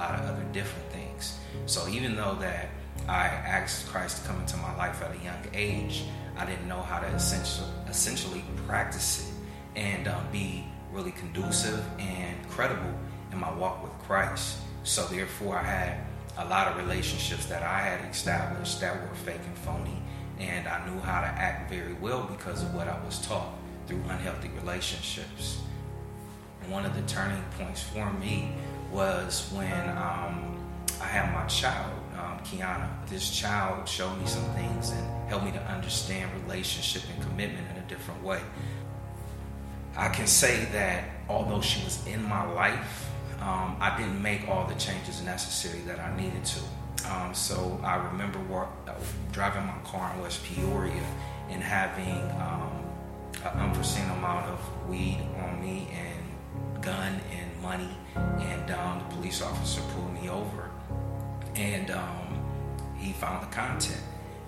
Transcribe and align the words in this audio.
lot 0.00 0.18
of 0.18 0.26
other 0.26 0.44
different 0.52 0.88
things. 0.90 1.38
So 1.66 1.86
even 1.88 2.16
though 2.16 2.36
that 2.40 2.70
I 3.06 3.26
asked 3.26 3.86
Christ 3.88 4.22
to 4.22 4.28
come 4.28 4.40
into 4.40 4.56
my 4.56 4.74
life 4.76 5.02
at 5.02 5.14
a 5.14 5.22
young 5.22 5.42
age, 5.52 6.04
I 6.38 6.46
didn't 6.46 6.66
know 6.66 6.80
how 6.80 7.00
to 7.00 7.06
essentially, 7.08 7.68
essentially 7.88 8.42
practice 8.66 9.28
it 9.28 9.78
and 9.78 10.08
um, 10.08 10.26
be 10.32 10.64
really 10.90 11.12
conducive 11.12 11.84
and 11.98 12.48
credible 12.48 12.94
in 13.30 13.38
my 13.38 13.52
walk 13.54 13.82
with 13.82 13.92
Christ. 14.06 14.56
So 14.84 15.04
therefore, 15.06 15.58
I 15.58 15.64
had 15.64 16.06
a 16.38 16.48
lot 16.48 16.68
of 16.68 16.78
relationships 16.78 17.44
that 17.46 17.62
I 17.62 17.80
had 17.80 18.10
established 18.10 18.80
that 18.80 19.00
were 19.06 19.14
fake 19.16 19.42
and 19.44 19.58
phony, 19.58 20.02
and 20.38 20.66
I 20.66 20.88
knew 20.88 20.98
how 21.00 21.20
to 21.20 21.26
act 21.26 21.70
very 21.70 21.92
well 21.94 22.22
because 22.22 22.62
of 22.62 22.74
what 22.74 22.88
I 22.88 22.98
was 23.04 23.18
taught 23.26 23.52
through 23.86 24.02
unhealthy 24.08 24.50
relationships. 24.60 25.60
one 26.68 26.86
of 26.86 26.94
the 26.94 27.02
turning 27.02 27.42
points 27.58 27.82
for 27.82 28.12
me 28.14 28.52
was 28.90 29.50
when 29.54 29.88
um, 29.90 30.56
I 31.00 31.04
had 31.04 31.32
my 31.32 31.46
child, 31.46 31.92
um, 32.18 32.38
Kiana. 32.40 32.88
This 33.08 33.30
child 33.30 33.88
showed 33.88 34.16
me 34.18 34.26
some 34.26 34.44
things 34.54 34.90
and 34.90 35.28
helped 35.28 35.44
me 35.44 35.52
to 35.52 35.62
understand 35.62 36.30
relationship 36.42 37.02
and 37.14 37.22
commitment 37.22 37.66
in 37.70 37.82
a 37.82 37.86
different 37.88 38.22
way. 38.22 38.40
I 39.96 40.08
can 40.08 40.26
say 40.26 40.66
that 40.72 41.04
although 41.28 41.60
she 41.60 41.82
was 41.84 42.06
in 42.06 42.22
my 42.22 42.44
life, 42.52 43.08
um, 43.40 43.76
I 43.80 43.96
didn't 43.96 44.22
make 44.22 44.48
all 44.48 44.66
the 44.66 44.74
changes 44.74 45.22
necessary 45.22 45.80
that 45.80 45.98
I 45.98 46.14
needed 46.16 46.44
to. 46.44 46.60
Um, 47.10 47.34
so 47.34 47.80
I 47.82 47.96
remember 47.96 48.38
uh, 48.86 48.94
driving 49.32 49.64
my 49.66 49.78
car 49.84 50.12
in 50.14 50.20
West 50.20 50.44
Peoria 50.44 51.02
and 51.48 51.62
having 51.62 52.20
um, 52.40 52.84
an 53.44 53.60
unforeseen 53.60 54.08
amount 54.10 54.46
of 54.46 54.88
weed 54.88 55.18
on 55.42 55.60
me 55.60 55.88
and 55.92 56.82
gun 56.82 57.20
and 57.32 57.49
money, 57.60 57.90
and 58.14 58.70
um, 58.70 58.98
the 58.98 59.14
police 59.16 59.42
officer 59.42 59.80
pulled 59.94 60.12
me 60.14 60.28
over, 60.28 60.70
and 61.54 61.90
um, 61.90 62.40
he 62.96 63.12
found 63.12 63.42
the 63.42 63.54
content. 63.54 64.00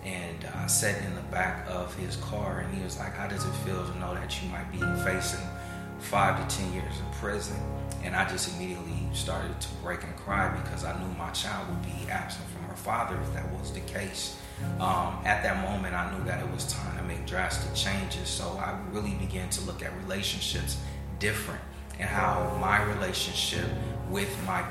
And 0.05 0.45
I 0.57 0.65
uh, 0.65 0.67
sat 0.67 1.01
in 1.05 1.15
the 1.15 1.23
back 1.23 1.65
of 1.69 1.95
his 1.95 2.17
car, 2.17 2.61
and 2.61 2.75
he 2.75 2.83
was 2.83 2.99
like, 2.99 3.15
"How 3.15 3.29
does 3.29 3.45
it 3.45 3.53
feel 3.65 3.85
to 3.85 3.99
know 3.99 4.15
that 4.15 4.43
you 4.43 4.49
might 4.51 4.71
be 4.73 4.79
facing 5.05 5.47
five 6.01 6.37
to 6.37 6.57
ten 6.57 6.73
years 6.73 6.99
in 6.99 7.13
prison?" 7.13 7.57
And 8.03 8.17
I 8.17 8.29
just 8.29 8.57
immediately 8.57 8.99
started 9.13 9.61
to 9.61 9.69
break 9.83 10.03
and 10.03 10.17
cry 10.17 10.49
because 10.61 10.85
I 10.85 10.99
knew 10.99 11.15
my 11.17 11.31
child 11.31 11.69
would 11.69 11.83
be 11.83 12.11
absent 12.11 12.49
from 12.49 12.65
her 12.65 12.75
father 12.75 13.17
if 13.21 13.33
that 13.35 13.49
was 13.53 13.73
the 13.73 13.81
case. 13.81 14.37
Um, 14.81 15.19
at 15.25 15.43
that 15.45 15.63
moment, 15.63 15.95
I 15.95 16.13
knew 16.17 16.25
that 16.25 16.41
it 16.41 16.51
was 16.51 16.73
time 16.73 16.97
to 16.97 17.05
make 17.05 17.27
drastic 17.27 17.73
changes. 17.75 18.29
So 18.29 18.45
I 18.59 18.77
really 18.91 19.15
began 19.15 19.51
to 19.51 19.61
look 19.63 19.83
at 19.83 19.97
relationships 19.99 20.79
different 21.21 21.61
and 21.99 22.09
how 22.09 22.57
my 22.61 22.83
relationship 22.83 23.67
with 24.11 24.35
my 24.47 24.65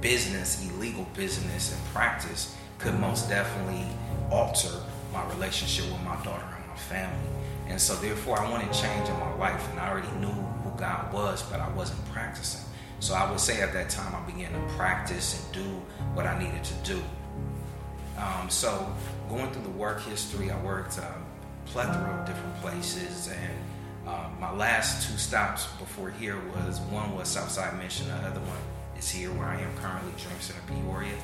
business, 0.00 0.68
illegal 0.70 1.06
business 1.14 1.72
and 1.72 1.84
practice, 1.86 2.54
could 2.78 2.98
most 3.00 3.28
definitely 3.28 3.86
alter 4.30 4.80
my 5.12 5.26
relationship 5.34 5.90
with 5.90 6.02
my 6.02 6.16
daughter 6.22 6.44
and 6.56 6.68
my 6.68 6.76
family. 6.76 7.30
And 7.68 7.80
so, 7.80 7.94
therefore, 7.96 8.38
I 8.38 8.48
wanted 8.50 8.72
change 8.72 9.08
in 9.08 9.18
my 9.18 9.34
life, 9.34 9.68
and 9.70 9.80
I 9.80 9.90
already 9.90 10.10
knew 10.18 10.28
who 10.28 10.78
God 10.78 11.12
was, 11.12 11.42
but 11.42 11.58
I 11.58 11.68
wasn't 11.70 12.04
practicing. 12.12 12.60
So, 13.00 13.14
I 13.14 13.28
would 13.28 13.40
say 13.40 13.60
at 13.60 13.72
that 13.72 13.90
time, 13.90 14.14
I 14.14 14.30
began 14.30 14.52
to 14.52 14.74
practice 14.74 15.42
and 15.42 15.54
do 15.54 15.70
what 16.14 16.26
I 16.26 16.38
needed 16.38 16.62
to 16.62 16.74
do. 16.84 17.02
Um, 18.18 18.48
so, 18.48 18.94
going 19.28 19.50
through 19.50 19.64
the 19.64 19.70
work 19.70 20.00
history, 20.02 20.50
I 20.50 20.60
worked 20.62 20.98
a 20.98 21.12
plethora 21.66 22.20
of 22.20 22.26
different 22.26 22.56
places, 22.60 23.28
and 23.28 23.52
uh, 24.06 24.28
my 24.38 24.52
last 24.52 25.08
two 25.08 25.16
stops 25.18 25.66
before 25.78 26.10
here 26.10 26.38
was 26.54 26.80
one 26.80 27.14
was 27.16 27.28
Southside 27.28 27.76
Mission, 27.78 28.08
the 28.08 28.14
other 28.14 28.40
one 28.40 28.58
is 28.98 29.10
here 29.10 29.30
where 29.32 29.46
I 29.46 29.60
am 29.60 29.74
currently, 29.76 30.12
Dream 30.16 30.40
Center 30.40 30.60
Peoria. 30.66 31.14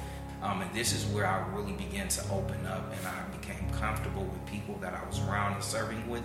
Um, 0.43 0.63
and 0.63 0.75
this 0.75 0.93
is 0.93 1.07
where 1.15 1.25
I 1.25 1.47
really 1.55 1.73
began 1.73 2.09
to 2.09 2.23
open 2.31 2.67
up, 2.67 2.93
and 2.93 3.07
I 3.07 3.37
became 3.39 3.71
comfortable 3.71 4.25
with 4.25 4.45
people 4.47 4.77
that 4.81 4.93
I 4.93 5.07
was 5.07 5.21
around 5.21 5.55
and 5.55 5.63
serving 5.63 6.09
with, 6.09 6.25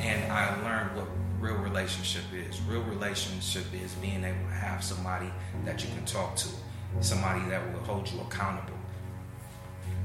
and 0.00 0.32
I 0.32 0.54
learned 0.62 0.96
what 0.96 1.06
real 1.38 1.56
relationship 1.56 2.24
is. 2.32 2.58
Real 2.62 2.82
relationship 2.82 3.64
is 3.74 3.92
being 3.96 4.24
able 4.24 4.48
to 4.48 4.54
have 4.54 4.82
somebody 4.82 5.30
that 5.66 5.84
you 5.84 5.90
can 5.90 6.06
talk 6.06 6.36
to, 6.36 6.48
somebody 7.02 7.46
that 7.50 7.60
will 7.72 7.80
hold 7.80 8.10
you 8.10 8.20
accountable 8.20 8.78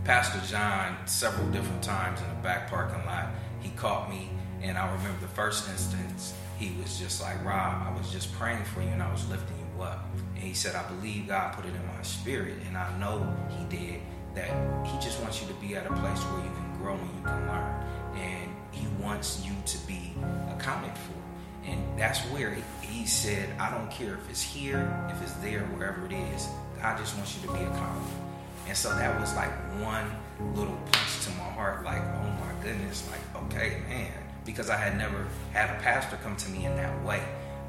Pastor 0.04 0.42
John 0.52 0.96
several 1.06 1.48
different 1.50 1.84
times 1.84 2.22
in 2.22 2.28
the 2.30 2.42
back 2.42 2.70
parking 2.70 3.06
lot. 3.06 3.28
He 3.60 3.70
caught 3.72 4.10
me, 4.10 4.30
and 4.62 4.78
I 4.78 4.92
remember 4.92 5.20
the 5.22 5.28
first 5.28 5.70
instance, 5.70 6.34
he 6.58 6.76
was 6.82 7.00
just 7.00 7.22
like, 7.22 7.44
Rob, 7.46 7.88
I 7.88 7.98
was 7.98 8.12
just 8.12 8.34
praying 8.34 8.64
for 8.66 8.82
you 8.82 8.90
and 8.90 9.02
I 9.02 9.12
was 9.12 9.28
lifting 9.30 9.56
you 9.58 9.82
up. 9.82 10.06
And 10.36 10.44
he 10.44 10.54
said, 10.54 10.76
I 10.76 10.88
believe 10.90 11.28
God 11.28 11.54
put 11.54 11.66
it 11.66 11.74
in 11.74 11.88
my 11.88 12.02
spirit, 12.02 12.56
and 12.68 12.78
I 12.78 12.98
know 12.98 13.36
He 13.50 13.64
did, 13.66 14.02
that 14.36 14.50
He 14.86 15.00
just 15.00 15.22
wants 15.22 15.42
you 15.42 15.48
to 15.48 15.54
be 15.56 15.76
at 15.76 15.86
a 15.86 15.94
place 15.94 16.20
where 16.24 16.44
you 16.44 16.52
can 16.52 16.78
grow 16.78 16.94
and 16.96 17.16
you 17.16 17.24
can 17.24 17.48
learn. 17.48 17.84
And 18.16 18.52
He 18.72 18.88
wants 19.02 19.46
you 19.46 19.54
to 19.66 19.88
be 19.88 20.14
accounted 20.50 20.98
for. 20.98 21.20
And 21.66 22.00
that's 22.00 22.20
where 22.32 22.56
he 22.82 23.06
said, 23.06 23.50
I 23.60 23.70
don't 23.70 23.92
care 23.92 24.16
if 24.16 24.30
it's 24.30 24.42
here, 24.42 24.80
if 25.14 25.22
it's 25.22 25.34
there, 25.34 25.62
wherever 25.76 26.06
it 26.06 26.14
is, 26.14 26.48
God 26.82 26.98
just 26.98 27.16
wants 27.16 27.36
you 27.36 27.48
to 27.48 27.54
be 27.54 27.60
accountable. 27.60 28.08
And 28.68 28.76
so 28.76 28.90
that 28.96 29.20
was 29.20 29.36
like 29.36 29.52
one 29.82 30.10
little 30.56 30.78
punch 30.92 31.26
to 31.26 31.32
my 31.32 31.44
heart, 31.44 31.84
like, 31.84 32.02
oh 32.02 32.32
my 32.40 32.64
goodness, 32.64 33.08
like, 33.10 33.44
okay, 33.44 33.82
man. 33.90 34.12
Because 34.50 34.72
I 34.72 34.78
had 34.78 34.98
never 34.98 35.28
had 35.54 35.70
a 35.70 35.80
pastor 35.84 36.18
come 36.24 36.36
to 36.38 36.50
me 36.50 36.66
in 36.66 36.76
that 36.76 37.06
way. 37.06 37.22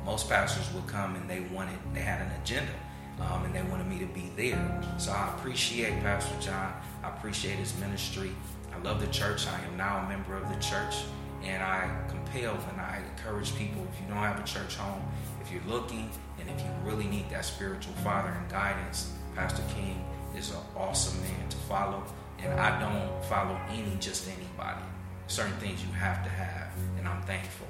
Most 0.07 0.31
pastors 0.31 0.73
would 0.73 0.87
come 0.87 1.15
and 1.15 1.29
they 1.29 1.41
wanted, 1.55 1.79
they 1.93 2.01
had 2.01 2.23
an 2.23 2.33
agenda. 2.43 2.73
Um, 3.21 3.45
and 3.45 3.55
they 3.55 3.61
wanted 3.65 3.87
me 3.87 3.99
to 3.99 4.07
be 4.07 4.33
there. 4.35 4.83
So 4.97 5.13
I 5.13 5.29
appreciate 5.37 6.01
Pastor 6.01 6.35
John. 6.41 6.73
I 7.05 7.11
appreciate 7.11 7.57
his 7.57 7.79
ministry. 7.81 8.31
I 8.75 8.79
love 8.79 8.99
the 8.99 9.09
church. 9.09 9.47
I 9.47 9.63
am 9.67 9.77
now 9.77 10.07
a 10.07 10.09
member 10.09 10.35
of 10.35 10.49
the 10.49 10.59
church. 10.59 11.05
And 11.45 11.63
I 11.63 11.87
compel 12.09 12.55
and 12.71 12.81
I 12.81 13.03
encourage 13.15 13.55
people 13.57 13.87
if 13.93 14.01
you 14.01 14.07
don't 14.09 14.17
have 14.17 14.41
a 14.41 14.47
church 14.47 14.77
home, 14.77 15.03
if 15.43 15.53
you're 15.53 15.61
looking 15.69 16.09
and 16.39 16.49
if 16.49 16.65
you 16.65 16.71
really 16.83 17.07
need 17.09 17.29
that 17.29 17.45
spiritual 17.45 17.93
father 18.03 18.31
and 18.31 18.49
guidance, 18.49 19.13
Pastor 19.37 19.63
King 19.75 20.03
is 20.35 20.51
an 20.53 20.63
awesome 20.75 21.21
man 21.21 21.47
to 21.51 21.57
follow. 21.59 22.03
And 22.39 22.59
I 22.59 22.81
don't 22.81 23.23
follow 23.27 23.61
any 23.69 23.99
just 24.01 24.31
anybody. 24.31 24.90
Certain 25.31 25.57
things 25.59 25.81
you 25.81 25.93
have 25.93 26.25
to 26.25 26.29
have. 26.29 26.73
And 26.99 27.07
I'm 27.07 27.23
thankful 27.23 27.69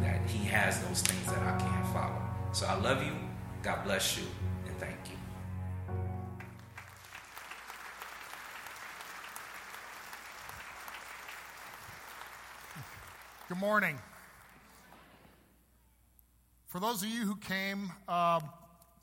that 0.00 0.18
he 0.30 0.46
has 0.46 0.82
those 0.88 1.02
things 1.02 1.26
that 1.26 1.42
I 1.42 1.58
can't 1.58 1.86
follow. 1.92 2.22
So 2.52 2.64
I 2.64 2.74
love 2.76 3.02
you. 3.02 3.12
God 3.62 3.84
bless 3.84 4.16
you. 4.16 4.24
And 4.66 4.74
thank 4.78 4.96
you. 5.04 5.16
Good 13.50 13.58
morning. 13.58 13.98
For 16.66 16.80
those 16.80 17.02
of 17.02 17.10
you 17.10 17.26
who 17.26 17.36
came 17.36 17.92
uh, 18.08 18.40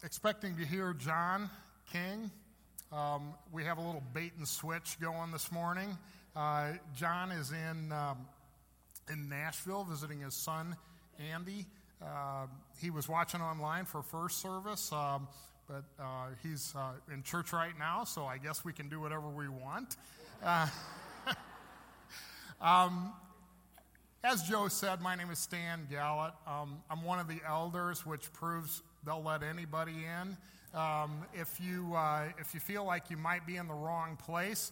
expecting 0.03 0.57
to 0.57 0.65
hear 0.65 0.93
John 0.93 1.47
King, 1.91 2.31
um, 2.93 3.33
we 3.51 3.63
have 3.63 3.79
a 3.79 3.81
little 3.81 4.03
bait 4.13 4.33
and 4.37 4.47
switch 4.47 4.99
going 5.01 5.31
this 5.31 5.51
morning. 5.51 5.97
Uh, 6.35 6.73
John 6.95 7.31
is 7.31 7.51
in, 7.51 7.91
um, 7.91 8.27
in 9.11 9.27
Nashville 9.29 9.83
visiting 9.83 10.19
his 10.19 10.35
son, 10.35 10.75
Andy. 11.31 11.65
Uh, 11.99 12.45
he 12.79 12.91
was 12.91 13.09
watching 13.09 13.41
online 13.41 13.85
for 13.85 14.03
first 14.03 14.41
service, 14.41 14.91
um, 14.91 15.27
but 15.67 15.83
uh, 15.99 16.27
he's 16.43 16.73
uh, 16.75 16.91
in 17.11 17.23
church 17.23 17.51
right 17.51 17.77
now, 17.79 18.03
so 18.03 18.25
I 18.25 18.37
guess 18.37 18.63
we 18.63 18.73
can 18.73 18.89
do 18.89 18.99
whatever 18.99 19.27
we 19.27 19.47
want. 19.47 19.95
Uh, 20.43 20.67
um, 22.61 23.11
as 24.23 24.43
Joe 24.43 24.67
said, 24.67 25.01
my 25.01 25.15
name 25.15 25.31
is 25.31 25.39
Stan 25.39 25.87
Galat. 25.91 26.33
Um, 26.45 26.83
I'm 26.91 27.03
one 27.03 27.17
of 27.17 27.27
the 27.27 27.39
elders, 27.47 28.05
which 28.05 28.31
proves 28.33 28.83
they'll 29.03 29.23
let 29.23 29.41
anybody 29.41 30.05
in. 30.21 30.37
Um, 30.73 31.25
if, 31.33 31.59
you, 31.61 31.93
uh, 31.95 32.29
if 32.39 32.55
you 32.55 32.59
feel 32.59 32.83
like 32.83 33.11
you 33.11 33.17
might 33.17 33.45
be 33.45 33.57
in 33.57 33.67
the 33.67 33.75
wrong 33.75 34.17
place, 34.17 34.71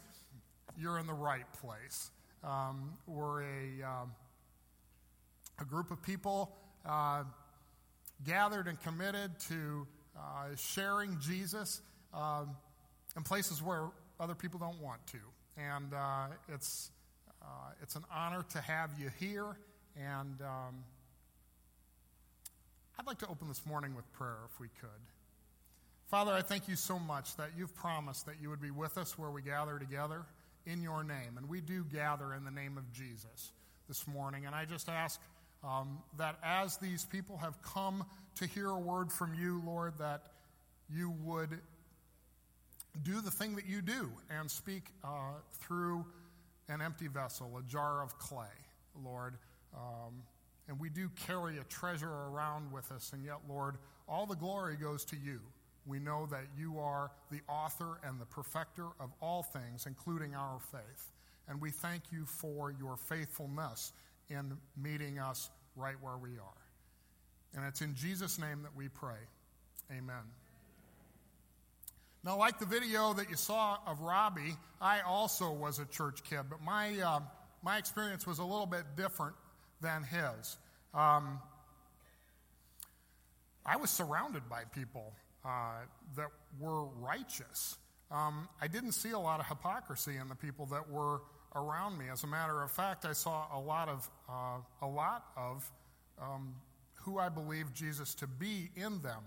you're 0.76 0.98
in 0.98 1.06
the 1.06 1.14
right 1.14 1.46
place. 1.62 2.10
Um, 2.44 2.94
we're 3.06 3.44
a, 3.44 3.84
um, 3.84 4.12
a 5.60 5.66
group 5.66 5.92
of 5.92 6.02
people 6.02 6.56
uh, 6.88 7.24
gathered 8.26 8.68
and 8.68 8.82
committed 8.82 9.38
to 9.50 9.86
uh, 10.18 10.56
sharing 10.56 11.20
Jesus 11.20 11.82
um, 12.16 12.56
in 13.16 13.22
places 13.22 13.62
where 13.62 13.90
other 14.20 14.34
people 14.34 14.60
don't 14.60 14.82
want 14.82 15.06
to. 15.08 15.20
And 15.56 15.94
uh, 15.94 16.28
it's, 16.52 16.90
uh, 17.44 17.46
it's 17.84 17.96
an 17.96 18.06
honor 18.12 18.44
to 18.54 18.62
have 18.62 18.90
you 19.00 19.12
here. 19.20 19.56
And 19.96 20.42
um, 20.42 20.84
I'd 22.98 23.06
like 23.06 23.20
to 23.20 23.28
open 23.28 23.48
this 23.48 23.66
morning 23.68 23.96
with 23.96 24.12
prayer 24.14 24.38
if 24.52 24.60
we 24.60 24.68
could. 24.80 24.90
Father, 26.12 26.34
I 26.34 26.42
thank 26.42 26.68
you 26.68 26.76
so 26.76 27.00
much 27.00 27.38
that 27.38 27.52
you've 27.58 27.74
promised 27.74 28.26
that 28.26 28.36
you 28.42 28.50
would 28.50 28.60
be 28.60 28.70
with 28.70 28.98
us 28.98 29.18
where 29.18 29.32
we 29.32 29.42
gather 29.42 29.80
together 29.80 30.26
in 30.66 30.84
your 30.84 31.06
name. 31.06 31.38
And 31.38 31.48
we 31.48 31.62
do 31.62 31.86
gather 31.86 32.34
in 32.34 32.44
the 32.44 32.52
name 32.52 32.78
of 32.78 32.92
Jesus 32.92 33.54
this 33.88 34.06
morning. 34.06 34.46
And 34.46 34.54
I 34.54 34.66
just 34.66 34.90
ask 34.90 35.22
um, 35.64 36.00
that 36.18 36.36
as 36.44 36.76
these 36.76 37.06
people 37.06 37.38
have 37.38 37.62
come 37.62 38.04
to 38.36 38.46
hear 38.46 38.68
a 38.72 38.78
word 38.78 39.10
from 39.10 39.34
you, 39.36 39.62
Lord, 39.66 39.94
that 40.00 40.24
you 40.94 41.16
would 41.24 41.58
do 43.04 43.22
the 43.22 43.32
thing 43.32 43.56
that 43.56 43.66
you 43.66 43.82
do 43.82 44.12
and 44.38 44.52
speak 44.52 44.84
uh, 45.06 45.36
through 45.62 46.06
an 46.68 46.82
empty 46.82 47.08
vessel, 47.08 47.58
a 47.58 47.64
jar 47.72 48.04
of 48.04 48.20
clay, 48.20 48.48
Lord. 49.02 49.36
Um, 49.74 50.24
and 50.68 50.78
we 50.78 50.90
do 50.90 51.10
carry 51.26 51.58
a 51.58 51.64
treasure 51.64 52.12
around 52.12 52.74
with 52.74 52.92
us, 52.92 53.12
and 53.14 53.24
yet, 53.24 53.38
Lord, 53.48 53.78
all 54.10 54.26
the 54.26 54.36
glory 54.36 54.76
goes 54.76 55.06
to 55.06 55.16
you. 55.16 55.40
We 55.86 56.00
know 56.00 56.28
that 56.30 56.46
you 56.58 56.80
are 56.80 57.12
the 57.32 57.42
author 57.50 58.00
and 58.04 58.20
the 58.20 58.26
perfecter 58.26 58.86
of 59.00 59.12
all 59.22 59.44
things, 59.44 59.86
including 59.88 60.36
our 60.36 60.60
faith. 60.72 61.12
And 61.48 61.60
we 61.60 61.72
thank 61.72 62.04
you 62.12 62.26
for 62.26 62.72
your 62.72 62.98
faithfulness 62.98 63.94
in 64.30 64.58
meeting 64.82 65.20
us 65.20 65.50
right 65.76 65.96
where 66.02 66.18
we 66.18 66.38
are. 66.38 66.62
And 67.56 67.66
it's 67.66 67.82
in 67.82 67.96
Jesus' 67.96 68.40
name 68.40 68.62
that 68.64 68.76
we 68.76 68.88
pray. 68.88 69.18
Amen. 69.92 70.24
Now, 72.24 72.38
like 72.38 72.60
the 72.60 72.68
video 72.68 73.14
that 73.14 73.30
you 73.30 73.36
saw 73.36 73.78
of 73.88 74.00
Robbie, 74.02 74.56
I 74.80 75.02
also 75.02 75.52
was 75.52 75.80
a 75.80 75.86
church 75.86 76.24
kid, 76.24 76.42
but 76.50 76.62
my, 76.62 77.00
uh, 77.00 77.20
my 77.64 77.78
experience 77.78 78.28
was 78.28 78.38
a 78.38 78.44
little 78.44 78.68
bit 78.68 78.84
different 78.96 79.36
than 79.82 80.04
his. 80.04 80.58
Um, 80.94 81.40
I 83.66 83.78
was 83.78 83.90
surrounded 83.90 84.48
by 84.48 84.64
people 84.74 85.14
uh, 85.46 85.80
that 86.16 86.28
were 86.60 86.86
righteous. 86.86 87.78
Um, 88.12 88.48
I 88.62 88.68
didn't 88.68 88.92
see 88.92 89.12
a 89.12 89.20
lot 89.20 89.40
of 89.40 89.48
hypocrisy 89.48 90.18
in 90.18 90.28
the 90.28 90.36
people 90.36 90.66
that 90.68 90.90
were 90.90 91.22
around 91.56 91.98
me. 91.98 92.06
As 92.12 92.24
a 92.24 92.28
matter 92.28 92.62
of 92.62 92.72
fact, 92.72 93.06
I 93.06 93.14
saw 93.14 93.46
a 93.54 93.60
lot 93.60 93.90
of 93.90 94.10
uh, 94.30 94.58
a 94.82 94.88
lot 94.88 95.26
of 95.38 95.70
um, 96.22 96.56
who 96.96 97.18
I 97.18 97.30
believe 97.30 97.74
Jesus 97.74 98.14
to 98.16 98.28
be 98.28 98.70
in 98.76 99.02
them. 99.02 99.24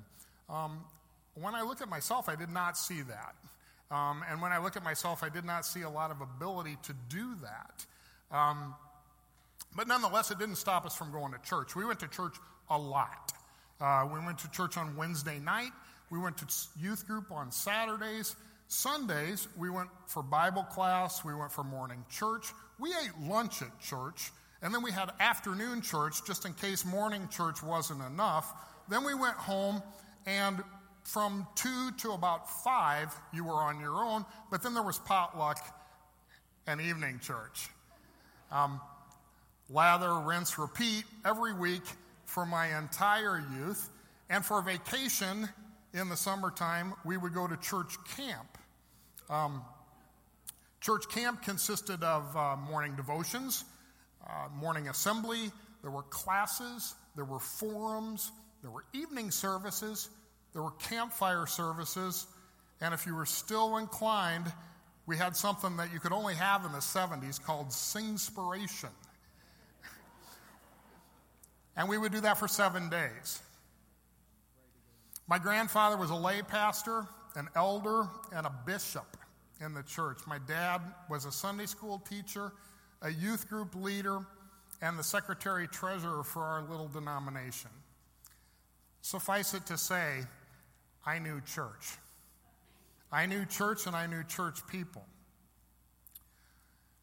Um, 0.48 0.84
when 1.34 1.54
I 1.54 1.62
look 1.62 1.80
at 1.80 1.88
myself, 1.88 2.28
I 2.28 2.36
did 2.36 2.50
not 2.50 2.76
see 2.76 3.02
that. 3.02 3.34
Um, 3.90 4.22
and 4.30 4.40
when 4.40 4.52
I 4.52 4.58
look 4.58 4.76
at 4.76 4.84
myself, 4.84 5.22
I 5.22 5.28
did 5.28 5.44
not 5.44 5.66
see 5.66 5.82
a 5.82 5.90
lot 5.90 6.10
of 6.10 6.20
ability 6.20 6.76
to 6.84 6.94
do 7.08 7.34
that. 7.42 7.86
Um, 8.36 8.74
but 9.76 9.88
nonetheless, 9.88 10.30
it 10.30 10.38
didn't 10.38 10.56
stop 10.56 10.86
us 10.86 10.96
from 10.96 11.10
going 11.10 11.32
to 11.32 11.38
church. 11.48 11.74
We 11.74 11.84
went 11.84 12.00
to 12.00 12.08
church 12.08 12.36
a 12.70 12.78
lot. 12.78 13.32
Uh, 13.80 14.08
we 14.12 14.20
went 14.24 14.38
to 14.38 14.50
church 14.50 14.76
on 14.76 14.96
Wednesday 14.96 15.38
night. 15.38 15.72
We 16.10 16.18
went 16.18 16.38
to 16.38 16.46
youth 16.80 17.06
group 17.06 17.30
on 17.30 17.50
Saturdays. 17.50 18.36
Sundays, 18.68 19.48
we 19.56 19.70
went 19.70 19.88
for 20.06 20.22
Bible 20.22 20.64
class. 20.64 21.24
We 21.24 21.34
went 21.34 21.52
for 21.52 21.64
morning 21.64 22.04
church. 22.10 22.52
We 22.78 22.90
ate 22.90 23.28
lunch 23.28 23.62
at 23.62 23.80
church. 23.80 24.32
And 24.62 24.72
then 24.72 24.82
we 24.82 24.90
had 24.90 25.10
afternoon 25.20 25.82
church 25.82 26.24
just 26.26 26.46
in 26.46 26.54
case 26.54 26.84
morning 26.84 27.28
church 27.28 27.62
wasn't 27.62 28.02
enough. 28.02 28.52
Then 28.88 29.04
we 29.04 29.14
went 29.14 29.36
home, 29.36 29.82
and 30.26 30.62
from 31.04 31.46
2 31.56 31.92
to 31.98 32.12
about 32.12 32.50
5, 32.62 33.14
you 33.32 33.44
were 33.44 33.54
on 33.54 33.80
your 33.80 34.02
own, 34.02 34.24
but 34.50 34.62
then 34.62 34.74
there 34.74 34.82
was 34.82 34.98
potluck 34.98 35.58
and 36.66 36.80
evening 36.80 37.20
church. 37.22 37.68
Um, 38.50 38.80
lather, 39.68 40.14
rinse, 40.14 40.58
repeat 40.58 41.04
every 41.24 41.52
week 41.52 41.84
for 42.24 42.46
my 42.46 42.78
entire 42.78 43.44
youth. 43.58 43.90
And 44.30 44.44
for 44.44 44.62
vacation 44.62 45.48
in 45.94 46.08
the 46.08 46.16
summertime, 46.16 46.92
we 47.04 47.16
would 47.16 47.32
go 47.32 47.46
to 47.46 47.56
church 47.56 47.96
camp. 48.16 48.58
Um, 49.30 49.62
church 50.80 51.08
camp 51.08 51.42
consisted 51.42 52.02
of 52.02 52.36
uh, 52.36 52.56
morning 52.56 52.96
devotions, 52.96 53.64
uh, 54.28 54.48
morning 54.52 54.88
assembly, 54.88 55.52
there 55.82 55.92
were 55.92 56.02
classes, 56.02 56.94
there 57.14 57.24
were 57.24 57.38
forums, 57.38 58.32
there 58.62 58.72
were 58.72 58.84
evening 58.92 59.30
services, 59.30 60.10
there 60.52 60.62
were 60.62 60.72
campfire 60.72 61.46
services, 61.46 62.26
and 62.80 62.92
if 62.92 63.06
you 63.06 63.14
were 63.14 63.26
still 63.26 63.76
inclined, 63.76 64.52
we 65.06 65.16
had 65.16 65.36
something 65.36 65.76
that 65.76 65.92
you 65.92 66.00
could 66.00 66.12
only 66.12 66.34
have 66.34 66.64
in 66.64 66.72
the 66.72 66.78
70s 66.78 67.40
called 67.42 67.68
Singspiration. 67.68 68.90
and 71.76 71.88
we 71.88 71.98
would 71.98 72.10
do 72.10 72.20
that 72.22 72.38
for 72.38 72.48
seven 72.48 72.88
days. 72.88 73.40
My 75.26 75.38
grandfather 75.38 75.96
was 75.96 76.10
a 76.10 76.14
lay 76.14 76.42
pastor, 76.42 77.06
an 77.34 77.48
elder, 77.54 78.08
and 78.32 78.46
a 78.46 78.52
bishop 78.66 79.16
in 79.60 79.74
the 79.74 79.82
church. 79.82 80.18
My 80.26 80.38
dad 80.38 80.80
was 81.08 81.24
a 81.24 81.32
Sunday 81.32 81.66
school 81.66 81.98
teacher 81.98 82.52
a 83.04 83.10
youth 83.10 83.48
group 83.48 83.74
leader, 83.76 84.20
and 84.80 84.98
the 84.98 85.04
secretary 85.04 85.68
treasurer 85.68 86.24
for 86.24 86.42
our 86.42 86.62
little 86.62 86.88
denomination. 86.88 87.70
Suffice 89.02 89.54
it 89.54 89.66
to 89.66 89.76
say, 89.76 90.20
I 91.04 91.18
knew 91.18 91.40
church. 91.42 91.98
I 93.12 93.26
knew 93.26 93.44
church 93.44 93.86
and 93.86 93.94
I 93.94 94.06
knew 94.06 94.24
church 94.24 94.66
people. 94.66 95.04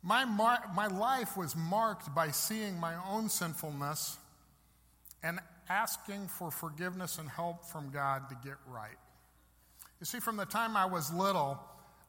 My, 0.02 0.26
mar- 0.26 0.64
my 0.76 0.88
life 0.88 1.38
was 1.38 1.56
marked 1.56 2.14
by 2.16 2.32
seeing 2.32 2.80
my 2.80 2.96
own 3.08 3.30
sinfulness 3.30 4.18
and 5.22 5.40
asking 5.72 6.28
for 6.28 6.52
forgiveness 6.52 7.18
and 7.18 7.30
help 7.30 7.66
from 7.66 7.92
God 7.92 8.30
to 8.30 8.36
get 8.44 8.58
right. 8.68 9.00
You 10.00 10.06
see, 10.06 10.20
from 10.20 10.36
the 10.36 10.46
time 10.46 10.76
I 10.76 10.86
was 10.86 11.14
little, 11.14 11.60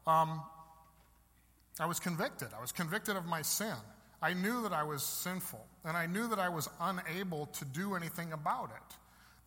um, 0.07 0.43
I 1.79 1.87
was 1.87 2.01
convicted. 2.01 2.49
I 2.57 2.61
was 2.61 2.73
convicted 2.73 3.17
of 3.17 3.25
my 3.25 3.43
sin. 3.43 3.75
I 4.21 4.35
knew 4.35 4.63
that 4.63 4.73
I 4.73 4.83
was 4.83 5.03
sinful, 5.03 5.65
and 5.85 5.97
I 5.97 6.07
knew 6.07 6.29
that 6.29 6.39
I 6.39 6.49
was 6.49 6.69
unable 6.81 7.47
to 7.47 7.65
do 7.65 7.95
anything 7.95 8.33
about 8.33 8.71
it. 8.71 8.97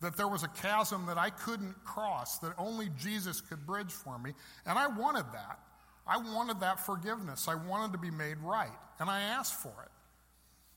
That 0.00 0.16
there 0.16 0.28
was 0.28 0.42
a 0.42 0.48
chasm 0.48 1.06
that 1.06 1.18
I 1.18 1.30
couldn't 1.30 1.74
cross, 1.84 2.38
that 2.38 2.52
only 2.58 2.88
Jesus 2.98 3.40
could 3.40 3.66
bridge 3.66 3.92
for 3.92 4.18
me. 4.18 4.32
And 4.66 4.78
I 4.78 4.86
wanted 4.86 5.24
that. 5.32 5.60
I 6.06 6.18
wanted 6.18 6.60
that 6.60 6.80
forgiveness. 6.80 7.48
I 7.48 7.54
wanted 7.54 7.92
to 7.92 7.98
be 7.98 8.10
made 8.10 8.38
right, 8.38 8.78
and 8.98 9.10
I 9.10 9.20
asked 9.20 9.54
for 9.54 9.74
it. 9.84 9.90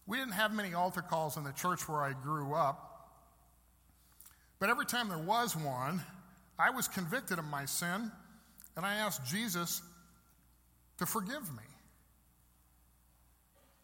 We 0.07 0.17
didn't 0.17 0.33
have 0.33 0.51
many 0.51 0.73
altar 0.73 1.03
calls 1.03 1.37
in 1.37 1.43
the 1.43 1.51
church 1.51 1.87
where 1.87 2.01
I 2.01 2.13
grew 2.13 2.55
up, 2.55 2.88
but 4.59 4.69
every 4.69 4.85
time 4.85 5.09
there 5.09 5.17
was 5.17 5.55
one, 5.55 6.01
I 6.57 6.71
was 6.71 6.87
convicted 6.87 7.39
of 7.39 7.45
my 7.45 7.65
sin, 7.65 8.11
and 8.75 8.85
I 8.85 8.95
asked 8.95 9.25
Jesus 9.25 9.81
to 10.97 11.05
forgive 11.05 11.49
me. 11.53 11.63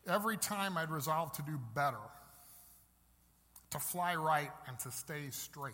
Every 0.08 0.38
time 0.38 0.78
I'd 0.78 0.92
resolve 0.92 1.32
to 1.34 1.42
do 1.42 1.60
better, 1.74 1.98
to 3.72 3.80
fly 3.80 4.16
right 4.16 4.52
and 4.68 4.78
to 4.80 4.92
stay 4.92 5.30
straight. 5.32 5.74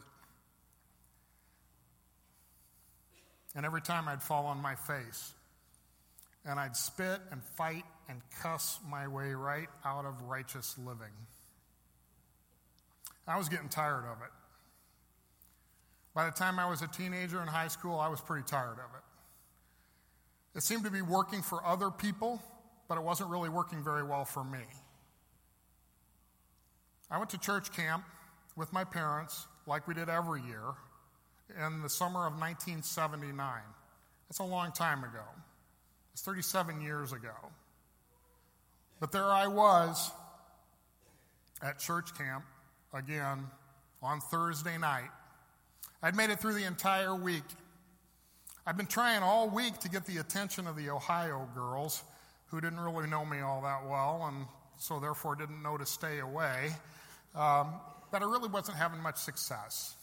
And 3.55 3.65
every 3.65 3.81
time 3.81 4.07
I'd 4.07 4.23
fall 4.23 4.45
on 4.45 4.61
my 4.61 4.75
face 4.75 5.33
and 6.45 6.59
I'd 6.59 6.75
spit 6.75 7.19
and 7.31 7.43
fight 7.43 7.83
and 8.09 8.21
cuss 8.41 8.79
my 8.89 9.07
way 9.07 9.33
right 9.33 9.67
out 9.85 10.05
of 10.05 10.21
righteous 10.23 10.75
living. 10.77 11.13
I 13.27 13.37
was 13.37 13.49
getting 13.49 13.69
tired 13.69 14.05
of 14.05 14.17
it. 14.23 14.31
By 16.13 16.25
the 16.25 16.31
time 16.31 16.59
I 16.59 16.69
was 16.69 16.81
a 16.81 16.87
teenager 16.87 17.41
in 17.41 17.47
high 17.47 17.69
school, 17.69 17.99
I 17.99 18.09
was 18.09 18.19
pretty 18.19 18.45
tired 18.45 18.73
of 18.73 18.79
it. 18.95 20.57
It 20.57 20.63
seemed 20.63 20.83
to 20.83 20.91
be 20.91 21.01
working 21.01 21.41
for 21.41 21.65
other 21.65 21.89
people, 21.89 22.41
but 22.89 22.97
it 22.97 23.03
wasn't 23.03 23.29
really 23.29 23.49
working 23.49 23.83
very 23.83 24.03
well 24.03 24.25
for 24.25 24.43
me. 24.43 24.59
I 27.09 27.17
went 27.17 27.29
to 27.31 27.37
church 27.37 27.71
camp 27.71 28.03
with 28.55 28.73
my 28.73 28.83
parents, 28.83 29.47
like 29.65 29.87
we 29.87 29.93
did 29.93 30.09
every 30.09 30.41
year, 30.41 30.63
in 31.65 31.81
the 31.81 31.89
summer 31.89 32.25
of 32.27 32.33
1979. 32.33 33.61
That's 34.27 34.39
a 34.39 34.43
long 34.43 34.71
time 34.71 35.03
ago. 35.03 35.23
It's 36.13 36.21
37 36.21 36.81
years 36.81 37.13
ago. 37.13 37.33
But 38.99 39.11
there 39.11 39.25
I 39.25 39.47
was 39.47 40.11
at 41.61 41.79
church 41.79 42.15
camp 42.17 42.43
again 42.93 43.45
on 44.01 44.19
Thursday 44.19 44.77
night. 44.77 45.09
I'd 46.03 46.15
made 46.15 46.29
it 46.29 46.39
through 46.39 46.53
the 46.53 46.65
entire 46.65 47.15
week 47.15 47.43
I'd 48.65 48.77
been 48.77 48.85
trying 48.85 49.23
all 49.23 49.49
week 49.49 49.79
to 49.79 49.89
get 49.89 50.05
the 50.05 50.17
attention 50.17 50.67
of 50.67 50.75
the 50.75 50.91
Ohio 50.91 51.49
girls 51.55 52.03
who 52.47 52.61
didn't 52.61 52.79
really 52.79 53.09
know 53.09 53.25
me 53.25 53.39
all 53.39 53.61
that 53.63 53.89
well 53.89 54.25
and 54.27 54.45
so 54.77 54.99
therefore 54.99 55.35
didn't 55.35 55.63
know 55.63 55.77
to 55.77 55.85
stay 55.85 56.19
away. 56.19 56.69
Um, 57.33 57.73
but 58.11 58.21
I 58.21 58.25
really 58.25 58.49
wasn't 58.49 58.77
having 58.77 59.01
much 59.01 59.17
success. 59.17 59.95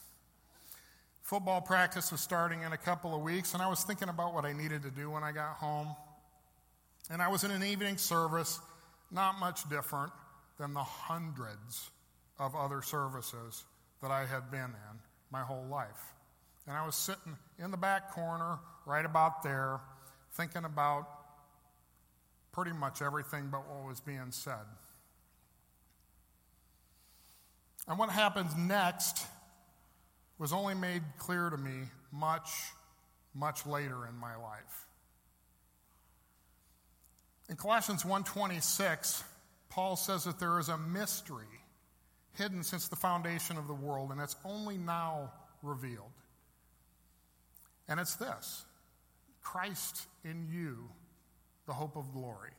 Football 1.23 1.61
practice 1.61 2.11
was 2.11 2.21
starting 2.21 2.62
in 2.62 2.73
a 2.73 2.76
couple 2.76 3.14
of 3.14 3.21
weeks, 3.21 3.52
and 3.52 3.62
I 3.62 3.69
was 3.69 3.85
thinking 3.85 4.09
about 4.09 4.35
what 4.35 4.45
I 4.45 4.55
needed 4.55 4.83
to 4.83 4.90
do 4.90 5.11
when 5.11 5.23
I 5.23 5.31
got 5.31 5.57
home. 5.57 5.95
And 7.11 7.23
I 7.23 7.28
was 7.28 7.45
in 7.45 7.50
an 7.50 7.62
evening 7.62 7.97
service, 7.97 8.59
not 9.12 9.38
much 9.38 9.69
different 9.69 10.12
than 10.59 10.73
the 10.73 10.83
hundreds 10.83 11.90
of 12.38 12.57
other 12.57 12.83
services 12.83 13.62
that 14.00 14.11
I 14.11 14.25
had 14.25 14.50
been 14.50 14.61
in 14.61 14.99
my 15.30 15.42
whole 15.42 15.66
life. 15.70 16.14
And 16.66 16.76
I 16.76 16.85
was 16.85 16.97
sitting 16.97 17.37
in 17.58 17.70
the 17.70 17.76
back 17.76 18.12
corner, 18.12 18.58
right 18.87 19.04
about 19.04 19.42
there, 19.42 19.80
thinking 20.32 20.64
about 20.64 21.06
pretty 22.52 22.73
much 22.73 23.02
everything 23.02 23.49
but 23.50 23.68
what 23.68 23.88
was 23.88 24.00
being 24.00 24.30
said. 24.30 24.66
And 27.87 27.99
what 27.99 28.11
happens 28.11 28.54
next 28.56 29.26
was 30.38 30.52
only 30.52 30.75
made 30.75 31.02
clear 31.18 31.49
to 31.49 31.56
me 31.56 31.85
much, 32.12 32.50
much 33.35 33.64
later 33.66 34.06
in 34.06 34.14
my 34.16 34.37
life. 34.37 34.87
In 37.49 37.56
Colossians 37.56 38.04
1:26, 38.04 39.25
Paul 39.70 39.97
says 39.97 40.25
that 40.25 40.38
there 40.38 40.58
is 40.58 40.68
a 40.68 40.76
mystery 40.76 41.58
hidden 42.38 42.62
since 42.62 42.88
the 42.88 42.97
foundation 42.97 43.57
of 43.57 43.66
the 43.66 43.75
world 43.75 44.11
and 44.12 44.21
it's 44.21 44.37
only 44.45 44.78
now 44.78 45.33
revealed. 45.62 46.12
And 47.88 47.99
it's 47.99 48.14
this 48.14 48.64
Christ 49.42 50.07
in 50.25 50.47
you, 50.50 50.88
the 51.66 51.73
hope 51.73 51.97
of 51.97 52.12
glory. 52.12 52.52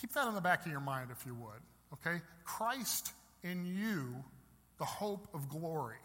Keep 0.00 0.12
that 0.12 0.26
in 0.28 0.34
the 0.34 0.40
back 0.40 0.66
of 0.66 0.72
your 0.72 0.80
mind 0.80 1.10
if 1.10 1.24
you 1.24 1.34
would, 1.34 1.62
okay? 1.94 2.20
Christ 2.44 3.12
in 3.42 3.64
you, 3.64 4.22
the 4.78 4.84
hope 4.84 5.28
of 5.32 5.48
glory. 5.48 5.96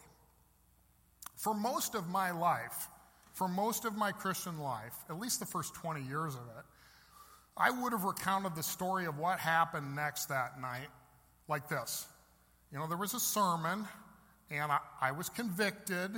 For 1.36 1.52
most 1.52 1.94
of 1.94 2.08
my 2.08 2.30
life, 2.30 2.88
for 3.34 3.48
most 3.48 3.84
of 3.84 3.96
my 3.96 4.12
Christian 4.12 4.58
life, 4.58 4.94
at 5.10 5.18
least 5.18 5.40
the 5.40 5.46
first 5.46 5.74
20 5.74 6.02
years 6.02 6.34
of 6.34 6.42
it, 6.56 6.64
I 7.56 7.70
would 7.70 7.92
have 7.92 8.04
recounted 8.04 8.54
the 8.54 8.62
story 8.62 9.04
of 9.04 9.18
what 9.18 9.38
happened 9.38 9.94
next 9.94 10.26
that 10.26 10.58
night 10.60 10.88
like 11.52 11.68
this. 11.68 12.06
You 12.72 12.78
know, 12.78 12.86
there 12.86 12.96
was 12.96 13.12
a 13.12 13.20
sermon, 13.20 13.86
and 14.50 14.72
I, 14.72 14.78
I 15.00 15.12
was 15.12 15.28
convicted, 15.28 16.10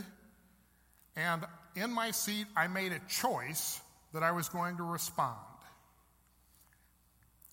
and 1.16 1.44
in 1.74 1.90
my 1.90 2.12
seat, 2.12 2.46
I 2.56 2.68
made 2.68 2.92
a 2.92 3.00
choice 3.08 3.80
that 4.12 4.22
I 4.22 4.30
was 4.30 4.48
going 4.48 4.76
to 4.76 4.84
respond. 4.84 5.36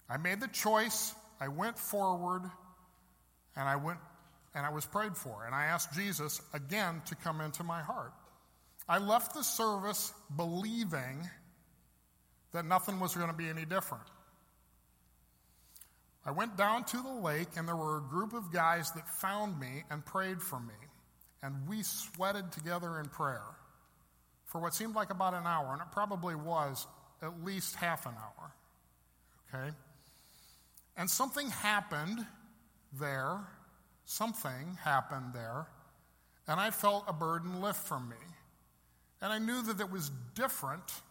I 0.07 0.17
made 0.17 0.39
the 0.41 0.47
choice, 0.47 1.15
I 1.39 1.47
went 1.47 1.79
forward, 1.79 2.43
and 3.55 3.67
I 3.67 3.77
went 3.77 3.97
and 4.53 4.65
I 4.65 4.69
was 4.69 4.85
prayed 4.85 5.15
for. 5.15 5.45
And 5.45 5.55
I 5.55 5.65
asked 5.65 5.93
Jesus 5.93 6.41
again 6.53 7.01
to 7.05 7.15
come 7.15 7.41
into 7.41 7.63
my 7.63 7.81
heart. 7.81 8.13
I 8.87 8.97
left 8.97 9.33
the 9.33 9.43
service 9.43 10.13
believing 10.35 11.29
that 12.51 12.65
nothing 12.65 12.99
was 12.99 13.15
going 13.15 13.29
to 13.29 13.35
be 13.35 13.47
any 13.47 13.65
different. 13.65 14.03
I 16.25 16.31
went 16.31 16.55
down 16.55 16.83
to 16.85 16.97
the 16.97 17.13
lake, 17.13 17.49
and 17.57 17.67
there 17.67 17.75
were 17.75 17.97
a 17.97 18.01
group 18.01 18.33
of 18.33 18.51
guys 18.51 18.91
that 18.91 19.07
found 19.09 19.59
me 19.59 19.83
and 19.89 20.05
prayed 20.05 20.41
for 20.41 20.59
me. 20.59 20.73
And 21.41 21.55
we 21.67 21.81
sweated 21.81 22.51
together 22.51 22.99
in 22.99 23.07
prayer 23.07 23.41
for 24.45 24.61
what 24.61 24.75
seemed 24.75 24.93
like 24.93 25.09
about 25.09 25.33
an 25.33 25.47
hour, 25.47 25.73
and 25.73 25.81
it 25.81 25.87
probably 25.91 26.35
was 26.35 26.85
at 27.23 27.43
least 27.43 27.75
half 27.75 28.05
an 28.05 28.13
hour. 28.13 28.51
Okay? 29.53 29.75
And 30.97 31.09
something 31.09 31.49
happened 31.49 32.25
there. 32.99 33.39
Something 34.05 34.77
happened 34.83 35.33
there. 35.33 35.65
And 36.47 36.59
I 36.59 36.69
felt 36.69 37.05
a 37.07 37.13
burden 37.13 37.61
lift 37.61 37.79
from 37.79 38.09
me. 38.09 38.15
And 39.21 39.31
I 39.31 39.39
knew 39.39 39.61
that 39.63 39.79
it 39.79 39.89
was 39.89 40.11
different 40.35 41.01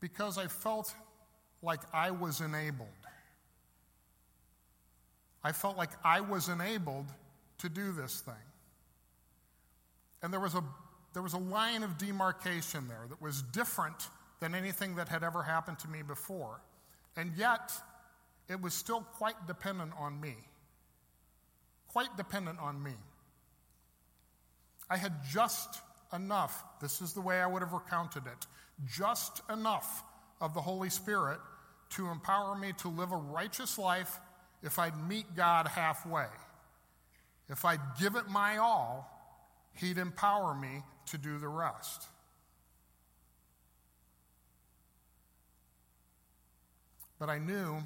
because 0.00 0.38
I 0.38 0.46
felt 0.46 0.94
like 1.62 1.80
I 1.92 2.10
was 2.10 2.40
enabled. 2.40 2.88
I 5.46 5.52
felt 5.52 5.76
like 5.76 5.90
I 6.02 6.22
was 6.22 6.48
enabled 6.48 7.06
to 7.58 7.68
do 7.68 7.92
this 7.92 8.20
thing. 8.20 8.34
And 10.20 10.32
there 10.32 10.40
was 10.40 10.56
a, 10.56 10.64
there 11.12 11.22
was 11.22 11.34
a 11.34 11.38
line 11.38 11.84
of 11.84 11.98
demarcation 11.98 12.88
there 12.88 13.04
that 13.08 13.22
was 13.22 13.42
different 13.42 14.08
than 14.40 14.56
anything 14.56 14.96
that 14.96 15.08
had 15.08 15.22
ever 15.22 15.44
happened 15.44 15.78
to 15.78 15.88
me 15.88 16.02
before. 16.02 16.60
And 17.16 17.30
yet, 17.36 17.70
it 18.48 18.60
was 18.60 18.74
still 18.74 19.02
quite 19.02 19.46
dependent 19.46 19.92
on 19.96 20.20
me. 20.20 20.34
Quite 21.92 22.16
dependent 22.16 22.58
on 22.58 22.82
me. 22.82 22.94
I 24.90 24.96
had 24.96 25.12
just 25.32 25.80
enough, 26.12 26.64
this 26.80 27.00
is 27.00 27.12
the 27.12 27.20
way 27.20 27.40
I 27.40 27.46
would 27.46 27.62
have 27.62 27.72
recounted 27.72 28.24
it, 28.26 28.48
just 28.92 29.42
enough 29.48 30.02
of 30.40 30.54
the 30.54 30.60
Holy 30.60 30.90
Spirit 30.90 31.38
to 31.90 32.08
empower 32.08 32.56
me 32.56 32.72
to 32.78 32.88
live 32.88 33.12
a 33.12 33.16
righteous 33.16 33.78
life 33.78 34.18
if 34.66 34.78
I'd 34.78 35.08
meet 35.08 35.36
God 35.36 35.68
halfway. 35.68 36.26
If 37.48 37.64
I'd 37.64 37.80
give 38.00 38.16
it 38.16 38.28
my 38.28 38.58
all, 38.58 39.12
He'd 39.74 39.98
empower 39.98 40.54
me 40.54 40.82
to 41.06 41.18
do 41.18 41.38
the 41.38 41.48
rest. 41.48 42.06
But 47.18 47.30
I 47.30 47.38
knew 47.38 47.76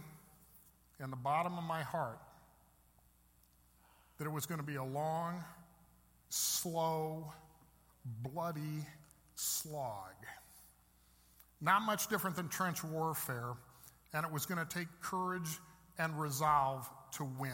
in 1.03 1.11
the 1.11 1.17
bottom 1.17 1.59
of 1.59 1.65
my 1.65 1.83
heart 1.83 2.19
that 4.19 4.25
it 4.25 4.33
was 4.33 4.47
going 4.47 4.61
to 4.61 4.67
be 4.67 4.77
a 4.77 4.85
long, 4.85 5.45
slow, 6.29 7.33
bloody 8.23 8.87
slog. 9.35 10.15
Not 11.61 11.83
much 11.83 12.09
different 12.09 12.37
than 12.37 12.49
trench 12.49 12.83
warfare, 12.83 13.53
and 14.15 14.25
it 14.25 14.33
was 14.33 14.47
going 14.47 14.65
to 14.65 14.79
take 14.79 14.89
courage 15.03 15.59
and 16.01 16.19
resolve 16.19 16.89
to 17.13 17.25
win. 17.25 17.53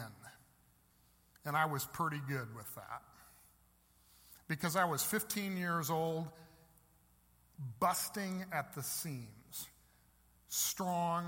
And 1.45 1.55
I 1.55 1.65
was 1.65 1.85
pretty 1.85 2.21
good 2.27 2.55
with 2.55 2.73
that. 2.75 3.01
Because 4.47 4.75
I 4.75 4.85
was 4.85 5.03
15 5.03 5.57
years 5.57 5.89
old, 5.89 6.27
busting 7.79 8.45
at 8.53 8.73
the 8.73 8.81
seams, 8.81 9.67
strong, 10.47 11.25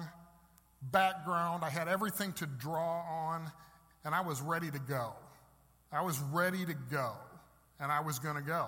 background. 0.81 1.63
I 1.65 1.69
had 1.69 1.89
everything 1.89 2.31
to 2.33 2.45
draw 2.45 3.01
on, 3.01 3.51
and 4.05 4.15
I 4.15 4.21
was 4.21 4.41
ready 4.41 4.71
to 4.71 4.79
go. 4.79 5.13
I 5.91 6.01
was 6.01 6.17
ready 6.31 6.65
to 6.65 6.73
go, 6.89 7.11
and 7.81 7.91
I 7.91 7.99
was 7.99 8.19
going 8.19 8.35
to 8.35 8.41
go. 8.41 8.67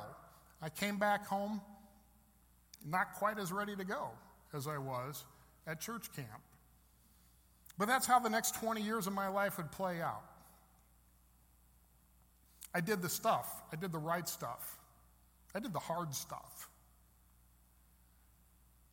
I 0.61 0.69
came 0.69 0.97
back 0.97 1.25
home 1.25 1.61
not 2.85 3.13
quite 3.13 3.39
as 3.39 3.51
ready 3.51 3.75
to 3.75 3.85
go 3.85 4.09
as 4.53 4.67
I 4.67 4.77
was 4.77 5.23
at 5.67 5.79
church 5.79 6.11
camp. 6.13 6.41
But 7.81 7.87
that's 7.87 8.05
how 8.05 8.19
the 8.19 8.29
next 8.29 8.53
20 8.57 8.79
years 8.79 9.07
of 9.07 9.13
my 9.13 9.27
life 9.27 9.57
would 9.57 9.71
play 9.71 10.01
out. 10.03 10.21
I 12.75 12.79
did 12.79 13.01
the 13.01 13.09
stuff, 13.09 13.51
I 13.73 13.75
did 13.75 13.91
the 13.91 13.97
right 13.97 14.29
stuff, 14.29 14.77
I 15.55 15.59
did 15.59 15.73
the 15.73 15.79
hard 15.79 16.13
stuff. 16.13 16.69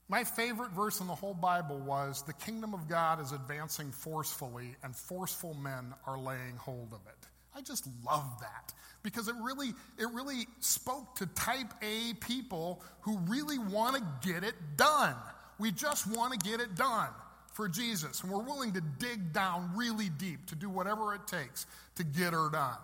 My 0.08 0.24
favorite 0.24 0.70
verse 0.70 1.02
in 1.02 1.06
the 1.06 1.14
whole 1.14 1.34
Bible 1.34 1.78
was 1.80 2.22
The 2.22 2.32
kingdom 2.32 2.72
of 2.72 2.88
God 2.88 3.20
is 3.20 3.32
advancing 3.32 3.92
forcefully, 3.92 4.74
and 4.82 4.96
forceful 4.96 5.52
men 5.52 5.92
are 6.06 6.18
laying 6.18 6.56
hold 6.56 6.94
of 6.94 7.00
it. 7.06 7.28
I 7.54 7.60
just 7.60 7.86
love 8.06 8.40
that 8.40 8.72
because 9.02 9.28
it 9.28 9.34
really, 9.42 9.68
it 9.98 10.08
really 10.14 10.46
spoke 10.60 11.16
to 11.16 11.26
type 11.26 11.74
A 11.82 12.14
people 12.20 12.82
who 13.02 13.18
really 13.28 13.58
want 13.58 13.96
to 13.96 14.30
get 14.32 14.44
it 14.44 14.54
done. 14.78 15.14
We 15.58 15.72
just 15.72 16.06
want 16.06 16.32
to 16.32 16.38
get 16.38 16.60
it 16.60 16.74
done 16.74 17.10
for 17.58 17.68
Jesus, 17.68 18.22
and 18.22 18.30
we're 18.30 18.38
willing 18.38 18.74
to 18.74 18.80
dig 18.80 19.32
down 19.32 19.72
really 19.74 20.10
deep 20.10 20.46
to 20.46 20.54
do 20.54 20.70
whatever 20.70 21.12
it 21.16 21.26
takes 21.26 21.66
to 21.96 22.04
get 22.04 22.32
her 22.32 22.48
done. 22.52 22.78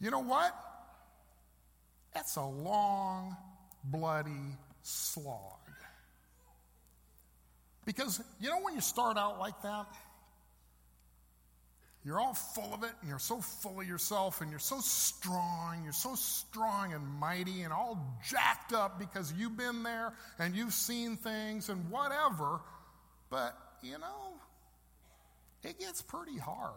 You 0.00 0.12
know 0.12 0.20
what? 0.20 0.54
That's 2.14 2.36
a 2.36 2.44
long, 2.44 3.36
bloody 3.82 4.30
slog. 4.82 5.58
Because, 7.84 8.22
you 8.40 8.50
know, 8.50 8.60
when 8.62 8.76
you 8.76 8.80
start 8.80 9.18
out 9.18 9.40
like 9.40 9.60
that, 9.62 9.86
you're 12.04 12.20
all 12.20 12.34
full 12.34 12.72
of 12.72 12.84
it, 12.84 12.92
and 13.00 13.08
you're 13.08 13.18
so 13.18 13.40
full 13.40 13.80
of 13.80 13.88
yourself, 13.88 14.42
and 14.42 14.50
you're 14.50 14.60
so 14.60 14.78
strong, 14.78 15.82
you're 15.82 15.92
so 15.92 16.14
strong 16.14 16.92
and 16.92 17.04
mighty, 17.18 17.62
and 17.62 17.72
all 17.72 17.98
jacked 18.30 18.72
up 18.72 19.00
because 19.00 19.32
you've 19.36 19.56
been 19.56 19.82
there 19.82 20.12
and 20.38 20.54
you've 20.54 20.72
seen 20.72 21.16
things 21.16 21.68
and 21.68 21.90
whatever. 21.90 22.60
But, 23.34 23.58
you 23.82 23.98
know, 23.98 24.34
it 25.64 25.80
gets 25.80 26.00
pretty 26.00 26.38
hard 26.38 26.70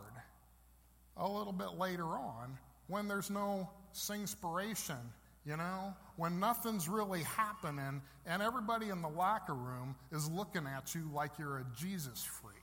a 1.15 1.29
little 1.29 1.53
bit 1.53 1.77
later 1.77 2.07
on 2.07 2.57
when 2.87 3.07
there's 3.07 3.29
no 3.29 3.69
inspiration 4.11 4.97
you 5.45 5.55
know, 5.55 5.93
when 6.17 6.39
nothing's 6.41 6.89
really 6.89 7.23
happening 7.23 8.01
and 8.25 8.41
everybody 8.41 8.89
in 8.89 9.01
the 9.01 9.07
locker 9.07 9.53
room 9.53 9.95
is 10.11 10.29
looking 10.29 10.65
at 10.67 10.93
you 10.93 11.09
like 11.13 11.31
you're 11.39 11.59
a 11.59 11.65
Jesus 11.77 12.23
freak. 12.23 12.55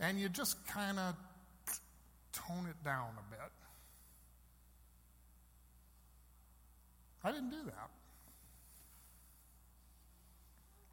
And 0.00 0.18
you 0.18 0.28
just 0.28 0.66
kind 0.66 0.98
of 0.98 1.14
tone 2.32 2.66
it 2.68 2.84
down 2.84 3.10
a 3.16 3.30
bit. 3.30 3.52
I 7.22 7.30
didn't 7.30 7.50
do 7.50 7.62
that. 7.66 7.90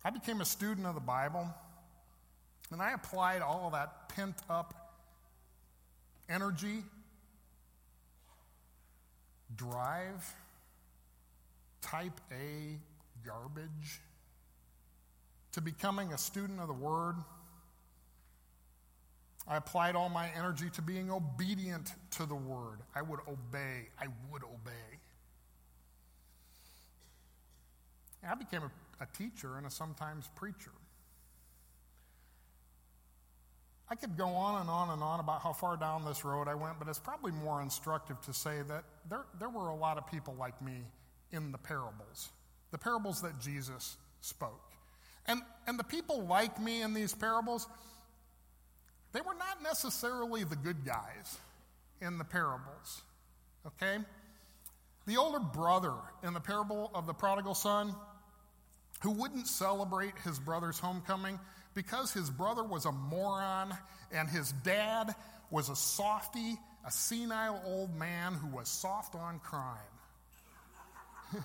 I 0.06 0.12
became 0.12 0.40
a 0.40 0.46
student 0.46 0.86
of 0.86 0.94
the 0.94 1.02
Bible, 1.02 1.48
and 2.72 2.80
I 2.80 2.92
applied 2.92 3.42
all 3.42 3.66
of 3.66 3.72
that 3.72 4.08
pent 4.10 4.36
up 4.48 4.94
energy, 6.30 6.84
drive, 9.56 10.32
type 11.82 12.22
A 12.32 12.78
garbage, 13.26 14.02
to 15.54 15.62
becoming 15.62 16.14
a 16.14 16.20
student 16.20 16.60
of 16.60 16.68
the 16.68 16.74
Word. 16.74 17.16
I 19.48 19.58
applied 19.58 19.96
all 19.96 20.10
my 20.10 20.30
energy 20.38 20.70
to 20.74 20.84
being 20.84 21.10
obedient 21.10 21.94
to 22.12 22.28
the 22.28 22.36
Word. 22.36 22.78
I 22.94 23.02
would 23.02 23.22
obey. 23.28 23.88
I 24.00 24.06
would 24.32 24.44
obey. 24.44 25.00
I 28.28 28.36
became 28.36 28.64
a, 28.64 28.72
a 29.00 29.06
teacher 29.18 29.58
and 29.58 29.66
a 29.66 29.72
sometimes 29.72 30.30
preacher. 30.36 30.72
I 33.88 33.96
could 33.96 34.18
go 34.18 34.28
on 34.30 34.62
and 34.62 34.70
on 34.70 34.90
and 34.90 35.04
on 35.04 35.20
about 35.20 35.42
how 35.42 35.54
far 35.54 35.78
down 35.78 36.06
this 36.06 36.26
road 36.26 36.48
I 36.48 36.56
went, 36.56 36.80
but 36.80 36.88
it's 36.88 37.00
probably 37.00 37.32
more 37.32 37.62
instructive 37.62 38.20
to 38.22 38.34
say 38.34 38.62
that 38.68 38.84
there, 39.10 39.26
there 39.40 39.50
were 39.50 39.70
a 39.70 39.76
lot 39.76 39.98
of 39.98 40.08
people 40.08 40.36
like 40.40 40.60
me 40.62 40.82
in 41.32 41.52
the 41.52 41.58
parables, 41.58 42.30
the 42.72 42.78
parables 42.78 43.22
that 43.22 43.40
Jesus 43.40 43.98
spoke. 44.22 44.72
And, 45.28 45.42
and 45.68 45.78
the 45.78 45.84
people 45.84 46.26
like 46.26 46.60
me 46.60 46.82
in 46.82 46.94
these 46.94 47.14
parables, 47.14 47.68
they 49.14 49.22
were 49.22 49.36
not 49.36 49.62
necessarily 49.62 50.44
the 50.44 50.56
good 50.56 50.84
guys 50.84 51.38
in 52.02 52.18
the 52.18 52.24
parables, 52.24 53.02
okay? 53.68 53.98
The 55.06 55.18
older 55.18 55.40
brother 55.40 55.94
in 56.24 56.34
the 56.34 56.40
parable 56.40 56.90
of 56.96 57.06
the 57.06 57.14
prodigal 57.14 57.54
son, 57.54 57.96
who 59.02 59.12
wouldn't 59.12 59.48
celebrate 59.48 60.14
his 60.24 60.40
brother's 60.40 60.80
homecoming, 60.80 61.40
because 61.74 62.14
his 62.14 62.30
brother 62.30 62.64
was 62.64 62.86
a 62.86 62.92
moron 62.92 63.76
and 64.12 64.30
his 64.30 64.52
dad 64.64 65.14
was 65.52 65.70
a 65.70 65.76
softy, 65.76 66.58
a 66.86 66.92
senile 66.92 67.62
old 67.66 67.94
man 67.96 68.34
who 68.34 68.48
was 68.48 68.68
soft 68.68 69.16
on 69.16 69.40
crime. 69.40 69.78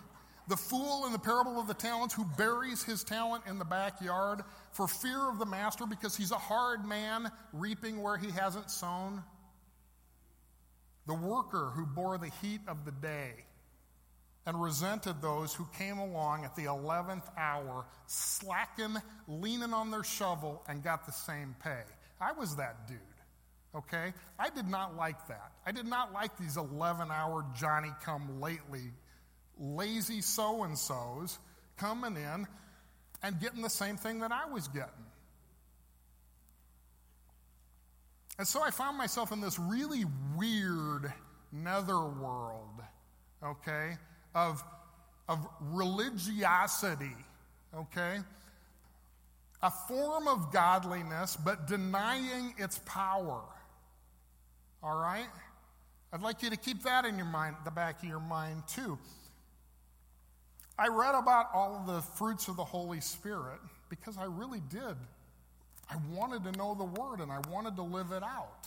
the 0.49 0.57
fool 0.57 1.07
in 1.07 1.13
the 1.13 1.19
parable 1.19 1.59
of 1.59 1.67
the 1.67 1.75
talents 1.75 2.15
who 2.15 2.25
buries 2.37 2.83
his 2.83 3.05
talent 3.05 3.45
in 3.47 3.59
the 3.59 3.65
backyard 3.65 4.43
for 4.73 4.87
fear 4.87 5.29
of 5.29 5.39
the 5.39 5.47
master 5.47 5.87
because 5.87 6.17
he's 6.17 6.31
a 6.31 6.39
hard 6.39 6.85
man 6.85 7.31
reaping 7.53 8.03
where 8.03 8.17
he 8.17 8.31
hasn't 8.31 8.71
sown. 8.71 9.23
The 11.07 11.15
worker 11.15 11.73
who 11.75 11.87
bore 11.87 12.19
the 12.19 12.31
heat 12.41 12.61
of 12.69 12.85
the 12.85 12.93
day 12.93 13.33
and 14.51 14.61
resented 14.61 15.23
those 15.23 15.55
who 15.55 15.65
came 15.79 15.99
along 15.99 16.45
at 16.45 16.57
the 16.57 16.65
11th 16.65 17.23
hour, 17.39 17.87
slacking, 18.09 18.97
leaning 19.29 19.73
on 19.73 19.93
their 19.93 20.03
shovel, 20.03 20.61
and 20.69 20.83
got 20.83 21.07
the 21.07 21.13
same 21.13 21.55
pay. 21.63 21.83
I 22.21 22.33
was 22.33 22.57
that 22.57 22.89
dude, 22.89 22.99
okay? 23.77 24.13
I 24.41 24.51
did 24.51 24.67
not 24.67 24.97
like 24.97 25.29
that. 25.29 25.53
I 25.65 25.71
did 25.71 25.87
not 25.87 26.13
like 26.13 26.37
these 26.37 26.57
11 26.57 27.13
hour 27.13 27.47
Johnny 27.57 27.93
come 28.03 28.41
lately, 28.41 28.91
lazy 29.57 30.21
so 30.21 30.65
and 30.65 30.77
so's 30.77 31.39
coming 31.77 32.17
in 32.17 32.49
and 33.23 33.39
getting 33.39 33.63
the 33.63 33.71
same 33.71 33.97
thing 33.97 34.19
that 34.19 34.33
I 34.33 34.47
was 34.53 34.67
getting. 34.67 34.91
And 38.37 38.49
so 38.49 38.65
I 38.65 38.73
found 38.73 38.99
myself 38.99 39.31
in 39.31 39.41
this 39.41 39.61
really 39.61 40.07
weird 40.37 41.13
netherworld, 41.53 42.83
okay? 43.45 43.97
Of, 44.35 44.63
of 45.29 45.47
religiosity, 45.61 47.17
okay? 47.75 48.19
A 49.63 49.71
form 49.71 50.29
of 50.29 50.53
godliness, 50.53 51.37
but 51.37 51.67
denying 51.67 52.55
its 52.59 52.79
power. 52.87 53.43
All 54.83 54.99
right? 54.99 55.29
I'd 56.13 56.23
like 56.23 56.43
you 56.43 56.51
to 56.51 56.57
keep 56.57 56.83
that 56.85 57.05
in 57.05 57.17
your 57.17 57.27
mind, 57.27 57.57
the 57.65 57.71
back 57.71 58.03
of 58.03 58.09
your 58.09 58.21
mind 58.21 58.63
too. 58.67 58.99
I 60.79 60.89
read 60.89 61.15
about 61.15 61.51
all 61.53 61.77
of 61.77 61.87
the 61.87 62.01
fruits 62.01 62.49
of 62.49 62.57
the 62.57 62.65
Holy 62.65 63.01
Spirit 63.01 63.61
because 63.91 64.17
I 64.17 64.25
really 64.25 64.63
did. 64.71 64.97
I 65.91 65.97
wanted 66.11 66.43
to 66.45 66.53
know 66.53 66.75
the 66.75 66.85
Word 66.85 67.21
and 67.21 67.31
I 67.31 67.41
wanted 67.51 67.77
to 67.77 67.83
live 67.83 68.13
it 68.13 68.23
out. 68.23 68.67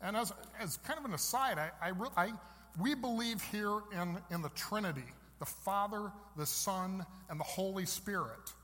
And 0.00 0.16
as, 0.16 0.32
as 0.60 0.76
kind 0.78 0.98
of 0.98 1.04
an 1.04 1.14
aside, 1.14 1.58
I, 1.58 1.70
I, 1.80 1.88
re- 1.90 2.08
I 2.16 2.32
we 2.78 2.94
believe 2.94 3.42
here 3.50 3.80
in, 3.92 4.18
in 4.30 4.42
the 4.42 4.50
Trinity 4.50 5.04
the 5.38 5.46
Father, 5.46 6.10
the 6.36 6.46
Son, 6.46 7.04
and 7.28 7.38
the 7.38 7.44
Holy 7.44 7.84
Spirit. 7.84 8.54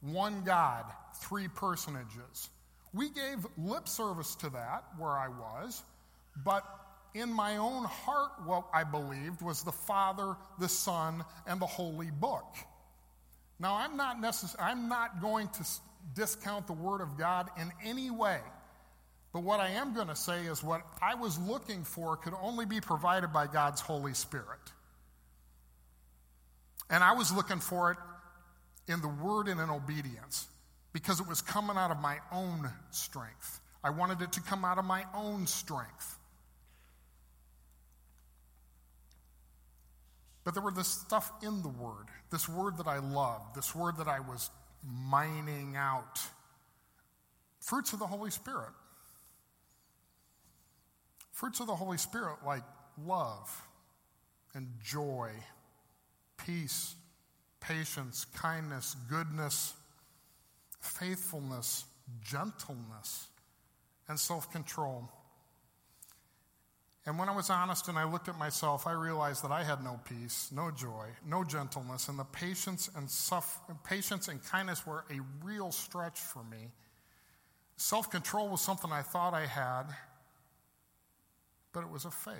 One 0.00 0.42
God, 0.42 0.84
three 1.16 1.48
personages. 1.48 2.48
We 2.94 3.10
gave 3.10 3.46
lip 3.58 3.88
service 3.88 4.34
to 4.36 4.50
that 4.50 4.84
where 4.96 5.10
I 5.10 5.28
was, 5.28 5.82
but 6.44 6.64
in 7.14 7.32
my 7.32 7.56
own 7.56 7.84
heart, 7.84 8.30
what 8.44 8.66
I 8.72 8.84
believed 8.84 9.42
was 9.42 9.62
the 9.62 9.72
Father, 9.72 10.36
the 10.58 10.68
Son, 10.68 11.24
and 11.46 11.60
the 11.60 11.66
Holy 11.66 12.10
Book. 12.10 12.54
Now, 13.58 13.74
I'm 13.74 13.96
not, 13.96 14.22
necess- 14.22 14.56
I'm 14.58 14.88
not 14.88 15.20
going 15.20 15.48
to 15.48 15.64
discount 16.14 16.66
the 16.66 16.72
Word 16.72 17.00
of 17.00 17.18
God 17.18 17.50
in 17.60 17.72
any 17.84 18.10
way. 18.10 18.40
But 19.32 19.42
what 19.42 19.60
I 19.60 19.70
am 19.70 19.94
going 19.94 20.08
to 20.08 20.16
say 20.16 20.46
is 20.46 20.62
what 20.62 20.82
I 21.02 21.14
was 21.14 21.38
looking 21.38 21.84
for 21.84 22.16
could 22.16 22.34
only 22.40 22.64
be 22.64 22.80
provided 22.80 23.32
by 23.32 23.46
God's 23.46 23.80
Holy 23.80 24.14
Spirit. 24.14 24.46
And 26.90 27.04
I 27.04 27.12
was 27.12 27.30
looking 27.30 27.60
for 27.60 27.92
it 27.92 27.98
in 28.90 29.00
the 29.02 29.08
word 29.08 29.48
and 29.48 29.60
in 29.60 29.68
obedience 29.68 30.46
because 30.92 31.20
it 31.20 31.28
was 31.28 31.42
coming 31.42 31.76
out 31.76 31.90
of 31.90 32.00
my 32.00 32.18
own 32.32 32.70
strength. 32.90 33.60
I 33.84 33.90
wanted 33.90 34.22
it 34.22 34.32
to 34.32 34.40
come 34.40 34.64
out 34.64 34.78
of 34.78 34.84
my 34.84 35.04
own 35.14 35.46
strength. 35.46 36.18
But 40.44 40.54
there 40.54 40.62
were 40.62 40.72
this 40.72 40.88
stuff 40.88 41.30
in 41.42 41.60
the 41.60 41.68
word, 41.68 42.06
this 42.30 42.48
word 42.48 42.78
that 42.78 42.86
I 42.86 42.98
loved, 43.00 43.54
this 43.54 43.74
word 43.74 43.98
that 43.98 44.08
I 44.08 44.20
was 44.20 44.48
mining 44.82 45.76
out. 45.76 46.20
Fruits 47.60 47.92
of 47.92 47.98
the 47.98 48.06
Holy 48.06 48.30
Spirit. 48.30 48.70
Fruits 51.38 51.60
of 51.60 51.68
the 51.68 51.76
Holy 51.76 51.98
Spirit, 51.98 52.38
like 52.44 52.64
love 53.06 53.68
and 54.54 54.66
joy, 54.82 55.30
peace, 56.36 56.96
patience, 57.60 58.24
kindness, 58.34 58.96
goodness, 59.08 59.74
faithfulness, 60.80 61.84
gentleness, 62.24 63.28
and 64.08 64.18
self 64.18 64.50
control. 64.50 65.08
And 67.06 67.16
when 67.16 67.28
I 67.28 67.36
was 67.36 67.50
honest 67.50 67.86
and 67.86 67.96
I 67.96 68.02
looked 68.02 68.28
at 68.28 68.36
myself, 68.36 68.88
I 68.88 68.92
realized 68.94 69.44
that 69.44 69.52
I 69.52 69.62
had 69.62 69.84
no 69.84 70.00
peace, 70.06 70.50
no 70.52 70.72
joy, 70.72 71.06
no 71.24 71.44
gentleness, 71.44 72.08
and 72.08 72.18
the 72.18 72.24
patience 72.24 72.90
and 72.96 73.08
patience 73.84 74.26
and 74.26 74.42
kindness 74.42 74.84
were 74.84 75.04
a 75.08 75.20
real 75.44 75.70
stretch 75.70 76.18
for 76.18 76.42
me. 76.42 76.72
Self 77.76 78.10
control 78.10 78.48
was 78.48 78.60
something 78.60 78.90
I 78.90 79.02
thought 79.02 79.34
I 79.34 79.46
had, 79.46 79.84
but 81.72 81.82
it 81.82 81.90
was 81.90 82.04
a 82.04 82.10
fake. 82.10 82.34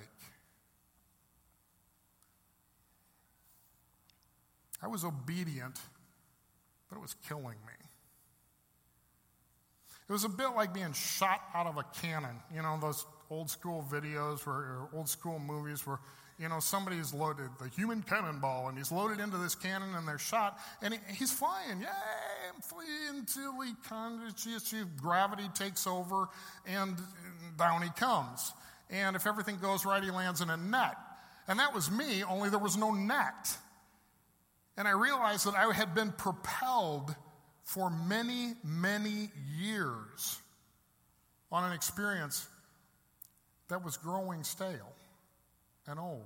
I 4.81 4.87
was 4.87 5.03
obedient, 5.03 5.79
but 6.89 6.97
it 6.97 7.01
was 7.01 7.15
killing 7.27 7.57
me. 7.67 7.73
It 10.07 10.11
was 10.11 10.23
a 10.23 10.29
bit 10.29 10.49
like 10.55 10.73
being 10.73 10.93
shot 10.93 11.41
out 11.53 11.67
of 11.67 11.77
a 11.77 11.83
cannon. 12.01 12.35
You 12.53 12.63
know, 12.63 12.79
those 12.81 13.05
old 13.29 13.49
school 13.49 13.85
videos 13.91 14.45
where, 14.45 14.55
or 14.55 14.89
old 14.93 15.07
school 15.07 15.37
movies 15.37 15.85
where, 15.85 15.99
you 16.39 16.49
know, 16.49 16.59
somebody's 16.59 17.13
loaded 17.13 17.49
the 17.61 17.67
human 17.67 18.01
cannonball 18.01 18.69
and 18.69 18.77
he's 18.77 18.91
loaded 18.91 19.19
into 19.19 19.37
this 19.37 19.53
cannon 19.53 19.93
and 19.93 20.07
they're 20.07 20.17
shot 20.17 20.57
and 20.81 20.95
he, 20.95 20.99
he's 21.13 21.31
flying. 21.31 21.81
Yay, 21.81 21.87
I'm 22.55 22.61
flying 22.61 23.19
until 23.19 23.61
he 23.61 23.73
kind 23.87 24.21
of, 24.23 24.97
gravity 24.97 25.47
takes 25.53 25.85
over 25.85 26.29
and 26.65 26.97
down 27.57 27.83
he 27.83 27.89
comes 27.89 28.53
and 28.89 29.15
if 29.15 29.27
everything 29.27 29.57
goes 29.57 29.85
right, 29.85 30.03
he 30.03 30.11
lands 30.11 30.41
in 30.41 30.49
a 30.49 30.57
net. 30.57 30.95
And 31.47 31.59
that 31.59 31.73
was 31.73 31.89
me, 31.89 32.23
only 32.23 32.49
there 32.49 32.59
was 32.59 32.77
no 32.77 32.91
net. 32.91 33.57
And 34.77 34.87
I 34.87 34.91
realized 34.91 35.45
that 35.45 35.55
I 35.55 35.71
had 35.73 35.93
been 35.93 36.11
propelled 36.11 37.15
for 37.63 37.89
many, 37.89 38.53
many 38.63 39.29
years 39.57 40.39
on 41.51 41.63
an 41.63 41.73
experience 41.73 42.47
that 43.67 43.83
was 43.83 43.97
growing 43.97 44.43
stale 44.43 44.93
and 45.87 45.99
old. 45.99 46.23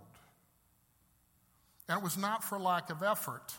And 1.89 1.97
it 1.97 2.03
was 2.03 2.17
not 2.17 2.43
for 2.43 2.59
lack 2.59 2.89
of 2.89 3.03
effort, 3.03 3.53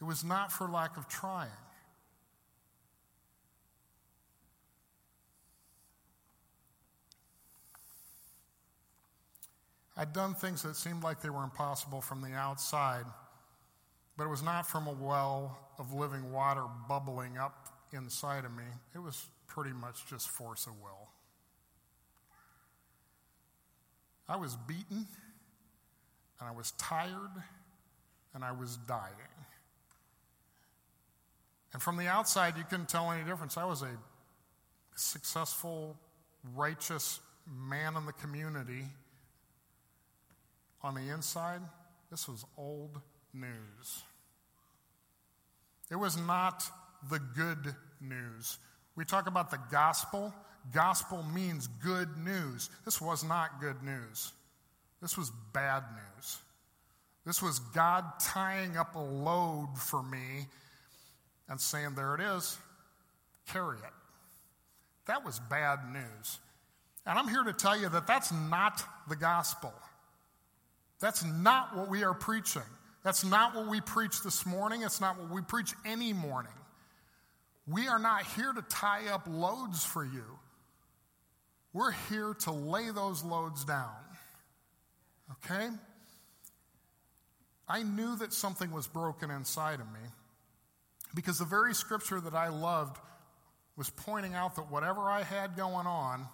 it 0.00 0.04
was 0.04 0.24
not 0.24 0.52
for 0.52 0.68
lack 0.68 0.96
of 0.96 1.08
trying. 1.08 1.48
I'd 9.96 10.12
done 10.12 10.34
things 10.34 10.62
that 10.62 10.76
seemed 10.76 11.02
like 11.02 11.20
they 11.20 11.30
were 11.30 11.44
impossible 11.44 12.00
from 12.00 12.20
the 12.20 12.32
outside, 12.32 13.04
but 14.16 14.24
it 14.24 14.30
was 14.30 14.42
not 14.42 14.66
from 14.66 14.86
a 14.86 14.92
well 14.92 15.58
of 15.78 15.92
living 15.92 16.32
water 16.32 16.64
bubbling 16.88 17.38
up 17.38 17.68
inside 17.92 18.44
of 18.44 18.52
me. 18.52 18.64
It 18.94 18.98
was 18.98 19.26
pretty 19.46 19.72
much 19.72 20.06
just 20.08 20.28
force 20.28 20.66
of 20.66 20.72
will. 20.82 21.08
I 24.28 24.36
was 24.36 24.56
beaten, 24.56 25.06
and 26.40 26.48
I 26.48 26.50
was 26.50 26.72
tired, 26.72 27.30
and 28.34 28.42
I 28.42 28.52
was 28.52 28.78
dying. 28.88 29.12
And 31.72 31.82
from 31.82 31.96
the 31.96 32.06
outside, 32.06 32.56
you 32.56 32.64
couldn't 32.64 32.88
tell 32.88 33.10
any 33.10 33.24
difference. 33.24 33.56
I 33.56 33.64
was 33.64 33.82
a 33.82 33.90
successful, 34.96 35.96
righteous 36.54 37.20
man 37.52 37.96
in 37.96 38.06
the 38.06 38.12
community. 38.12 38.84
On 40.84 40.94
the 40.94 41.12
inside, 41.12 41.62
this 42.10 42.28
was 42.28 42.44
old 42.58 43.00
news. 43.32 44.02
It 45.90 45.96
was 45.96 46.18
not 46.18 46.62
the 47.10 47.18
good 47.34 47.74
news. 48.02 48.58
We 48.94 49.06
talk 49.06 49.26
about 49.26 49.50
the 49.50 49.58
gospel. 49.72 50.34
Gospel 50.74 51.22
means 51.22 51.68
good 51.82 52.18
news. 52.18 52.68
This 52.84 53.00
was 53.00 53.24
not 53.24 53.62
good 53.62 53.82
news. 53.82 54.32
This 55.00 55.16
was 55.16 55.32
bad 55.54 55.84
news. 56.16 56.38
This 57.24 57.40
was 57.40 57.58
God 57.58 58.04
tying 58.20 58.76
up 58.76 58.94
a 58.94 59.00
load 59.00 59.70
for 59.78 60.02
me 60.02 60.46
and 61.48 61.58
saying, 61.58 61.94
There 61.96 62.14
it 62.14 62.20
is, 62.20 62.58
carry 63.50 63.78
it. 63.78 63.94
That 65.06 65.24
was 65.24 65.40
bad 65.40 65.78
news. 65.90 66.38
And 67.06 67.18
I'm 67.18 67.28
here 67.28 67.42
to 67.42 67.54
tell 67.54 67.78
you 67.78 67.88
that 67.88 68.06
that's 68.06 68.32
not 68.32 68.82
the 69.08 69.16
gospel. 69.16 69.72
That's 71.00 71.24
not 71.24 71.76
what 71.76 71.88
we 71.88 72.04
are 72.04 72.14
preaching. 72.14 72.62
That's 73.02 73.24
not 73.24 73.54
what 73.54 73.68
we 73.68 73.80
preach 73.80 74.22
this 74.22 74.46
morning. 74.46 74.82
It's 74.82 75.00
not 75.00 75.18
what 75.18 75.30
we 75.30 75.42
preach 75.42 75.74
any 75.84 76.12
morning. 76.12 76.52
We 77.66 77.88
are 77.88 77.98
not 77.98 78.24
here 78.24 78.52
to 78.52 78.62
tie 78.62 79.08
up 79.08 79.26
loads 79.28 79.84
for 79.84 80.04
you. 80.04 80.24
We're 81.72 81.92
here 82.08 82.34
to 82.40 82.52
lay 82.52 82.90
those 82.90 83.24
loads 83.24 83.64
down. 83.64 83.90
Okay? 85.32 85.68
I 87.68 87.82
knew 87.82 88.16
that 88.16 88.32
something 88.32 88.70
was 88.70 88.86
broken 88.86 89.30
inside 89.30 89.80
of 89.80 89.86
me 89.92 90.08
because 91.14 91.38
the 91.38 91.44
very 91.44 91.74
scripture 91.74 92.20
that 92.20 92.34
I 92.34 92.48
loved 92.48 92.98
was 93.76 93.90
pointing 93.90 94.34
out 94.34 94.56
that 94.56 94.70
whatever 94.70 95.02
I 95.02 95.22
had 95.22 95.56
going 95.56 95.86
on, 95.86 96.26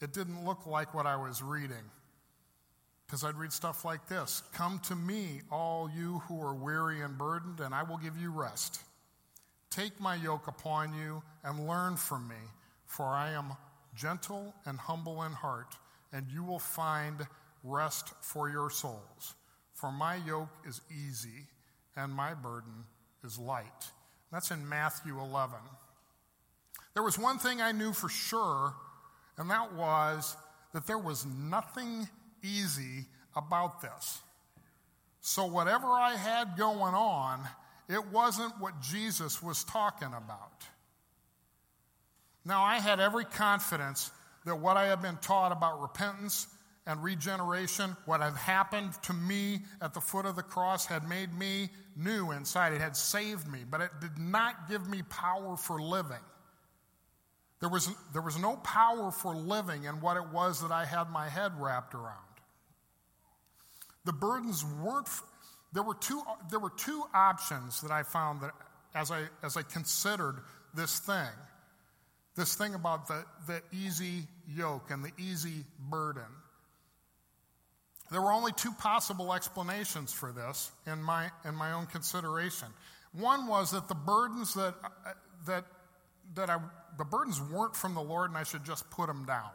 it 0.00 0.12
didn't 0.12 0.44
look 0.44 0.66
like 0.66 0.94
what 0.94 1.06
I 1.06 1.16
was 1.16 1.42
reading. 1.42 1.90
Because 3.10 3.24
I'd 3.24 3.34
read 3.34 3.52
stuff 3.52 3.84
like 3.84 4.06
this 4.06 4.44
Come 4.52 4.78
to 4.84 4.94
me, 4.94 5.40
all 5.50 5.90
you 5.92 6.22
who 6.28 6.40
are 6.40 6.54
weary 6.54 7.00
and 7.00 7.18
burdened, 7.18 7.58
and 7.58 7.74
I 7.74 7.82
will 7.82 7.96
give 7.96 8.16
you 8.16 8.30
rest. 8.30 8.82
Take 9.68 10.00
my 10.00 10.14
yoke 10.14 10.46
upon 10.46 10.94
you 10.94 11.20
and 11.42 11.66
learn 11.66 11.96
from 11.96 12.28
me, 12.28 12.36
for 12.86 13.06
I 13.06 13.32
am 13.32 13.56
gentle 13.96 14.54
and 14.64 14.78
humble 14.78 15.24
in 15.24 15.32
heart, 15.32 15.74
and 16.12 16.24
you 16.30 16.44
will 16.44 16.60
find 16.60 17.26
rest 17.64 18.12
for 18.20 18.48
your 18.48 18.70
souls. 18.70 19.34
For 19.74 19.90
my 19.90 20.14
yoke 20.14 20.56
is 20.64 20.80
easy 20.88 21.48
and 21.96 22.12
my 22.12 22.34
burden 22.34 22.84
is 23.24 23.40
light. 23.40 23.90
That's 24.30 24.52
in 24.52 24.68
Matthew 24.68 25.18
11. 25.18 25.58
There 26.94 27.02
was 27.02 27.18
one 27.18 27.38
thing 27.38 27.60
I 27.60 27.72
knew 27.72 27.92
for 27.92 28.08
sure, 28.08 28.72
and 29.36 29.50
that 29.50 29.74
was 29.74 30.36
that 30.72 30.86
there 30.86 30.98
was 30.98 31.26
nothing 31.26 32.08
easy 32.42 33.06
about 33.36 33.80
this. 33.80 34.20
So, 35.20 35.46
whatever 35.46 35.86
I 35.86 36.16
had 36.16 36.56
going 36.56 36.94
on, 36.94 37.46
it 37.88 38.06
wasn't 38.12 38.58
what 38.58 38.80
Jesus 38.80 39.42
was 39.42 39.64
talking 39.64 40.08
about. 40.08 40.64
Now, 42.44 42.62
I 42.62 42.78
had 42.78 43.00
every 43.00 43.24
confidence 43.24 44.10
that 44.46 44.56
what 44.56 44.76
I 44.76 44.86
had 44.86 45.02
been 45.02 45.18
taught 45.18 45.52
about 45.52 45.82
repentance 45.82 46.46
and 46.86 47.02
regeneration, 47.02 47.96
what 48.06 48.20
had 48.20 48.34
happened 48.34 48.94
to 49.02 49.12
me 49.12 49.60
at 49.82 49.92
the 49.92 50.00
foot 50.00 50.24
of 50.24 50.36
the 50.36 50.42
cross, 50.42 50.86
had 50.86 51.06
made 51.06 51.32
me 51.36 51.68
new 51.96 52.30
inside. 52.30 52.72
It 52.72 52.80
had 52.80 52.96
saved 52.96 53.46
me, 53.46 53.60
but 53.68 53.82
it 53.82 53.90
did 54.00 54.18
not 54.18 54.68
give 54.68 54.88
me 54.88 55.02
power 55.02 55.56
for 55.56 55.80
living. 55.80 56.16
There 57.60 57.68
was, 57.68 57.90
there 58.12 58.22
was 58.22 58.38
no 58.38 58.56
power 58.56 59.10
for 59.10 59.34
living 59.34 59.84
in 59.84 60.00
what 60.00 60.16
it 60.16 60.26
was 60.32 60.62
that 60.62 60.72
I 60.72 60.86
had 60.86 61.10
my 61.10 61.28
head 61.28 61.52
wrapped 61.60 61.94
around. 61.94 62.29
The 64.04 64.12
burdens 64.12 64.64
weren't, 64.64 65.08
there 65.72 65.82
were 65.82 65.94
two, 65.94 66.22
there 66.50 66.60
were 66.60 66.72
two 66.76 67.02
options 67.14 67.80
that 67.82 67.90
I 67.90 68.02
found 68.02 68.42
that 68.42 68.52
as 68.94 69.10
I, 69.10 69.24
as 69.42 69.56
I 69.56 69.62
considered 69.62 70.36
this 70.74 70.98
thing 71.00 71.28
this 72.36 72.54
thing 72.54 72.74
about 72.74 73.08
the, 73.08 73.24
the 73.46 73.62
easy 73.72 74.22
yoke 74.48 74.90
and 74.90 75.04
the 75.04 75.12
easy 75.18 75.64
burden. 75.78 76.22
There 78.10 78.20
were 78.20 78.32
only 78.32 78.52
two 78.52 78.72
possible 78.72 79.32
explanations 79.32 80.12
for 80.12 80.32
this 80.32 80.70
in 80.86 81.02
my, 81.02 81.30
in 81.44 81.54
my 81.54 81.72
own 81.72 81.86
consideration. 81.86 82.68
One 83.12 83.46
was 83.46 83.72
that 83.72 83.88
the 83.88 83.94
burdens 83.94 84.54
that, 84.54 84.74
that, 85.46 85.64
that 86.34 86.50
I, 86.50 86.58
the 86.98 87.04
burdens 87.04 87.40
weren't 87.40 87.76
from 87.76 87.94
the 87.94 88.02
Lord 88.02 88.30
and 88.30 88.38
I 88.38 88.42
should 88.42 88.64
just 88.64 88.88
put 88.90 89.06
them 89.06 89.26
down. 89.26 89.50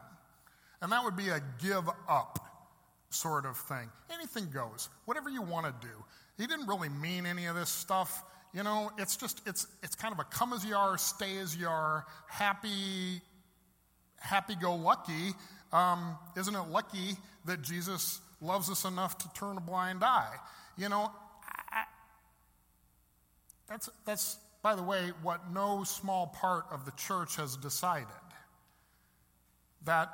And 0.81 0.91
that 0.91 1.03
would 1.03 1.17
be 1.17 1.29
a 1.29 1.41
give 1.61 1.89
up 2.07 2.39
sort 3.09 3.45
of 3.45 3.57
thing. 3.57 3.89
Anything 4.13 4.49
goes, 4.53 4.89
whatever 5.05 5.29
you 5.29 5.41
want 5.41 5.65
to 5.65 5.87
do. 5.87 5.93
He 6.37 6.47
didn't 6.47 6.67
really 6.67 6.89
mean 6.89 7.25
any 7.25 7.45
of 7.45 7.55
this 7.55 7.69
stuff. 7.69 8.23
You 8.53 8.63
know, 8.63 8.91
it's 8.97 9.15
just, 9.17 9.41
it's, 9.45 9.67
it's 9.83 9.95
kind 9.95 10.13
of 10.13 10.19
a 10.19 10.23
come 10.23 10.53
as 10.53 10.65
you 10.65 10.75
are, 10.75 10.97
stay 10.97 11.37
as 11.37 11.55
you 11.55 11.67
are, 11.67 12.05
happy, 12.27 13.21
happy 14.17 14.55
go 14.55 14.75
lucky. 14.75 15.33
Um, 15.71 16.17
isn't 16.37 16.55
it 16.55 16.69
lucky 16.69 17.17
that 17.45 17.61
Jesus 17.61 18.19
loves 18.41 18.69
us 18.69 18.85
enough 18.85 19.17
to 19.19 19.33
turn 19.33 19.57
a 19.57 19.61
blind 19.61 20.03
eye? 20.03 20.35
You 20.77 20.89
know, 20.89 21.11
I, 21.71 21.83
that's, 23.67 23.89
that's, 24.05 24.37
by 24.61 24.75
the 24.75 24.83
way, 24.83 25.11
what 25.21 25.51
no 25.51 25.83
small 25.83 26.27
part 26.27 26.65
of 26.71 26.85
the 26.85 26.91
church 26.91 27.35
has 27.37 27.57
decided. 27.57 28.07
That, 29.85 30.09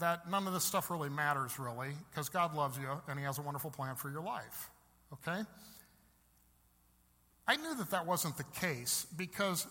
that 0.00 0.30
none 0.30 0.46
of 0.46 0.52
this 0.52 0.64
stuff 0.64 0.90
really 0.90 1.08
matters, 1.08 1.58
really, 1.58 1.90
because 2.10 2.28
God 2.28 2.54
loves 2.54 2.78
you 2.78 2.88
and 3.08 3.18
He 3.18 3.24
has 3.24 3.38
a 3.38 3.42
wonderful 3.42 3.70
plan 3.70 3.96
for 3.96 4.10
your 4.10 4.22
life. 4.22 4.70
Okay? 5.12 5.42
I 7.48 7.56
knew 7.56 7.74
that 7.76 7.90
that 7.90 8.06
wasn't 8.06 8.36
the 8.36 8.44
case 8.60 9.06
because 9.16 9.66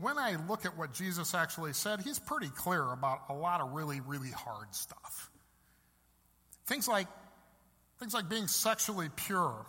when 0.00 0.18
I 0.18 0.36
look 0.48 0.66
at 0.66 0.76
what 0.76 0.92
Jesus 0.92 1.34
actually 1.34 1.72
said, 1.72 2.00
he's 2.00 2.18
pretty 2.18 2.48
clear 2.48 2.92
about 2.92 3.20
a 3.28 3.34
lot 3.34 3.60
of 3.60 3.72
really, 3.72 4.00
really 4.00 4.30
hard 4.30 4.74
stuff. 4.74 5.30
Things 6.66 6.86
like, 6.86 7.06
things 7.98 8.12
like 8.12 8.28
being 8.28 8.46
sexually 8.46 9.08
pure 9.16 9.64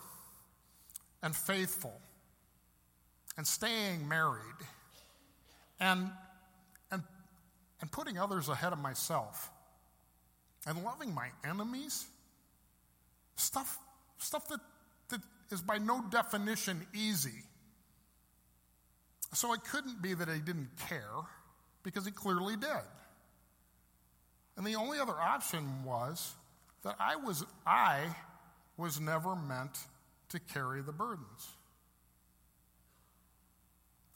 and 1.24 1.36
faithful 1.36 1.94
and 3.38 3.48
staying 3.48 4.08
married 4.08 4.42
and, 5.80 6.10
and, 6.92 7.04
and 7.80 7.92
putting 7.92 8.18
others 8.18 8.50
ahead 8.50 8.74
of 8.74 8.80
myself 8.80 9.50
and 10.68 10.84
loving 10.84 11.14
my 11.14 11.30
enemies. 11.44 12.06
Stuff, 13.36 13.80
stuff 14.20 14.48
that, 14.50 14.60
that 15.10 15.22
is 15.52 15.62
by 15.62 15.78
no 15.78 16.04
definition 16.10 16.86
easy. 16.94 17.44
So 19.34 19.54
it 19.54 19.64
couldn't 19.64 20.02
be 20.02 20.14
that 20.14 20.28
he 20.28 20.40
didn't 20.40 20.70
care, 20.90 21.02
because 21.84 22.06
he 22.06 22.12
clearly 22.12 22.56
did. 22.56 22.70
And 24.58 24.66
the 24.66 24.76
only 24.76 25.00
other 25.00 25.20
option 25.20 25.84
was 25.86 26.34
that 26.84 26.96
I 27.00 27.16
was, 27.16 27.44
I 27.66 28.06
was 28.78 29.00
never 29.00 29.36
meant 29.36 29.78
to 30.30 30.40
carry 30.40 30.82
the 30.82 30.92
burdens. 30.92 31.50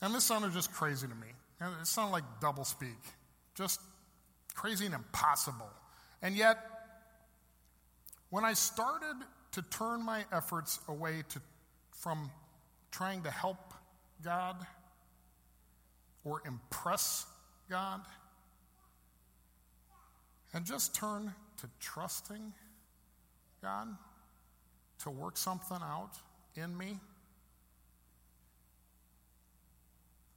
And 0.02 0.14
this 0.14 0.26
sounded 0.26 0.52
just 0.52 0.72
crazy 0.74 1.08
to 1.08 1.16
me. 1.16 1.28
It 1.82 1.88
sounded 1.88 2.12
like 2.12 2.24
doublespeak, 2.42 2.98
just 3.56 3.80
crazy 4.54 4.86
and 4.86 4.94
impossible. 4.94 5.70
And 6.22 6.36
yet, 6.36 6.58
when 8.30 8.44
I 8.44 8.54
started 8.54 9.16
to 9.52 9.62
turn 9.62 10.04
my 10.04 10.26
efforts 10.32 10.80
away 10.88 11.24
to, 11.30 11.42
from 11.92 12.30
trying 12.92 13.24
to 13.24 13.32
help 13.32 13.74
God 14.24 14.58
or 16.26 16.42
impress 16.46 17.26
God 17.70 18.02
and 20.54 20.66
just 20.66 20.96
turn 20.96 21.34
to 21.58 21.70
trusting 21.80 22.54
God 23.62 23.88
to 25.00 25.10
work 25.10 25.38
something 25.38 25.78
out 25.82 26.18
in 26.56 26.78
me. 26.78 27.00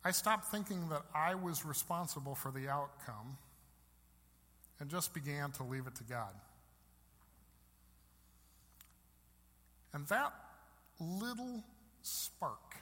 I 0.04 0.10
stopped 0.10 0.46
thinking 0.46 0.88
that 0.88 1.02
I 1.14 1.34
was 1.34 1.64
responsible 1.64 2.34
for 2.34 2.50
the 2.50 2.68
outcome 2.68 3.36
and 4.80 4.88
just 4.88 5.12
began 5.14 5.50
to 5.52 5.62
leave 5.62 5.86
it 5.86 5.94
to 5.96 6.04
God. 6.04 6.32
And 9.92 10.06
that 10.08 10.32
little 11.00 11.64
spark, 12.02 12.76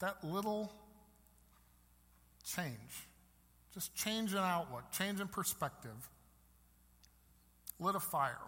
that 0.00 0.24
little 0.24 0.72
change, 2.44 3.06
just 3.72 3.94
change 3.94 4.32
in 4.32 4.38
outlook, 4.38 4.90
change 4.92 5.20
in 5.20 5.28
perspective, 5.28 6.08
lit 7.78 7.94
a 7.94 8.00
fire. 8.00 8.38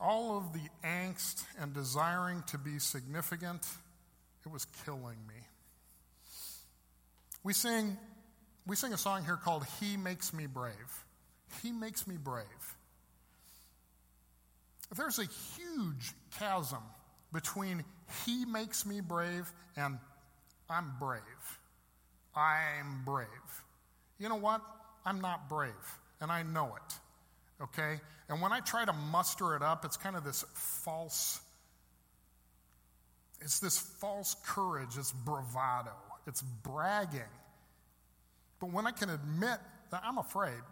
All 0.00 0.36
of 0.36 0.52
the 0.52 0.68
angst 0.84 1.44
and 1.60 1.72
desiring 1.72 2.42
to 2.48 2.58
be 2.58 2.78
significant, 2.80 3.64
it 4.44 4.50
was 4.50 4.64
killing 4.84 5.18
me. 5.28 5.34
We 7.44 7.52
sing, 7.52 7.96
we 8.66 8.76
sing 8.76 8.92
a 8.92 8.98
song 8.98 9.24
here 9.24 9.36
called 9.36 9.64
He 9.80 9.96
Makes 9.96 10.32
Me 10.32 10.46
Brave. 10.46 11.04
He 11.62 11.72
makes 11.72 12.06
me 12.06 12.16
brave. 12.16 12.46
There's 14.96 15.18
a 15.18 15.24
huge 15.56 16.12
chasm 16.38 16.82
between 17.32 17.84
He 18.24 18.44
makes 18.44 18.84
me 18.86 19.00
brave 19.00 19.50
and 19.76 19.98
I'm 20.68 20.92
brave. 20.98 21.22
I'm 22.34 23.04
brave. 23.04 23.26
You 24.18 24.28
know 24.28 24.36
what? 24.36 24.62
I'm 25.04 25.20
not 25.20 25.48
brave, 25.48 25.72
and 26.20 26.30
I 26.30 26.42
know 26.42 26.76
it. 26.76 27.62
Okay? 27.62 28.00
And 28.28 28.40
when 28.40 28.52
I 28.52 28.60
try 28.60 28.84
to 28.84 28.92
muster 28.92 29.56
it 29.56 29.62
up, 29.62 29.84
it's 29.84 29.96
kind 29.96 30.16
of 30.16 30.24
this 30.24 30.44
false, 30.54 31.40
it's 33.40 33.58
this 33.58 33.78
false 33.78 34.36
courage, 34.46 34.96
it's 34.96 35.12
bravado, 35.12 35.92
it's 36.26 36.40
bragging. 36.40 37.20
But 38.62 38.70
when 38.70 38.86
I 38.86 38.92
can 38.92 39.10
admit 39.10 39.58
that 39.90 40.02
I'm 40.04 40.18
afraid, 40.18 40.62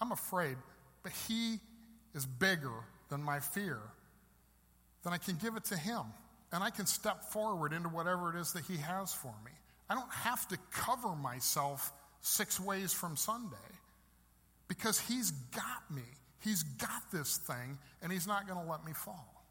I'm 0.00 0.12
afraid, 0.12 0.56
but 1.02 1.10
He 1.26 1.58
is 2.14 2.24
bigger 2.24 2.84
than 3.08 3.24
my 3.24 3.40
fear, 3.40 3.80
then 5.02 5.12
I 5.12 5.18
can 5.18 5.34
give 5.34 5.56
it 5.56 5.64
to 5.64 5.76
Him. 5.76 6.02
And 6.52 6.62
I 6.62 6.70
can 6.70 6.86
step 6.86 7.24
forward 7.24 7.72
into 7.72 7.88
whatever 7.88 8.32
it 8.32 8.40
is 8.40 8.52
that 8.52 8.64
He 8.66 8.76
has 8.76 9.12
for 9.12 9.34
me. 9.44 9.50
I 9.90 9.94
don't 9.94 10.12
have 10.12 10.46
to 10.46 10.58
cover 10.70 11.16
myself 11.16 11.92
six 12.20 12.60
ways 12.60 12.92
from 12.92 13.16
Sunday 13.16 13.56
because 14.68 15.00
He's 15.00 15.32
got 15.32 15.90
me. 15.90 16.06
He's 16.38 16.62
got 16.62 17.10
this 17.12 17.38
thing, 17.38 17.78
and 18.00 18.12
He's 18.12 18.28
not 18.28 18.46
going 18.46 18.64
to 18.64 18.70
let 18.70 18.84
me 18.84 18.92
fall. 18.92 19.44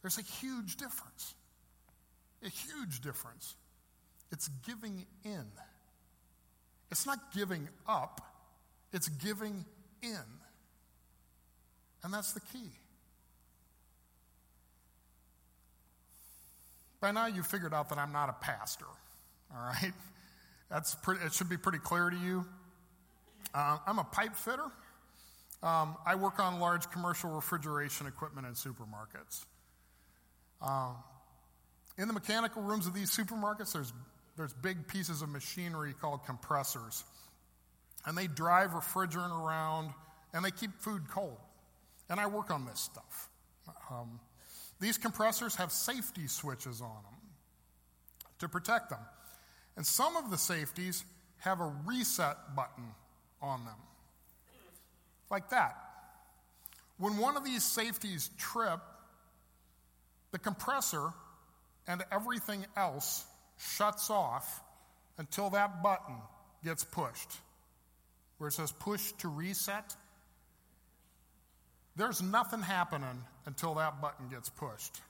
There's 0.00 0.16
a 0.16 0.22
huge 0.22 0.78
difference. 0.78 1.34
A 2.42 2.48
huge 2.48 3.02
difference. 3.02 3.54
It's 4.30 4.48
giving 4.66 5.04
in. 5.26 5.44
It's 6.92 7.06
not 7.06 7.32
giving 7.34 7.70
up, 7.88 8.20
it's 8.92 9.08
giving 9.08 9.64
in. 10.02 10.18
And 12.04 12.12
that's 12.12 12.34
the 12.34 12.40
key. 12.40 12.70
By 17.00 17.10
now, 17.12 17.26
you've 17.26 17.46
figured 17.46 17.72
out 17.72 17.88
that 17.88 17.98
I'm 17.98 18.12
not 18.12 18.28
a 18.28 18.34
pastor, 18.34 18.84
all 19.52 19.62
right? 19.62 19.92
That's 20.70 20.94
pretty, 20.94 21.24
it 21.24 21.32
should 21.32 21.48
be 21.48 21.56
pretty 21.56 21.78
clear 21.78 22.08
to 22.08 22.16
you. 22.16 22.46
Uh, 23.52 23.78
I'm 23.86 23.98
a 23.98 24.04
pipe 24.04 24.36
fitter. 24.36 24.64
Um, 25.62 25.96
I 26.06 26.14
work 26.14 26.40
on 26.40 26.60
large 26.60 26.90
commercial 26.90 27.30
refrigeration 27.30 28.06
equipment 28.06 28.46
in 28.46 28.54
supermarkets. 28.54 29.44
Um, 30.60 30.96
in 31.98 32.06
the 32.06 32.14
mechanical 32.14 32.62
rooms 32.62 32.86
of 32.86 32.94
these 32.94 33.10
supermarkets, 33.10 33.72
there's, 33.72 33.92
there's 34.36 34.52
big 34.54 34.86
pieces 34.88 35.22
of 35.22 35.28
machinery 35.28 35.94
called 36.00 36.24
compressors. 36.24 37.04
And 38.06 38.16
they 38.16 38.26
drive 38.26 38.70
refrigerant 38.70 39.30
around 39.30 39.92
and 40.32 40.44
they 40.44 40.50
keep 40.50 40.80
food 40.80 41.02
cold. 41.10 41.38
And 42.08 42.18
I 42.18 42.26
work 42.26 42.50
on 42.50 42.64
this 42.64 42.80
stuff. 42.80 43.28
Um, 43.90 44.20
these 44.80 44.98
compressors 44.98 45.54
have 45.56 45.70
safety 45.70 46.26
switches 46.26 46.80
on 46.80 46.88
them 46.88 47.20
to 48.40 48.48
protect 48.48 48.90
them. 48.90 48.98
And 49.76 49.86
some 49.86 50.16
of 50.16 50.30
the 50.30 50.38
safeties 50.38 51.04
have 51.38 51.60
a 51.60 51.72
reset 51.86 52.36
button 52.56 52.84
on 53.40 53.64
them, 53.64 53.78
like 55.30 55.50
that. 55.50 55.76
When 56.98 57.18
one 57.18 57.36
of 57.36 57.44
these 57.44 57.64
safeties 57.64 58.30
trip, 58.38 58.80
the 60.30 60.38
compressor 60.38 61.12
and 61.86 62.04
everything 62.12 62.64
else 62.76 63.24
shuts 63.58 64.10
off 64.10 64.62
until 65.18 65.50
that 65.50 65.82
button 65.82 66.16
gets 66.64 66.84
pushed. 66.84 67.30
Where 68.38 68.48
it 68.48 68.52
says 68.52 68.72
push 68.72 69.12
to 69.18 69.28
reset, 69.28 69.94
there's 71.96 72.22
nothing 72.22 72.62
happening 72.62 73.24
until 73.46 73.74
that 73.74 74.00
button 74.00 74.28
gets 74.28 74.48
pushed. 74.48 75.00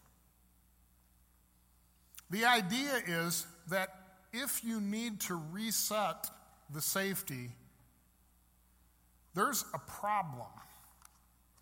The 2.31 2.45
idea 2.47 3.03
is 3.07 3.47
that 3.69 3.95
if 4.33 4.65
you 4.65 4.81
need 4.81 5.21
to 5.23 5.41
reset 5.53 6.31
the 6.73 6.81
safety, 6.81 7.51
there's 9.35 9.65
a 9.75 9.79
problem, 9.79 10.49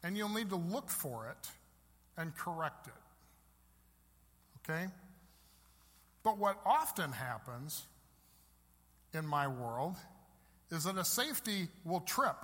and 0.03 0.17
you'll 0.17 0.29
need 0.29 0.51
to 0.51 0.57
look 0.57 0.89
for 0.89 1.29
it 1.29 1.51
and 2.17 2.35
correct 2.37 2.87
it. 2.87 4.71
Okay? 4.71 4.87
But 6.23 6.39
what 6.39 6.61
often 6.65 7.13
happens 7.13 7.87
in 9.13 9.27
my 9.27 9.49
world 9.49 9.97
is 10.71 10.85
that 10.85 10.97
a 10.97 11.05
safety 11.05 11.69
will 11.85 12.01
trip. 12.01 12.37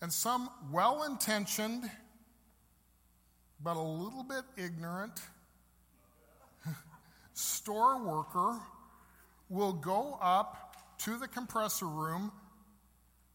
And 0.00 0.12
some 0.12 0.48
well 0.70 1.04
intentioned, 1.04 1.90
but 3.60 3.76
a 3.76 3.80
little 3.80 4.22
bit 4.22 4.44
ignorant 4.56 5.20
store 7.34 8.04
worker 8.04 8.60
will 9.48 9.72
go 9.72 10.18
up 10.20 10.76
to 10.98 11.18
the 11.18 11.26
compressor 11.26 11.86
room, 11.86 12.30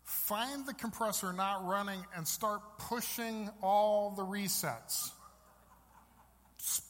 find 0.03 0.65
the 0.65 0.73
compressor 0.73 1.33
not 1.33 1.65
running, 1.65 2.05
and 2.15 2.25
start 2.27 2.61
pushing 2.77 3.49
all 3.61 4.11
the 4.11 4.23
resets. 4.23 5.11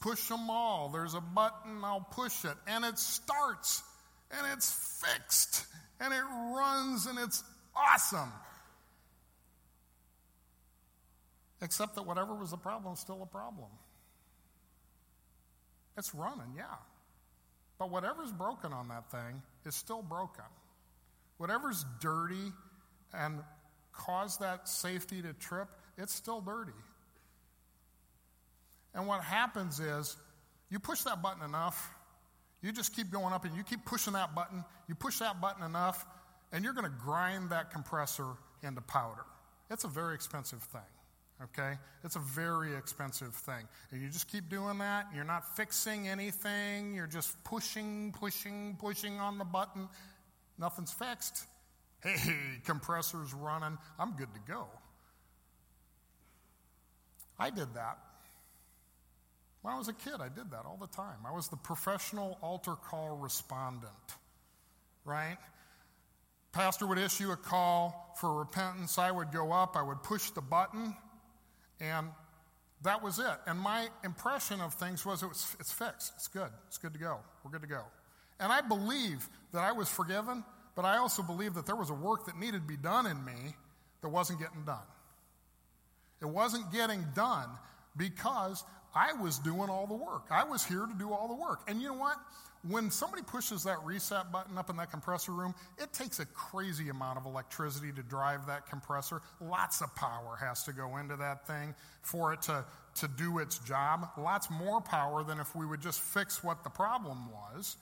Push 0.00 0.28
them 0.28 0.50
all. 0.50 0.88
There's 0.88 1.14
a 1.14 1.20
button, 1.20 1.82
I'll 1.82 2.06
push 2.10 2.44
it. 2.44 2.56
And 2.66 2.84
it 2.84 2.98
starts, 2.98 3.82
and 4.30 4.46
it's 4.52 5.02
fixed, 5.02 5.66
and 5.98 6.12
it 6.12 6.22
runs, 6.54 7.06
and 7.06 7.18
it's 7.18 7.42
awesome. 7.74 8.32
Except 11.60 11.94
that 11.96 12.06
whatever 12.06 12.34
was 12.34 12.50
the 12.50 12.56
problem 12.56 12.92
is 12.92 13.00
still 13.00 13.22
a 13.22 13.26
problem. 13.26 13.70
It's 15.96 16.14
running, 16.14 16.52
yeah. 16.56 16.64
But 17.78 17.90
whatever's 17.90 18.32
broken 18.32 18.72
on 18.72 18.88
that 18.88 19.10
thing 19.10 19.42
is 19.64 19.74
still 19.74 20.02
broken. 20.02 20.44
Whatever's 21.38 21.84
dirty 22.00 22.52
and 23.12 23.40
caused 23.92 24.40
that 24.40 24.68
safety 24.68 25.22
to 25.22 25.32
trip, 25.32 25.68
it's 25.98 26.14
still 26.14 26.40
dirty. 26.40 26.72
And 28.94 29.06
what 29.06 29.22
happens 29.22 29.80
is 29.80 30.16
you 30.70 30.78
push 30.78 31.02
that 31.02 31.22
button 31.22 31.42
enough, 31.44 31.90
you 32.62 32.72
just 32.72 32.94
keep 32.94 33.10
going 33.10 33.32
up 33.32 33.44
and 33.44 33.54
you 33.56 33.62
keep 33.62 33.84
pushing 33.84 34.14
that 34.14 34.34
button, 34.34 34.64
you 34.88 34.94
push 34.94 35.18
that 35.18 35.40
button 35.40 35.64
enough, 35.64 36.06
and 36.52 36.64
you're 36.64 36.72
going 36.72 36.90
to 36.90 36.98
grind 36.98 37.50
that 37.50 37.70
compressor 37.70 38.26
into 38.62 38.80
powder. 38.80 39.24
It's 39.70 39.84
a 39.84 39.88
very 39.88 40.14
expensive 40.14 40.62
thing 40.62 40.82
okay? 41.42 41.74
It's 42.02 42.16
a 42.16 42.20
very 42.20 42.74
expensive 42.74 43.34
thing. 43.34 43.66
And 43.90 44.02
you 44.02 44.08
just 44.08 44.28
keep 44.28 44.48
doing 44.48 44.78
that, 44.78 45.06
you're 45.14 45.24
not 45.24 45.56
fixing 45.56 46.08
anything, 46.08 46.94
you're 46.94 47.06
just 47.06 47.42
pushing, 47.44 48.14
pushing, 48.18 48.76
pushing 48.80 49.18
on 49.20 49.38
the 49.38 49.44
button. 49.44 49.88
Nothing's 50.58 50.92
fixed. 50.92 51.46
Hey, 52.04 52.60
compressor's 52.66 53.32
running, 53.32 53.78
I'm 53.98 54.12
good 54.12 54.28
to 54.34 54.52
go. 54.52 54.66
I 57.38 57.48
did 57.48 57.72
that. 57.76 57.96
When 59.64 59.72
I 59.72 59.78
was 59.78 59.88
a 59.88 59.94
kid, 59.94 60.16
I 60.20 60.28
did 60.28 60.50
that 60.50 60.66
all 60.66 60.76
the 60.78 60.94
time. 60.94 61.16
I 61.26 61.32
was 61.32 61.48
the 61.48 61.56
professional 61.56 62.36
altar 62.42 62.74
call 62.74 63.16
respondent, 63.16 63.90
right? 65.06 65.38
Pastor 66.52 66.86
would 66.86 66.98
issue 66.98 67.30
a 67.30 67.36
call 67.36 68.14
for 68.20 68.40
repentance. 68.40 68.98
I 68.98 69.10
would 69.10 69.32
go 69.32 69.52
up, 69.52 69.74
I 69.74 69.82
would 69.82 70.02
push 70.02 70.28
the 70.32 70.42
button, 70.42 70.94
and 71.80 72.08
that 72.82 73.02
was 73.02 73.18
it. 73.18 73.38
And 73.46 73.58
my 73.58 73.88
impression 74.04 74.60
of 74.60 74.74
things 74.74 75.06
was, 75.06 75.22
it 75.22 75.28
was 75.28 75.56
it's 75.58 75.72
fixed. 75.72 76.12
It's 76.16 76.28
good. 76.28 76.50
It's 76.66 76.76
good 76.76 76.92
to 76.92 77.00
go. 77.00 77.20
We're 77.42 77.50
good 77.50 77.62
to 77.62 77.66
go. 77.66 77.84
And 78.38 78.52
I 78.52 78.60
believe 78.60 79.26
that 79.52 79.60
I 79.60 79.72
was 79.72 79.88
forgiven, 79.88 80.44
but 80.74 80.84
I 80.84 80.98
also 80.98 81.22
believe 81.22 81.54
that 81.54 81.64
there 81.64 81.74
was 81.74 81.88
a 81.88 81.94
work 81.94 82.26
that 82.26 82.38
needed 82.38 82.60
to 82.60 82.68
be 82.68 82.76
done 82.76 83.06
in 83.06 83.24
me 83.24 83.56
that 84.02 84.10
wasn't 84.10 84.40
getting 84.40 84.64
done. 84.66 84.86
It 86.20 86.28
wasn't 86.28 86.70
getting 86.70 87.06
done 87.14 87.48
because 87.96 88.62
I 88.94 89.12
was 89.12 89.38
doing 89.38 89.68
all 89.70 89.86
the 89.86 89.94
work. 89.94 90.26
I 90.30 90.44
was 90.44 90.64
here 90.64 90.86
to 90.86 90.94
do 90.98 91.12
all 91.12 91.28
the 91.28 91.34
work. 91.34 91.60
And 91.66 91.80
you 91.80 91.88
know 91.88 91.94
what? 91.94 92.16
when 92.68 92.90
somebody 92.90 93.22
pushes 93.22 93.64
that 93.64 93.82
reset 93.84 94.32
button 94.32 94.56
up 94.56 94.70
in 94.70 94.76
that 94.76 94.90
compressor 94.90 95.32
room, 95.32 95.54
it 95.78 95.92
takes 95.92 96.18
a 96.18 96.26
crazy 96.26 96.88
amount 96.88 97.18
of 97.18 97.26
electricity 97.26 97.92
to 97.92 98.02
drive 98.02 98.46
that 98.46 98.68
compressor. 98.68 99.20
Lots 99.40 99.82
of 99.82 99.94
power 99.94 100.36
has 100.40 100.64
to 100.64 100.72
go 100.72 100.96
into 100.96 101.16
that 101.16 101.46
thing 101.46 101.74
for 102.02 102.32
it 102.32 102.42
to, 102.42 102.64
to 102.96 103.08
do 103.08 103.38
its 103.38 103.58
job. 103.58 104.08
Lots 104.16 104.50
more 104.50 104.80
power 104.80 105.22
than 105.22 105.40
if 105.40 105.54
we 105.54 105.66
would 105.66 105.82
just 105.82 106.00
fix 106.00 106.42
what 106.42 106.64
the 106.64 106.70
problem 106.70 107.30
was. 107.30 107.76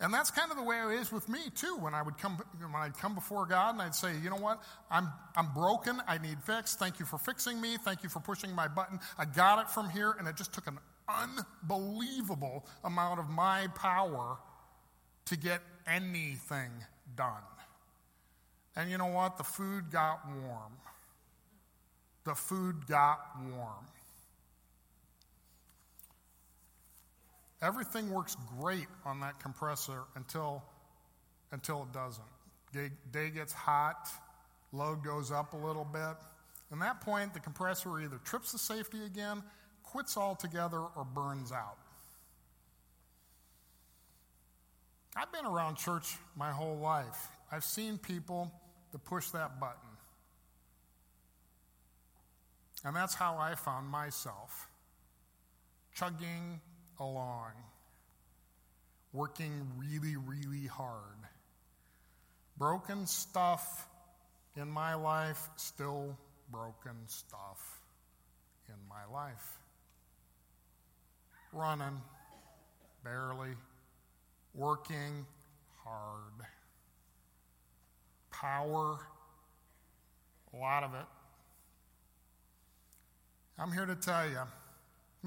And 0.00 0.14
that's 0.14 0.30
kind 0.30 0.50
of 0.50 0.56
the 0.56 0.62
way 0.62 0.76
it 0.78 1.00
is 1.00 1.10
with 1.10 1.28
me 1.28 1.40
too. 1.56 1.76
When 1.76 1.92
I 1.92 2.02
would 2.02 2.18
come, 2.18 2.38
when 2.60 2.72
I'd 2.74 2.96
come 2.96 3.16
before 3.16 3.46
God 3.46 3.74
and 3.74 3.82
I'd 3.82 3.96
say, 3.96 4.12
you 4.22 4.30
know 4.30 4.36
what, 4.36 4.62
I'm 4.90 5.08
I'm 5.34 5.52
broken. 5.52 6.00
I 6.06 6.18
need 6.18 6.40
fixed. 6.42 6.78
Thank 6.78 7.00
you 7.00 7.06
for 7.06 7.18
fixing 7.18 7.60
me. 7.60 7.76
Thank 7.78 8.04
you 8.04 8.08
for 8.08 8.20
pushing 8.20 8.52
my 8.54 8.68
button. 8.68 9.00
I 9.18 9.24
got 9.24 9.60
it 9.60 9.68
from 9.68 9.90
here, 9.90 10.14
and 10.16 10.28
it 10.28 10.36
just 10.36 10.52
took 10.52 10.68
an 10.68 10.78
unbelievable 11.08 12.64
amount 12.84 13.18
of 13.18 13.28
my 13.28 13.66
power 13.74 14.38
to 15.26 15.36
get 15.36 15.62
anything 15.86 16.70
done. 17.16 17.42
And 18.76 18.90
you 18.90 18.98
know 18.98 19.06
what? 19.06 19.36
The 19.36 19.44
food 19.44 19.90
got 19.90 20.20
warm. 20.28 20.72
The 22.24 22.34
food 22.34 22.86
got 22.86 23.18
warm. 23.50 23.84
Everything 27.60 28.10
works 28.10 28.36
great 28.60 28.86
on 29.04 29.20
that 29.20 29.40
compressor 29.40 30.02
until, 30.14 30.62
until 31.50 31.82
it 31.82 31.92
doesn't. 31.92 32.24
Day, 32.72 32.90
day 33.10 33.30
gets 33.30 33.52
hot, 33.52 34.08
load 34.72 35.02
goes 35.02 35.32
up 35.32 35.54
a 35.54 35.56
little 35.56 35.84
bit. 35.84 36.16
At 36.70 36.78
that 36.80 37.00
point, 37.00 37.34
the 37.34 37.40
compressor 37.40 38.00
either 38.00 38.18
trips 38.24 38.52
the 38.52 38.58
safety 38.58 39.04
again, 39.04 39.42
quits 39.82 40.16
altogether, 40.16 40.80
or 40.80 41.04
burns 41.04 41.50
out. 41.50 41.78
I've 45.16 45.32
been 45.32 45.46
around 45.46 45.76
church 45.76 46.16
my 46.36 46.52
whole 46.52 46.78
life. 46.78 47.28
I've 47.50 47.64
seen 47.64 47.98
people 47.98 48.52
that 48.92 49.04
push 49.04 49.30
that 49.30 49.58
button. 49.58 49.88
And 52.84 52.94
that's 52.94 53.14
how 53.14 53.36
I 53.38 53.56
found 53.56 53.88
myself 53.88 54.68
chugging 55.94 56.60
along, 57.00 57.52
working 59.12 59.52
really, 59.76 60.16
really 60.16 60.66
hard. 60.66 61.02
Broken 62.56 63.06
stuff 63.06 63.86
in 64.56 64.68
my 64.68 64.94
life, 64.94 65.48
still 65.56 66.18
broken 66.50 66.96
stuff 67.06 67.80
in 68.68 68.74
my 68.88 69.04
life. 69.12 69.58
Running, 71.52 72.00
barely, 73.04 73.54
working 74.54 75.26
hard. 75.84 76.46
Power, 78.30 78.98
a 80.52 80.56
lot 80.56 80.84
of 80.84 80.94
it. 80.94 81.06
I'm 83.58 83.72
here 83.72 83.86
to 83.86 83.96
tell 83.96 84.28
you 84.28 84.38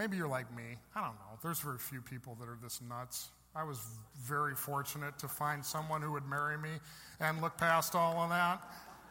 Maybe 0.01 0.17
you're 0.17 0.27
like 0.27 0.51
me. 0.57 0.63
I 0.95 1.01
don't 1.01 1.13
know. 1.13 1.37
There's 1.43 1.59
very 1.59 1.77
few 1.77 2.01
people 2.01 2.35
that 2.39 2.49
are 2.49 2.57
this 2.63 2.81
nuts. 2.81 3.29
I 3.55 3.63
was 3.63 3.79
very 4.23 4.55
fortunate 4.55 5.19
to 5.19 5.27
find 5.27 5.63
someone 5.63 6.01
who 6.01 6.13
would 6.13 6.27
marry 6.27 6.57
me 6.57 6.71
and 7.19 7.39
look 7.39 7.55
past 7.55 7.93
all 7.93 8.17
of 8.17 8.31
that. 8.31 8.63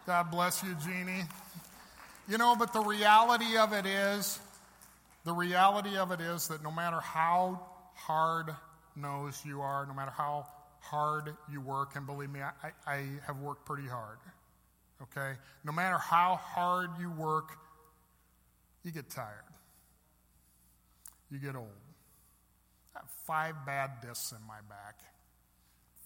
God 0.04 0.32
bless 0.32 0.64
you, 0.64 0.74
Jeannie. 0.84 1.22
You 2.28 2.38
know, 2.38 2.56
but 2.58 2.72
the 2.72 2.80
reality 2.80 3.56
of 3.56 3.72
it 3.72 3.86
is, 3.86 4.40
the 5.24 5.32
reality 5.32 5.96
of 5.96 6.10
it 6.10 6.20
is 6.20 6.48
that 6.48 6.60
no 6.60 6.72
matter 6.72 6.98
how 6.98 7.64
hard 7.94 8.46
nosed 8.96 9.46
you 9.46 9.60
are, 9.60 9.86
no 9.86 9.94
matter 9.94 10.10
how 10.10 10.44
hard 10.80 11.36
you 11.52 11.60
work, 11.60 11.94
and 11.94 12.04
believe 12.04 12.30
me, 12.30 12.40
I, 12.40 12.72
I 12.84 13.04
have 13.28 13.38
worked 13.38 13.64
pretty 13.64 13.86
hard, 13.86 14.18
okay? 15.02 15.38
No 15.62 15.70
matter 15.70 15.98
how 15.98 16.34
hard 16.42 16.90
you 16.98 17.12
work, 17.12 17.52
you 18.82 18.90
get 18.90 19.08
tired 19.08 19.44
you 21.30 21.38
get 21.38 21.56
old. 21.56 21.68
I 22.94 23.00
have 23.00 23.10
five 23.26 23.54
bad 23.66 24.00
discs 24.02 24.32
in 24.32 24.46
my 24.46 24.60
back. 24.68 25.00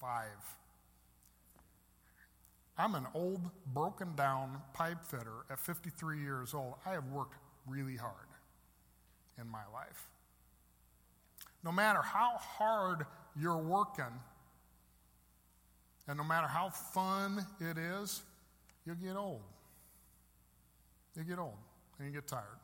Five. 0.00 0.28
I'm 2.76 2.94
an 2.94 3.06
old, 3.14 3.40
broken 3.72 4.14
down 4.16 4.60
pipe 4.72 5.04
fitter 5.04 5.44
at 5.50 5.58
53 5.58 6.20
years 6.20 6.54
old. 6.54 6.74
I 6.84 6.92
have 6.92 7.06
worked 7.08 7.36
really 7.66 7.96
hard 7.96 8.28
in 9.40 9.48
my 9.48 9.62
life. 9.72 10.08
No 11.62 11.72
matter 11.72 12.02
how 12.02 12.36
hard 12.36 13.06
you're 13.36 13.62
working, 13.62 14.04
and 16.06 16.18
no 16.18 16.24
matter 16.24 16.46
how 16.46 16.68
fun 16.68 17.46
it 17.60 17.78
is, 17.78 18.22
you'll 18.84 18.96
get 18.96 19.16
old. 19.16 19.40
You 21.16 21.24
get 21.24 21.38
old 21.38 21.54
and 21.98 22.08
you 22.08 22.12
get 22.12 22.26
tired. 22.26 22.58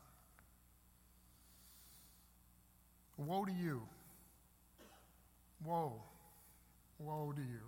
Woe 3.26 3.44
to 3.44 3.52
you. 3.52 3.82
Woe. 5.64 6.02
Woe 6.98 7.32
to 7.34 7.42
you 7.42 7.60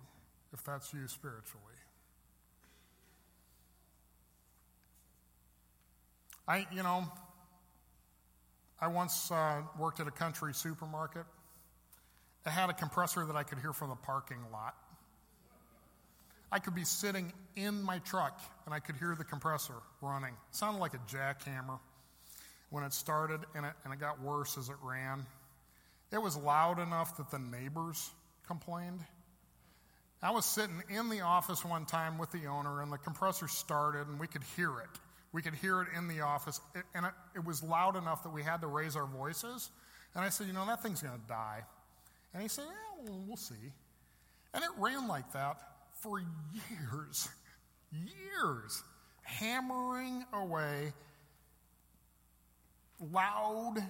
if 0.51 0.63
that's 0.63 0.93
you 0.93 1.07
spiritually. 1.07 1.63
I, 6.47 6.67
you 6.73 6.83
know, 6.83 7.05
I 8.81 8.87
once 8.87 9.31
uh, 9.31 9.61
worked 9.79 9.99
at 9.99 10.07
a 10.07 10.11
country 10.11 10.53
supermarket. 10.53 11.25
It 12.45 12.49
had 12.49 12.69
a 12.69 12.73
compressor 12.73 13.25
that 13.25 13.35
I 13.35 13.43
could 13.43 13.59
hear 13.59 13.73
from 13.73 13.89
the 13.89 13.95
parking 13.95 14.39
lot. 14.51 14.75
I 16.51 16.59
could 16.59 16.75
be 16.75 16.83
sitting 16.83 17.31
in 17.55 17.81
my 17.81 17.99
truck 17.99 18.39
and 18.65 18.73
I 18.73 18.79
could 18.79 18.95
hear 18.97 19.15
the 19.17 19.23
compressor 19.23 19.75
running. 20.01 20.33
It 20.33 20.55
sounded 20.55 20.79
like 20.79 20.93
a 20.93 20.99
jackhammer 21.09 21.79
when 22.69 22.83
it 22.83 22.91
started, 22.91 23.39
and 23.55 23.67
it, 23.67 23.73
and 23.83 23.93
it 23.93 23.99
got 23.99 24.19
worse 24.19 24.57
as 24.57 24.69
it 24.69 24.75
ran. 24.81 25.25
It 26.13 26.21
was 26.21 26.37
loud 26.37 26.79
enough 26.79 27.17
that 27.17 27.31
the 27.31 27.39
neighbors 27.39 28.11
complained. 28.45 28.99
I 30.21 30.29
was 30.29 30.45
sitting 30.45 30.81
in 30.87 31.09
the 31.09 31.21
office 31.21 31.65
one 31.65 31.85
time 31.85 32.19
with 32.19 32.31
the 32.31 32.45
owner, 32.45 32.81
and 32.81 32.91
the 32.91 32.99
compressor 32.99 33.47
started, 33.47 34.07
and 34.07 34.19
we 34.19 34.27
could 34.27 34.43
hear 34.55 34.79
it. 34.79 34.99
We 35.33 35.41
could 35.41 35.55
hear 35.55 35.81
it 35.81 35.87
in 35.97 36.07
the 36.07 36.21
office, 36.21 36.61
it, 36.75 36.83
and 36.93 37.07
it, 37.07 37.11
it 37.35 37.43
was 37.43 37.63
loud 37.63 37.97
enough 37.97 38.21
that 38.23 38.29
we 38.29 38.43
had 38.43 38.61
to 38.61 38.67
raise 38.67 38.95
our 38.95 39.07
voices. 39.07 39.71
And 40.13 40.23
I 40.23 40.29
said, 40.29 40.45
You 40.45 40.53
know, 40.53 40.65
that 40.67 40.83
thing's 40.83 41.01
going 41.01 41.19
to 41.19 41.27
die. 41.27 41.63
And 42.33 42.43
he 42.43 42.47
said, 42.47 42.65
Yeah, 42.67 43.03
well, 43.09 43.23
we'll 43.27 43.35
see. 43.35 43.73
And 44.53 44.63
it 44.63 44.69
ran 44.77 45.07
like 45.07 45.31
that 45.33 45.57
for 45.99 46.19
years, 46.19 47.27
years, 47.91 48.83
hammering 49.23 50.23
away, 50.31 50.93
loud 53.11 53.83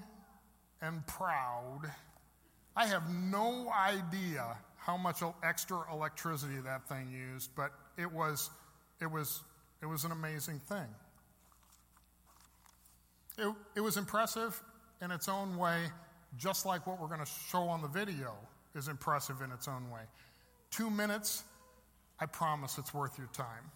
and 0.81 1.05
proud 1.05 1.91
I 2.75 2.87
have 2.87 3.03
no 3.09 3.71
idea 3.71 4.57
how 4.77 4.97
much 4.97 5.21
extra 5.43 5.83
electricity 5.91 6.59
that 6.65 6.87
thing 6.89 7.11
used, 7.11 7.51
but 7.55 7.71
it 7.97 8.11
was, 8.11 8.49
it 8.99 9.09
was, 9.09 9.41
it 9.81 9.85
was 9.85 10.03
an 10.03 10.11
amazing 10.11 10.59
thing. 10.59 10.87
It, 13.37 13.53
it 13.75 13.81
was 13.81 13.97
impressive 13.97 14.61
in 15.01 15.11
its 15.11 15.27
own 15.29 15.57
way, 15.57 15.85
just 16.37 16.65
like 16.65 16.85
what 16.87 16.99
we're 16.99 17.07
going 17.07 17.19
to 17.19 17.31
show 17.49 17.63
on 17.63 17.81
the 17.81 17.87
video 17.87 18.33
is 18.75 18.87
impressive 18.87 19.41
in 19.41 19.51
its 19.51 19.67
own 19.67 19.89
way. 19.91 20.01
Two 20.71 20.89
minutes, 20.89 21.43
I 22.19 22.25
promise 22.25 22.77
it's 22.77 22.93
worth 22.93 23.17
your 23.17 23.29
time. 23.33 23.71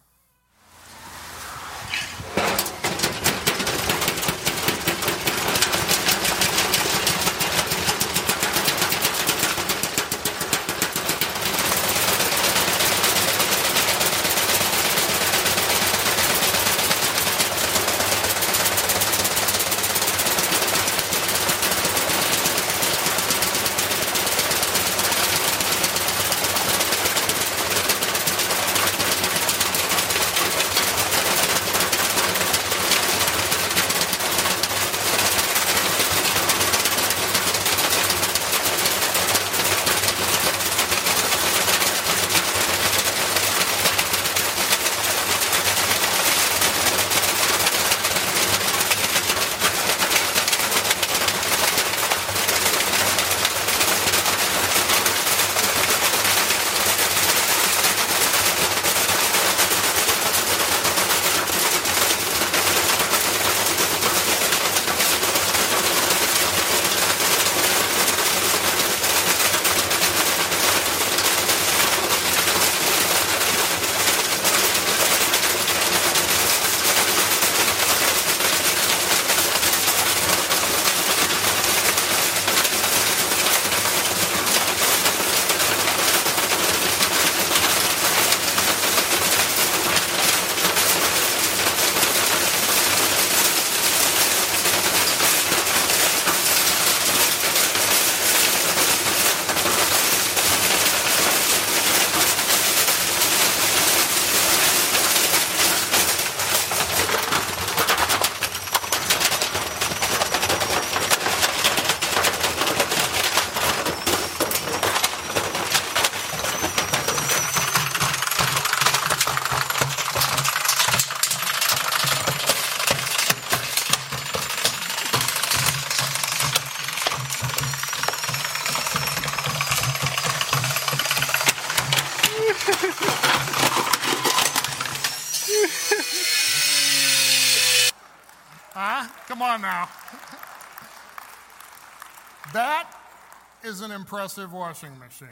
Impressive 144.08 144.54
washing 144.54 144.98
machine. 144.98 145.28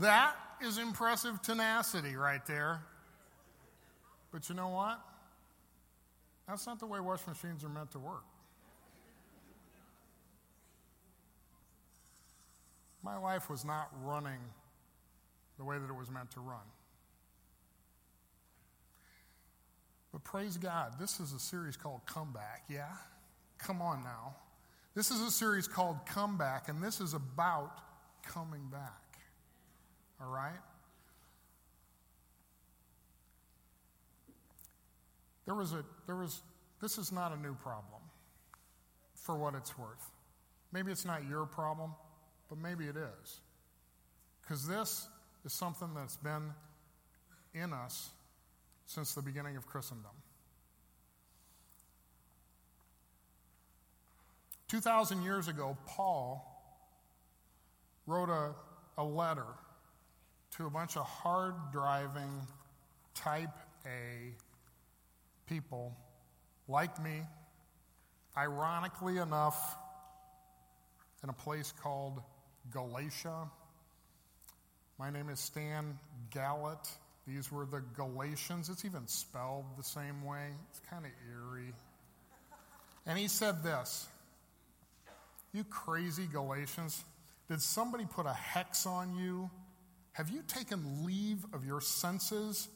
That 0.00 0.34
is 0.60 0.78
impressive 0.78 1.40
tenacity 1.42 2.16
right 2.16 2.44
there. 2.44 2.80
But 4.32 4.48
you 4.48 4.56
know 4.56 4.70
what? 4.70 4.98
That's 6.48 6.66
not 6.66 6.80
the 6.80 6.86
way 6.86 6.98
washing 6.98 7.28
machines 7.28 7.62
are 7.62 7.68
meant 7.68 7.92
to 7.92 8.00
work. 8.00 8.24
My 13.04 13.16
life 13.16 13.48
was 13.48 13.64
not 13.64 13.90
running 14.02 14.40
the 15.56 15.64
way 15.64 15.78
that 15.78 15.88
it 15.88 15.96
was 15.96 16.10
meant 16.10 16.32
to 16.32 16.40
run. 16.40 16.66
But 20.10 20.24
praise 20.24 20.56
God, 20.56 20.94
this 20.98 21.20
is 21.20 21.32
a 21.32 21.38
series 21.38 21.76
called 21.76 22.00
Comeback, 22.06 22.64
yeah? 22.68 22.88
Come 23.58 23.80
on 23.82 24.02
now. 24.02 24.34
This 24.98 25.12
is 25.12 25.20
a 25.20 25.30
series 25.30 25.68
called 25.68 25.96
Comeback, 26.06 26.68
and 26.68 26.82
this 26.82 27.00
is 27.00 27.14
about 27.14 27.70
coming 28.26 28.66
back. 28.68 29.16
All 30.20 30.28
right? 30.28 30.58
There 35.46 35.54
was 35.54 35.72
a, 35.72 35.84
there 36.06 36.16
was, 36.16 36.42
this 36.82 36.98
is 36.98 37.12
not 37.12 37.30
a 37.30 37.40
new 37.40 37.54
problem 37.54 38.02
for 39.14 39.36
what 39.36 39.54
it's 39.54 39.78
worth. 39.78 40.10
Maybe 40.72 40.90
it's 40.90 41.04
not 41.04 41.28
your 41.28 41.46
problem, 41.46 41.94
but 42.48 42.58
maybe 42.58 42.86
it 42.86 42.96
is. 42.96 43.40
Because 44.42 44.66
this 44.66 45.06
is 45.44 45.52
something 45.52 45.90
that's 45.94 46.16
been 46.16 46.52
in 47.54 47.72
us 47.72 48.10
since 48.86 49.14
the 49.14 49.22
beginning 49.22 49.56
of 49.56 49.64
Christendom. 49.64 50.10
2,000 54.68 55.22
years 55.22 55.48
ago, 55.48 55.76
Paul 55.86 56.44
wrote 58.06 58.28
a, 58.28 58.54
a 58.98 59.04
letter 59.04 59.46
to 60.56 60.66
a 60.66 60.70
bunch 60.70 60.96
of 60.96 61.04
hard 61.06 61.54
driving, 61.72 62.46
type 63.14 63.56
A 63.86 64.34
people 65.46 65.96
like 66.68 67.02
me, 67.02 67.22
ironically 68.36 69.16
enough, 69.16 69.76
in 71.22 71.30
a 71.30 71.32
place 71.32 71.72
called 71.82 72.20
Galatia. 72.70 73.48
My 74.98 75.10
name 75.10 75.30
is 75.30 75.40
Stan 75.40 75.98
Galat. 76.30 76.90
These 77.26 77.50
were 77.50 77.66
the 77.66 77.82
Galatians. 77.94 78.68
It's 78.68 78.84
even 78.84 79.06
spelled 79.06 79.64
the 79.76 79.84
same 79.84 80.24
way. 80.24 80.48
It's 80.70 80.80
kind 80.90 81.04
of 81.04 81.10
eerie. 81.30 81.72
And 83.06 83.18
he 83.18 83.28
said 83.28 83.62
this 83.62 84.06
You 85.52 85.64
crazy 85.64 86.26
Galatians, 86.26 87.02
did 87.48 87.60
somebody 87.62 88.04
put 88.04 88.26
a 88.26 88.32
hex 88.32 88.86
on 88.86 89.16
you? 89.16 89.50
Have 90.12 90.30
you 90.30 90.42
taken 90.46 91.04
leave 91.06 91.44
of 91.52 91.64
your 91.64 91.80
senses? 91.80 92.68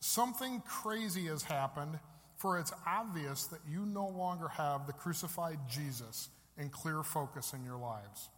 Something 0.00 0.62
crazy 0.66 1.26
has 1.26 1.42
happened, 1.42 1.98
for 2.36 2.58
it's 2.58 2.72
obvious 2.86 3.46
that 3.46 3.60
you 3.68 3.84
no 3.84 4.06
longer 4.06 4.48
have 4.48 4.86
the 4.86 4.92
crucified 4.92 5.58
Jesus 5.68 6.28
in 6.56 6.68
clear 6.68 7.02
focus 7.02 7.52
in 7.52 7.64
your 7.64 7.78
lives. 7.78 8.28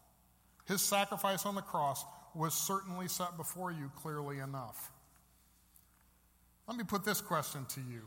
His 0.66 0.80
sacrifice 0.80 1.44
on 1.44 1.54
the 1.54 1.62
cross 1.62 2.04
was 2.34 2.54
certainly 2.54 3.08
set 3.08 3.36
before 3.36 3.72
you 3.72 3.90
clearly 3.96 4.38
enough. 4.38 4.92
Let 6.68 6.76
me 6.76 6.84
put 6.84 7.04
this 7.04 7.20
question 7.20 7.66
to 7.70 7.80
you 7.80 8.02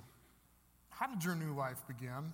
How 0.89 1.07
did 1.07 1.23
your 1.23 1.35
new 1.35 1.53
life 1.53 1.81
begin? 1.87 2.33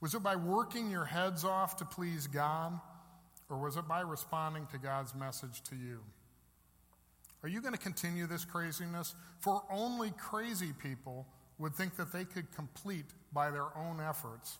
Was 0.00 0.14
it 0.14 0.22
by 0.22 0.36
working 0.36 0.90
your 0.90 1.04
heads 1.04 1.44
off 1.44 1.76
to 1.76 1.84
please 1.84 2.26
God, 2.26 2.80
or 3.48 3.58
was 3.58 3.76
it 3.76 3.86
by 3.86 4.00
responding 4.00 4.66
to 4.72 4.78
God's 4.78 5.14
message 5.14 5.62
to 5.64 5.76
you? 5.76 6.00
Are 7.42 7.48
you 7.48 7.60
going 7.60 7.74
to 7.74 7.80
continue 7.80 8.26
this 8.26 8.44
craziness? 8.44 9.14
For 9.40 9.62
only 9.70 10.10
crazy 10.12 10.72
people 10.82 11.26
would 11.58 11.74
think 11.74 11.96
that 11.96 12.12
they 12.12 12.24
could 12.24 12.50
complete 12.54 13.06
by 13.32 13.50
their 13.50 13.76
own 13.76 14.00
efforts 14.00 14.58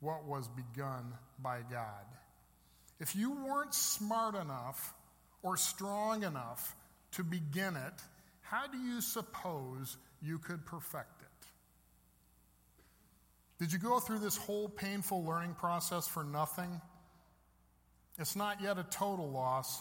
what 0.00 0.24
was 0.24 0.48
begun 0.48 1.12
by 1.40 1.60
God. 1.70 2.04
If 3.00 3.16
you 3.16 3.32
weren't 3.32 3.74
smart 3.74 4.34
enough 4.34 4.94
or 5.42 5.56
strong 5.56 6.22
enough 6.24 6.76
to 7.12 7.24
begin 7.24 7.76
it, 7.76 7.94
how 8.42 8.66
do 8.66 8.78
you 8.78 9.00
suppose 9.00 9.96
you 10.22 10.38
could 10.38 10.64
perfect? 10.66 11.13
Did 13.64 13.72
you 13.72 13.78
go 13.78 13.98
through 13.98 14.18
this 14.18 14.36
whole 14.36 14.68
painful 14.68 15.24
learning 15.24 15.54
process 15.54 16.06
for 16.06 16.22
nothing? 16.22 16.82
It's 18.18 18.36
not 18.36 18.60
yet 18.60 18.76
a 18.76 18.82
total 18.82 19.30
loss, 19.30 19.80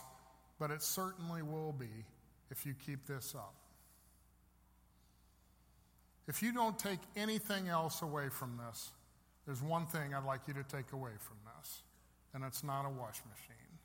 but 0.57 0.71
it 0.71 0.81
certainly 0.81 1.41
will 1.41 1.73
be 1.73 2.05
if 2.49 2.65
you 2.65 2.75
keep 2.85 3.05
this 3.05 3.35
up. 3.35 3.53
If 6.29 6.41
you 6.41 6.53
don't 6.53 6.79
take 6.79 6.99
anything 7.17 7.67
else 7.67 8.01
away 8.01 8.29
from 8.29 8.57
this, 8.65 8.89
there's 9.45 9.61
one 9.61 9.85
thing 9.87 10.13
I'd 10.13 10.23
like 10.23 10.47
you 10.47 10.53
to 10.53 10.63
take 10.63 10.93
away 10.93 11.11
from 11.19 11.35
this, 11.57 11.81
and 12.33 12.45
it's 12.45 12.63
not 12.63 12.85
a 12.85 12.89
wash 12.89 13.19
machine. 13.29 13.79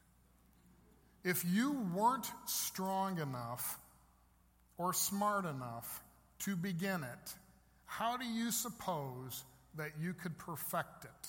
If 1.25 1.45
you 1.45 1.73
weren't 1.93 2.31
strong 2.47 3.19
enough 3.19 3.81
or 4.77 4.93
smart 4.93 5.45
enough 5.45 6.05
to 6.45 6.55
begin 6.55 7.03
it, 7.03 7.35
how 7.85 8.17
do 8.17 8.25
you 8.25 8.53
suppose 8.53 9.43
that 9.79 9.93
you 10.01 10.13
could 10.13 10.37
perfect 10.39 11.05
it? 11.05 11.29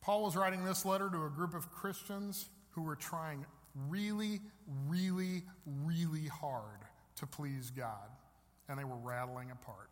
Paul 0.00 0.22
was 0.24 0.36
writing 0.36 0.64
this 0.64 0.84
letter 0.84 1.10
to 1.10 1.24
a 1.24 1.28
group 1.28 1.54
of 1.54 1.70
Christians 1.70 2.48
who 2.70 2.82
were 2.82 2.96
trying 2.96 3.44
really, 3.88 4.40
really, 4.88 5.44
really 5.84 6.26
hard 6.26 6.80
to 7.16 7.26
please 7.26 7.70
God, 7.70 8.10
and 8.68 8.78
they 8.78 8.84
were 8.84 8.96
rattling 8.96 9.50
apart. 9.50 9.90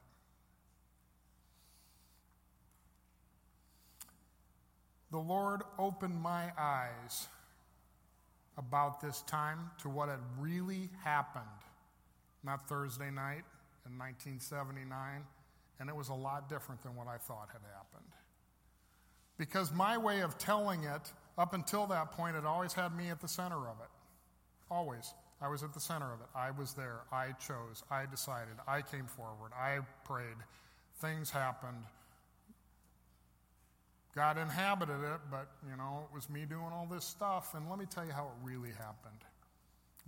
The 5.11 5.19
Lord 5.19 5.63
opened 5.79 6.21
my 6.21 6.53
eyes 6.59 7.27
about 8.57 9.01
this 9.01 9.23
time 9.23 9.71
to 9.83 9.89
what 9.89 10.09
had 10.09 10.21
really 10.39 10.91
happened, 11.03 11.45
not 12.45 12.69
Thursday 12.69 13.11
night 13.11 13.45
in 13.87 13.99
1979, 13.99 15.25
and 15.81 15.89
it 15.89 15.97
was 15.97 16.11
a 16.11 16.15
lot 16.15 16.49
different 16.49 16.83
than 16.83 16.95
what 16.95 17.09
I 17.09 17.17
thought 17.17 17.49
had 17.53 17.63
happened. 17.75 18.13
Because 19.39 19.73
my 19.73 19.97
way 19.97 20.21
of 20.21 20.37
telling 20.37 20.85
it 20.85 21.13
up 21.39 21.55
until 21.55 21.87
that 21.87 22.13
point 22.13 22.35
had 22.35 22.45
always 22.45 22.75
had 22.75 22.95
me 22.95 23.09
at 23.09 23.21
the 23.21 23.29
center 23.29 23.57
of 23.57 23.81
it. 23.81 23.89
Always. 24.71 25.15
I 25.41 25.49
was 25.49 25.63
at 25.63 25.73
the 25.73 25.81
center 25.81 26.13
of 26.13 26.21
it. 26.21 26.27
I 26.35 26.51
was 26.51 26.75
there. 26.75 27.01
I 27.11 27.33
chose. 27.33 27.83
I 27.91 28.05
decided. 28.05 28.55
I 28.69 28.83
came 28.83 29.07
forward. 29.07 29.53
I 29.59 29.79
prayed. 30.05 30.37
Things 31.01 31.31
happened. 31.31 31.85
God 34.15 34.37
inhabited 34.37 35.01
it, 35.03 35.21
but, 35.31 35.49
you 35.71 35.77
know, 35.77 36.07
it 36.11 36.15
was 36.15 36.29
me 36.29 36.45
doing 36.45 36.73
all 36.73 36.87
this 36.91 37.07
stuff. 37.07 37.55
And 37.55 37.71
let 37.71 37.79
me 37.79 37.87
tell 37.87 38.05
you 38.05 38.13
how 38.13 38.25
it 38.25 38.47
really 38.47 38.71
happened. 38.71 39.25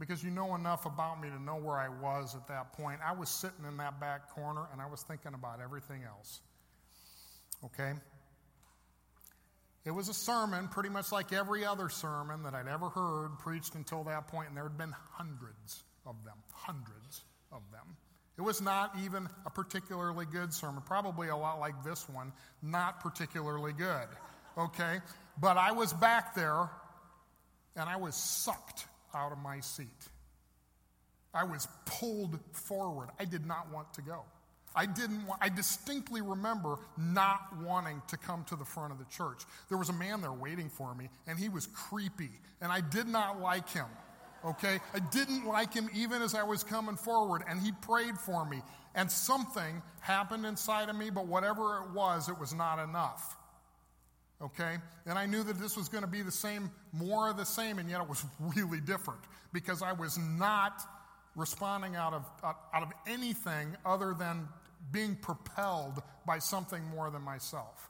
Because 0.02 0.24
you 0.24 0.32
know 0.32 0.56
enough 0.56 0.84
about 0.84 1.22
me 1.22 1.28
to 1.28 1.40
know 1.40 1.54
where 1.54 1.76
I 1.76 1.88
was 1.88 2.34
at 2.34 2.48
that 2.48 2.72
point. 2.72 2.98
I 3.06 3.12
was 3.12 3.28
sitting 3.28 3.64
in 3.68 3.76
that 3.76 4.00
back 4.00 4.34
corner 4.34 4.66
and 4.72 4.82
I 4.82 4.86
was 4.86 5.00
thinking 5.02 5.32
about 5.32 5.60
everything 5.62 6.02
else. 6.02 6.40
Okay? 7.66 7.92
It 9.84 9.92
was 9.92 10.08
a 10.08 10.14
sermon, 10.14 10.66
pretty 10.66 10.88
much 10.88 11.12
like 11.12 11.32
every 11.32 11.64
other 11.64 11.88
sermon 11.88 12.42
that 12.42 12.52
I'd 12.52 12.66
ever 12.66 12.88
heard 12.88 13.38
preached 13.38 13.76
until 13.76 14.02
that 14.02 14.26
point, 14.26 14.48
and 14.48 14.56
there 14.56 14.64
had 14.64 14.76
been 14.76 14.92
hundreds 15.12 15.84
of 16.04 16.16
them. 16.24 16.34
Hundreds 16.52 17.22
of 17.52 17.62
them. 17.70 17.96
It 18.36 18.42
was 18.42 18.60
not 18.60 18.96
even 19.04 19.28
a 19.46 19.50
particularly 19.50 20.26
good 20.26 20.52
sermon, 20.52 20.82
probably 20.84 21.28
a 21.28 21.36
lot 21.36 21.60
like 21.60 21.84
this 21.84 22.08
one, 22.08 22.32
not 22.60 22.98
particularly 22.98 23.72
good. 23.72 24.08
Okay? 24.58 24.98
But 25.40 25.58
I 25.58 25.70
was 25.70 25.92
back 25.92 26.34
there 26.34 26.68
and 27.76 27.88
I 27.88 27.98
was 27.98 28.16
sucked 28.16 28.86
out 29.14 29.32
of 29.32 29.38
my 29.38 29.60
seat. 29.60 29.86
I 31.34 31.44
was 31.44 31.66
pulled 31.86 32.38
forward. 32.52 33.08
I 33.18 33.24
did 33.24 33.46
not 33.46 33.72
want 33.72 33.92
to 33.94 34.02
go. 34.02 34.22
I 34.74 34.86
didn't 34.86 35.26
want, 35.26 35.40
I 35.42 35.50
distinctly 35.50 36.22
remember 36.22 36.78
not 36.96 37.40
wanting 37.62 38.00
to 38.08 38.16
come 38.16 38.44
to 38.44 38.56
the 38.56 38.64
front 38.64 38.92
of 38.92 38.98
the 38.98 39.04
church. 39.04 39.42
There 39.68 39.76
was 39.76 39.90
a 39.90 39.94
man 39.94 40.22
there 40.22 40.32
waiting 40.32 40.70
for 40.70 40.94
me, 40.94 41.10
and 41.26 41.38
he 41.38 41.50
was 41.50 41.66
creepy, 41.66 42.30
and 42.60 42.72
I 42.72 42.80
did 42.80 43.06
not 43.06 43.40
like 43.40 43.68
him 43.68 43.86
okay? 44.44 44.80
I 44.94 44.98
didn't 44.98 45.46
like 45.46 45.72
him 45.72 45.88
even 45.94 46.22
as 46.22 46.34
I 46.34 46.42
was 46.42 46.64
coming 46.64 46.96
forward, 46.96 47.42
and 47.48 47.60
he 47.60 47.72
prayed 47.72 48.18
for 48.18 48.44
me. 48.44 48.62
And 48.94 49.10
something 49.10 49.82
happened 50.00 50.44
inside 50.44 50.88
of 50.88 50.96
me, 50.96 51.10
but 51.10 51.26
whatever 51.26 51.78
it 51.78 51.90
was, 51.92 52.28
it 52.28 52.38
was 52.38 52.52
not 52.52 52.82
enough. 52.82 53.36
Okay? 54.42 54.76
And 55.06 55.18
I 55.18 55.26
knew 55.26 55.42
that 55.44 55.58
this 55.58 55.76
was 55.76 55.88
going 55.88 56.02
to 56.02 56.10
be 56.10 56.22
the 56.22 56.32
same, 56.32 56.70
more 56.92 57.30
of 57.30 57.36
the 57.36 57.44
same, 57.44 57.78
and 57.78 57.88
yet 57.88 58.00
it 58.00 58.08
was 58.08 58.24
really 58.40 58.80
different 58.80 59.20
because 59.52 59.82
I 59.82 59.92
was 59.92 60.18
not 60.18 60.82
responding 61.36 61.96
out 61.96 62.12
of, 62.12 62.26
out 62.44 62.82
of 62.82 62.92
anything 63.06 63.76
other 63.86 64.14
than 64.18 64.48
being 64.90 65.16
propelled 65.16 66.02
by 66.26 66.38
something 66.38 66.84
more 66.86 67.10
than 67.10 67.22
myself. 67.22 67.88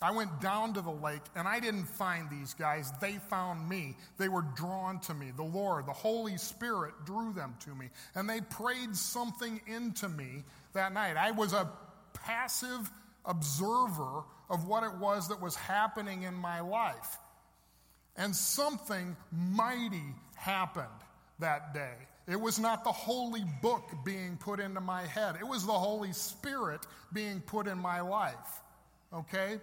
I 0.00 0.12
went 0.12 0.40
down 0.40 0.74
to 0.74 0.80
the 0.80 0.92
lake 0.92 1.22
and 1.34 1.48
I 1.48 1.58
didn't 1.58 1.86
find 1.86 2.30
these 2.30 2.54
guys. 2.54 2.92
They 3.00 3.14
found 3.28 3.68
me. 3.68 3.96
They 4.16 4.28
were 4.28 4.44
drawn 4.54 5.00
to 5.00 5.14
me. 5.14 5.32
The 5.36 5.42
Lord, 5.42 5.86
the 5.86 5.92
Holy 5.92 6.36
Spirit 6.36 6.94
drew 7.04 7.32
them 7.32 7.56
to 7.64 7.74
me. 7.74 7.88
And 8.14 8.30
they 8.30 8.40
prayed 8.40 8.94
something 8.94 9.60
into 9.66 10.08
me 10.08 10.44
that 10.72 10.92
night. 10.92 11.16
I 11.16 11.32
was 11.32 11.52
a 11.52 11.68
passive 12.14 12.88
observer 13.24 14.22
of 14.50 14.66
what 14.66 14.82
it 14.82 14.94
was 14.98 15.28
that 15.28 15.40
was 15.40 15.54
happening 15.54 16.22
in 16.22 16.34
my 16.34 16.60
life. 16.60 17.18
And 18.16 18.34
something 18.34 19.16
mighty 19.30 20.14
happened 20.34 20.86
that 21.38 21.74
day. 21.74 21.94
It 22.26 22.40
was 22.40 22.58
not 22.58 22.84
the 22.84 22.92
holy 22.92 23.44
book 23.62 23.84
being 24.04 24.36
put 24.36 24.60
into 24.60 24.80
my 24.80 25.02
head, 25.02 25.36
it 25.40 25.46
was 25.46 25.64
the 25.64 25.72
Holy 25.72 26.12
Spirit 26.12 26.86
being 27.12 27.40
put 27.40 27.66
in 27.66 27.78
my 27.78 28.00
life. 28.00 28.62
Okay? 29.12 29.58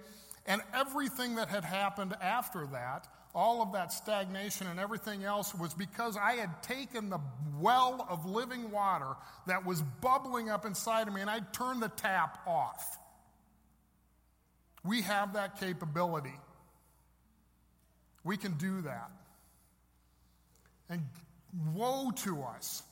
And 0.47 0.61
everything 0.73 1.36
that 1.36 1.49
had 1.49 1.63
happened 1.63 2.15
after 2.21 2.65
that, 2.67 3.07
all 3.33 3.61
of 3.61 3.73
that 3.73 3.91
stagnation 3.91 4.67
and 4.67 4.79
everything 4.79 5.23
else, 5.23 5.53
was 5.53 5.73
because 5.73 6.17
I 6.17 6.33
had 6.33 6.63
taken 6.63 7.09
the 7.09 7.19
well 7.59 8.05
of 8.09 8.25
living 8.25 8.71
water 8.71 9.15
that 9.47 9.65
was 9.65 9.81
bubbling 10.01 10.49
up 10.49 10.65
inside 10.65 11.07
of 11.07 11.13
me 11.13 11.21
and 11.21 11.29
I 11.29 11.39
turned 11.51 11.81
the 11.81 11.89
tap 11.89 12.39
off. 12.47 12.97
We 14.86 15.01
have 15.01 15.33
that 15.33 15.59
capability. 15.59 16.36
We 18.23 18.38
can 18.38 18.53
do 18.53 18.81
that. 18.81 19.09
And 20.89 21.01
woe 21.73 22.11
to 22.23 22.43
us, 22.43 22.83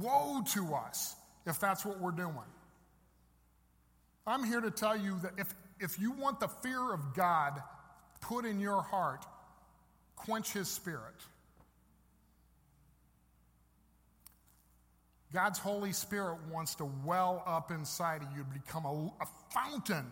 woe 0.00 0.42
to 0.54 0.74
us 0.74 1.14
if 1.46 1.60
that's 1.60 1.84
what 1.84 2.00
we're 2.00 2.12
doing. 2.12 2.34
I'm 4.26 4.44
here 4.44 4.60
to 4.60 4.70
tell 4.70 4.96
you 4.96 5.18
that 5.22 5.32
if 5.36 5.54
if 5.80 5.98
you 5.98 6.12
want 6.12 6.40
the 6.40 6.48
fear 6.48 6.92
of 6.92 7.14
God 7.14 7.60
put 8.20 8.46
in 8.46 8.60
your 8.60 8.80
heart, 8.80 9.26
quench 10.16 10.52
his 10.52 10.68
spirit. 10.68 11.14
God's 15.32 15.58
Holy 15.58 15.92
Spirit 15.92 16.38
wants 16.50 16.76
to 16.76 16.88
well 17.04 17.42
up 17.44 17.72
inside 17.72 18.22
of 18.22 18.28
you, 18.36 18.44
to 18.44 18.60
become 18.60 18.86
a, 18.86 19.10
a 19.20 19.26
fountain 19.52 20.06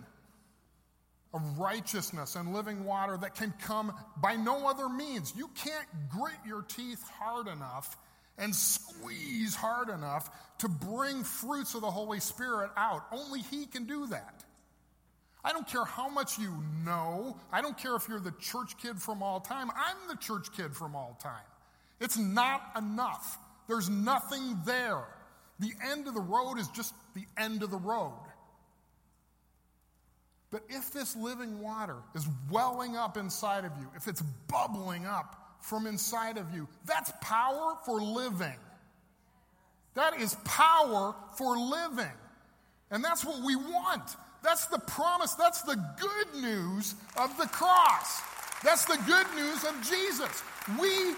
of 1.34 1.58
righteousness 1.58 2.36
and 2.36 2.52
living 2.52 2.84
water 2.84 3.16
that 3.16 3.34
can 3.34 3.52
come 3.62 3.92
by 4.18 4.36
no 4.36 4.68
other 4.68 4.88
means. 4.88 5.32
You 5.36 5.48
can't 5.54 5.86
grit 6.10 6.36
your 6.46 6.62
teeth 6.62 7.02
hard 7.18 7.48
enough 7.48 7.96
and 8.38 8.54
squeeze 8.54 9.54
hard 9.54 9.88
enough 9.88 10.30
to 10.58 10.68
bring 10.68 11.24
fruits 11.24 11.74
of 11.74 11.80
the 11.80 11.90
Holy 11.90 12.20
Spirit 12.20 12.70
out. 12.76 13.04
Only 13.12 13.40
He 13.40 13.66
can 13.66 13.84
do 13.84 14.06
that. 14.08 14.44
I 15.44 15.52
don't 15.52 15.66
care 15.66 15.84
how 15.84 16.08
much 16.08 16.38
you 16.38 16.54
know. 16.84 17.36
I 17.52 17.62
don't 17.62 17.76
care 17.76 17.96
if 17.96 18.08
you're 18.08 18.20
the 18.20 18.34
church 18.40 18.78
kid 18.80 19.00
from 19.00 19.22
all 19.22 19.40
time. 19.40 19.70
I'm 19.74 19.96
the 20.08 20.16
church 20.16 20.52
kid 20.56 20.74
from 20.74 20.94
all 20.94 21.18
time. 21.20 21.42
It's 22.00 22.16
not 22.16 22.62
enough. 22.76 23.38
There's 23.68 23.88
nothing 23.88 24.58
there. 24.64 25.04
The 25.58 25.72
end 25.90 26.06
of 26.06 26.14
the 26.14 26.20
road 26.20 26.58
is 26.58 26.68
just 26.68 26.94
the 27.14 27.24
end 27.36 27.62
of 27.62 27.70
the 27.70 27.76
road. 27.76 28.18
But 30.52 30.64
if 30.68 30.92
this 30.92 31.16
living 31.16 31.60
water 31.60 31.96
is 32.14 32.28
welling 32.50 32.94
up 32.94 33.16
inside 33.16 33.64
of 33.64 33.72
you, 33.80 33.88
if 33.96 34.06
it's 34.06 34.22
bubbling 34.48 35.06
up 35.06 35.56
from 35.60 35.86
inside 35.86 36.36
of 36.36 36.54
you, 36.54 36.68
that's 36.84 37.10
power 37.22 37.78
for 37.86 38.02
living. 38.02 38.58
That 39.94 40.20
is 40.20 40.36
power 40.44 41.14
for 41.38 41.58
living. 41.58 42.12
And 42.90 43.02
that's 43.02 43.24
what 43.24 43.42
we 43.42 43.56
want. 43.56 44.14
That's 44.42 44.66
the 44.66 44.78
promise. 44.78 45.32
That's 45.34 45.62
the 45.62 45.82
good 45.98 46.42
news 46.42 46.96
of 47.16 47.34
the 47.38 47.46
cross. 47.46 48.20
That's 48.62 48.84
the 48.84 48.98
good 49.06 49.26
news 49.34 49.64
of 49.64 49.74
Jesus. 49.88 50.42
We 50.78 51.14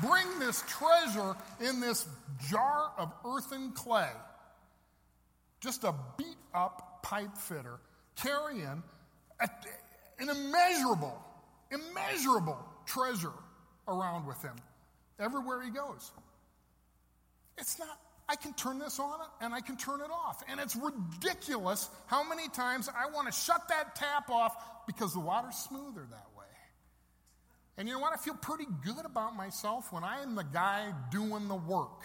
bring 0.00 0.38
this 0.38 0.64
treasure 0.66 1.36
in 1.60 1.80
this 1.80 2.06
jar 2.48 2.92
of 2.96 3.12
earthen 3.26 3.72
clay. 3.72 4.10
Just 5.60 5.84
a 5.84 5.94
beat 6.16 6.38
up 6.54 7.02
pipe 7.02 7.36
fitter 7.36 7.78
carrying 8.16 8.82
an 9.40 10.28
immeasurable, 10.28 11.18
immeasurable 11.70 12.58
treasure 12.86 13.32
around 13.88 14.26
with 14.26 14.40
him 14.42 14.56
everywhere 15.18 15.62
he 15.62 15.70
goes. 15.70 16.10
It's 17.58 17.78
not 17.78 17.98
I 18.28 18.36
can 18.36 18.54
turn 18.54 18.78
this 18.78 18.98
on 18.98 19.18
and 19.40 19.52
I 19.52 19.60
can 19.60 19.76
turn 19.76 20.00
it 20.00 20.10
off. 20.10 20.42
And 20.48 20.58
it's 20.58 20.74
ridiculous 20.74 21.90
how 22.06 22.26
many 22.26 22.48
times 22.48 22.88
I 22.88 23.10
want 23.10 23.26
to 23.26 23.32
shut 23.32 23.68
that 23.68 23.94
tap 23.94 24.30
off 24.30 24.56
because 24.86 25.12
the 25.12 25.20
water's 25.20 25.56
smoother 25.56 26.06
that 26.08 26.26
way. 26.36 26.46
And 27.76 27.88
you 27.88 27.94
know 27.94 28.00
what? 28.00 28.12
I 28.14 28.16
feel 28.16 28.34
pretty 28.34 28.66
good 28.84 29.04
about 29.04 29.36
myself 29.36 29.92
when 29.92 30.04
I 30.04 30.22
am 30.22 30.34
the 30.34 30.44
guy 30.44 30.94
doing 31.10 31.48
the 31.48 31.56
work. 31.56 32.02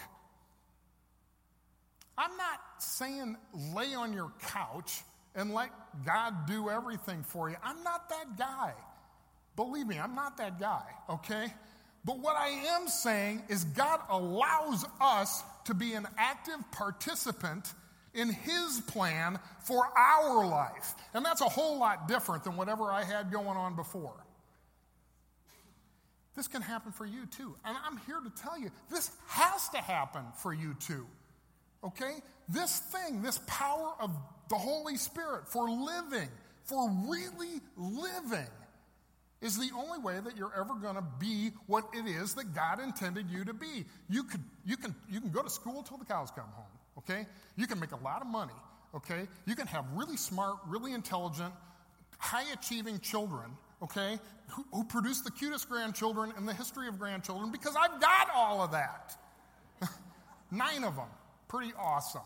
I'm 2.16 2.36
not 2.36 2.60
saying 2.78 3.36
lay 3.74 3.94
on 3.94 4.12
your 4.12 4.32
couch 4.40 5.02
and 5.38 5.54
let 5.54 5.70
God 6.04 6.46
do 6.46 6.68
everything 6.68 7.22
for 7.22 7.48
you. 7.48 7.56
I'm 7.62 7.82
not 7.84 8.08
that 8.10 8.36
guy. 8.36 8.74
Believe 9.56 9.86
me, 9.86 9.98
I'm 9.98 10.14
not 10.14 10.36
that 10.38 10.60
guy, 10.60 10.82
okay? 11.08 11.46
But 12.04 12.18
what 12.18 12.36
I 12.36 12.48
am 12.48 12.88
saying 12.88 13.42
is 13.48 13.64
God 13.64 14.00
allows 14.10 14.84
us 15.00 15.42
to 15.64 15.74
be 15.74 15.94
an 15.94 16.06
active 16.16 16.58
participant 16.72 17.72
in 18.14 18.30
His 18.30 18.82
plan 18.88 19.38
for 19.64 19.84
our 19.96 20.44
life. 20.44 20.94
And 21.14 21.24
that's 21.24 21.40
a 21.40 21.48
whole 21.48 21.78
lot 21.78 22.08
different 22.08 22.44
than 22.44 22.56
whatever 22.56 22.90
I 22.90 23.04
had 23.04 23.30
going 23.30 23.46
on 23.46 23.76
before. 23.76 24.14
This 26.34 26.48
can 26.48 26.62
happen 26.62 26.92
for 26.92 27.06
you 27.06 27.26
too. 27.26 27.54
And 27.64 27.76
I'm 27.84 27.98
here 28.06 28.20
to 28.20 28.42
tell 28.42 28.58
you, 28.58 28.70
this 28.90 29.10
has 29.28 29.68
to 29.70 29.78
happen 29.78 30.22
for 30.36 30.52
you 30.52 30.74
too. 30.74 31.06
Okay? 31.84 32.14
This 32.48 32.78
thing, 32.78 33.22
this 33.22 33.40
power 33.46 33.92
of 34.00 34.10
the 34.48 34.56
Holy 34.56 34.96
Spirit 34.96 35.48
for 35.48 35.68
living, 35.68 36.28
for 36.64 36.90
really 37.06 37.60
living, 37.76 38.46
is 39.40 39.56
the 39.56 39.70
only 39.76 39.98
way 39.98 40.18
that 40.18 40.36
you're 40.36 40.52
ever 40.56 40.74
going 40.74 40.96
to 40.96 41.04
be 41.18 41.50
what 41.66 41.84
it 41.94 42.08
is 42.08 42.34
that 42.34 42.54
God 42.54 42.80
intended 42.80 43.30
you 43.30 43.44
to 43.44 43.54
be. 43.54 43.84
You, 44.08 44.24
could, 44.24 44.42
you, 44.64 44.76
can, 44.76 44.94
you 45.10 45.20
can 45.20 45.30
go 45.30 45.42
to 45.42 45.50
school 45.50 45.82
till 45.82 45.96
the 45.96 46.04
cows 46.04 46.30
come 46.34 46.48
home, 46.54 46.66
okay? 46.98 47.26
You 47.56 47.66
can 47.66 47.78
make 47.78 47.92
a 47.92 48.02
lot 48.02 48.20
of 48.20 48.26
money, 48.26 48.54
okay? 48.94 49.28
You 49.46 49.54
can 49.54 49.66
have 49.68 49.84
really 49.94 50.16
smart, 50.16 50.56
really 50.66 50.92
intelligent, 50.92 51.52
high 52.18 52.50
achieving 52.52 52.98
children, 52.98 53.50
okay, 53.82 54.18
who, 54.48 54.64
who 54.72 54.84
produce 54.84 55.20
the 55.20 55.30
cutest 55.30 55.68
grandchildren 55.68 56.32
in 56.36 56.46
the 56.46 56.54
history 56.54 56.88
of 56.88 56.98
grandchildren 56.98 57.52
because 57.52 57.76
I've 57.76 58.00
got 58.00 58.28
all 58.34 58.62
of 58.62 58.72
that. 58.72 59.16
Nine 60.50 60.82
of 60.82 60.96
them. 60.96 61.08
Pretty 61.46 61.72
awesome. 61.78 62.22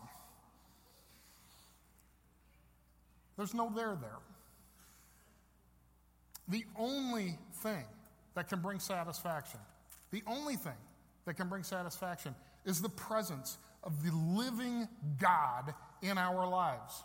There's 3.37 3.53
no 3.53 3.71
there 3.73 3.97
there. 3.99 4.19
The 6.49 6.65
only 6.77 7.37
thing 7.61 7.85
that 8.35 8.49
can 8.49 8.59
bring 8.59 8.79
satisfaction, 8.79 9.59
the 10.11 10.23
only 10.27 10.55
thing 10.55 10.73
that 11.25 11.35
can 11.35 11.47
bring 11.47 11.63
satisfaction 11.63 12.35
is 12.65 12.81
the 12.81 12.89
presence 12.89 13.57
of 13.83 14.03
the 14.03 14.11
living 14.11 14.87
God 15.19 15.73
in 16.01 16.17
our 16.17 16.47
lives. 16.47 17.03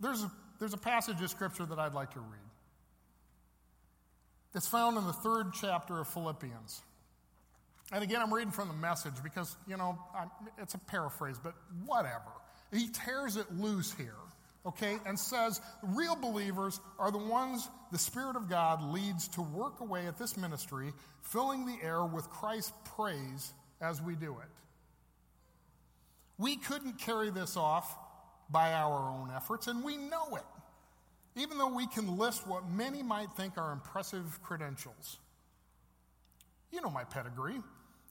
There's 0.00 0.22
a, 0.22 0.30
there's 0.58 0.74
a 0.74 0.78
passage 0.78 1.20
of 1.22 1.30
scripture 1.30 1.64
that 1.66 1.78
I'd 1.78 1.94
like 1.94 2.12
to 2.14 2.20
read. 2.20 2.40
It's 4.54 4.68
found 4.68 4.96
in 4.96 5.06
the 5.06 5.12
third 5.12 5.52
chapter 5.52 6.00
of 6.00 6.08
Philippians. 6.08 6.82
And 7.92 8.02
again, 8.02 8.20
I'm 8.20 8.32
reading 8.32 8.52
from 8.52 8.68
the 8.68 8.74
message 8.74 9.12
because, 9.22 9.54
you 9.68 9.76
know, 9.76 9.98
I'm, 10.18 10.30
it's 10.58 10.74
a 10.74 10.78
paraphrase, 10.78 11.36
but 11.42 11.54
whatever. 11.84 12.32
He 12.72 12.88
tears 12.88 13.36
it 13.36 13.52
loose 13.54 13.92
here 13.92 14.14
okay, 14.66 14.98
and 15.06 15.18
says 15.18 15.60
real 15.82 16.16
believers 16.16 16.80
are 16.98 17.10
the 17.10 17.18
ones 17.18 17.68
the 17.92 17.98
Spirit 17.98 18.36
of 18.36 18.48
God 18.48 18.82
leads 18.92 19.28
to 19.28 19.42
work 19.42 19.80
away 19.80 20.06
at 20.06 20.18
this 20.18 20.36
ministry, 20.36 20.92
filling 21.22 21.66
the 21.66 21.78
air 21.82 22.04
with 22.04 22.28
Christ's 22.28 22.72
praise 22.96 23.54
as 23.80 24.02
we 24.02 24.16
do 24.16 24.32
it. 24.32 24.48
We 26.38 26.56
couldn't 26.56 26.98
carry 26.98 27.30
this 27.30 27.56
off 27.56 27.96
by 28.50 28.72
our 28.72 29.10
own 29.10 29.30
efforts, 29.34 29.68
and 29.68 29.84
we 29.84 29.96
know 29.96 30.36
it, 30.36 30.44
even 31.36 31.58
though 31.58 31.74
we 31.74 31.86
can 31.86 32.18
list 32.18 32.46
what 32.46 32.68
many 32.68 33.02
might 33.02 33.32
think 33.36 33.56
are 33.56 33.72
impressive 33.72 34.40
credentials. 34.42 35.18
You 36.72 36.82
know 36.82 36.90
my 36.90 37.04
pedigree 37.04 37.60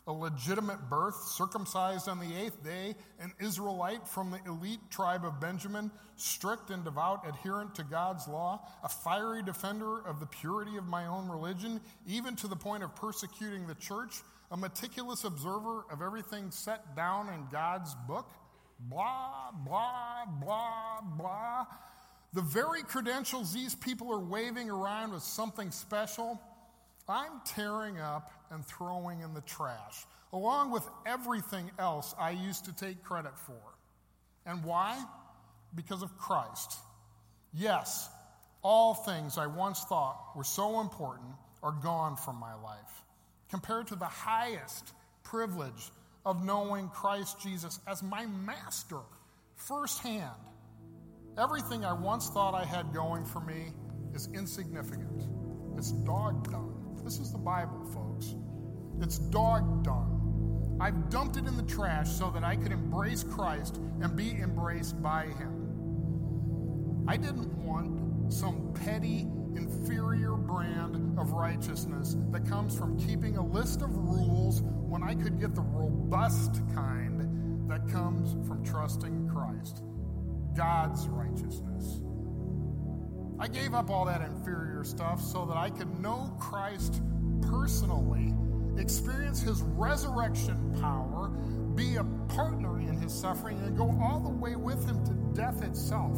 a 0.08 0.14
legitimate 0.14 0.90
birth, 0.90 1.16
circumcised 1.16 2.08
on 2.08 2.20
the 2.20 2.36
eighth 2.36 2.64
day, 2.64 2.96
an 3.20 3.34
Israelite 3.40 4.08
from 4.08 4.30
the 4.30 4.40
elite 4.46 4.80
tribe 4.92 5.26
of 5.26 5.40
Benjamin, 5.40 5.90
strict 6.16 6.70
and 6.70 6.84
devout 6.84 7.28
adherent 7.28 7.74
to 7.76 7.84
God's 7.84 8.28
law, 8.28 8.68
a 8.84 8.90
fiery 8.90 9.42
defender 9.42 10.06
of 10.06 10.20
the 10.20 10.28
purity 10.28 10.78
of 10.78 10.86
my 10.86 11.08
own 11.08 11.28
religion, 11.28 11.82
even 12.08 12.36
to 12.36 12.48
the 12.48 12.56
point 12.56 12.84
of 12.84 12.96
persecuting 12.96 13.66
the 13.66 13.76
church, 13.76 14.22
a 14.52 14.58
meticulous 14.58 15.24
observer 15.24 15.86
of 15.92 16.04
everything 16.04 16.52
set 16.52 16.96
down 16.96 17.30
in 17.30 17.48
God's 17.52 17.96
book? 18.08 18.30
Blah, 18.80 19.52
blah, 19.66 20.26
blah, 20.40 21.02
blah. 21.18 21.66
The 22.34 22.42
very 22.42 22.84
credentials 22.84 23.54
these 23.54 23.74
people 23.74 24.12
are 24.12 24.20
waving 24.20 24.70
around 24.70 25.14
as 25.14 25.24
something 25.24 25.72
special, 25.72 26.40
I'm 27.08 27.42
tearing 27.46 28.00
up 28.00 28.32
and 28.52 28.66
throwing 28.66 29.22
in 29.22 29.34
the 29.34 29.42
trash, 29.42 30.06
along 30.34 30.72
with 30.72 30.88
everything 31.06 31.72
else 31.80 32.14
I 32.20 32.32
used 32.32 32.66
to 32.66 32.76
take 32.76 33.04
credit 33.04 33.38
for. 33.40 33.62
And 34.46 34.64
why? 34.64 35.04
Because 35.74 36.02
of 36.04 36.18
Christ. 36.18 36.78
Yes, 37.54 38.10
all 38.62 38.94
things 38.94 39.38
I 39.38 39.48
once 39.48 39.84
thought 39.84 40.32
were 40.36 40.44
so 40.44 40.82
important 40.82 41.30
are 41.64 41.72
gone 41.72 42.16
from 42.16 42.36
my 42.38 42.54
life, 42.56 43.04
compared 43.50 43.88
to 43.88 43.96
the 43.96 44.06
highest 44.06 44.94
privilege 45.24 45.92
of 46.26 46.44
knowing 46.44 46.90
Christ 46.90 47.40
Jesus 47.42 47.80
as 47.88 48.04
my 48.04 48.26
master 48.26 49.02
firsthand. 49.56 50.32
Everything 51.38 51.84
I 51.84 51.94
once 51.94 52.30
thought 52.30 52.54
I 52.54 52.66
had 52.66 52.94
going 52.94 53.26
for 53.26 53.40
me 53.40 53.74
is 54.14 54.30
insignificant. 54.34 55.24
It's 55.78 55.92
dog 55.92 56.50
dung. 56.50 57.02
This 57.04 57.20
is 57.20 57.32
the 57.32 57.38
Bible, 57.38 57.86
folks. 57.94 58.05
It's 59.02 59.18
dog 59.20 59.84
dung. 59.84 60.78
I've 60.80 61.10
dumped 61.10 61.38
it 61.38 61.46
in 61.46 61.56
the 61.56 61.64
trash 61.64 62.10
so 62.10 62.30
that 62.32 62.44
I 62.44 62.56
could 62.56 62.72
embrace 62.72 63.24
Christ 63.24 63.78
and 64.02 64.16
be 64.16 64.32
embraced 64.32 65.02
by 65.02 65.26
Him. 65.26 67.06
I 67.08 67.18
didn't 67.18 67.54
want 67.64 68.34
some 68.34 68.74
petty, 68.74 69.28
inferior 69.56 70.34
brand 70.34 71.18
of 71.18 71.32
righteousness 71.32 72.16
that 72.32 72.48
comes 72.48 72.78
from 72.78 73.00
keeping 73.00 73.38
a 73.38 73.46
list 73.46 73.82
of 73.82 73.96
rules 73.96 74.62
when 74.62 75.04
I 75.04 75.16
could 75.16 75.40
get 75.40 75.56
the 75.56 75.62
robust 75.62 76.62
kind 76.74 77.70
that 77.70 77.88
comes 77.88 78.34
from 78.48 78.64
trusting 78.66 79.30
Christ, 79.30 79.84
God's 80.56 81.08
righteousness. 81.08 82.02
I 83.40 83.48
gave 83.48 83.74
up 83.74 83.90
all 83.90 84.06
that 84.06 84.22
inferior 84.22 84.84
stuff 84.84 85.22
so 85.22 85.46
that 85.46 85.58
I 85.58 85.70
could 85.70 86.00
know 86.00 86.36
Christ 86.40 87.02
personally, 87.42 88.34
experience 88.78 89.42
his 89.42 89.62
resurrection 89.62 90.78
power, 90.80 91.30
be 91.76 91.96
a 91.96 92.04
partner 92.30 92.80
in 92.80 92.98
his 92.98 93.14
suffering, 93.14 93.58
and 93.60 93.78
go 93.78 93.98
all 94.02 94.20
the 94.20 94.30
way 94.30 94.56
with 94.56 94.86
him 94.88 95.06
to 95.06 95.14
death 95.36 95.62
itself. 95.64 96.18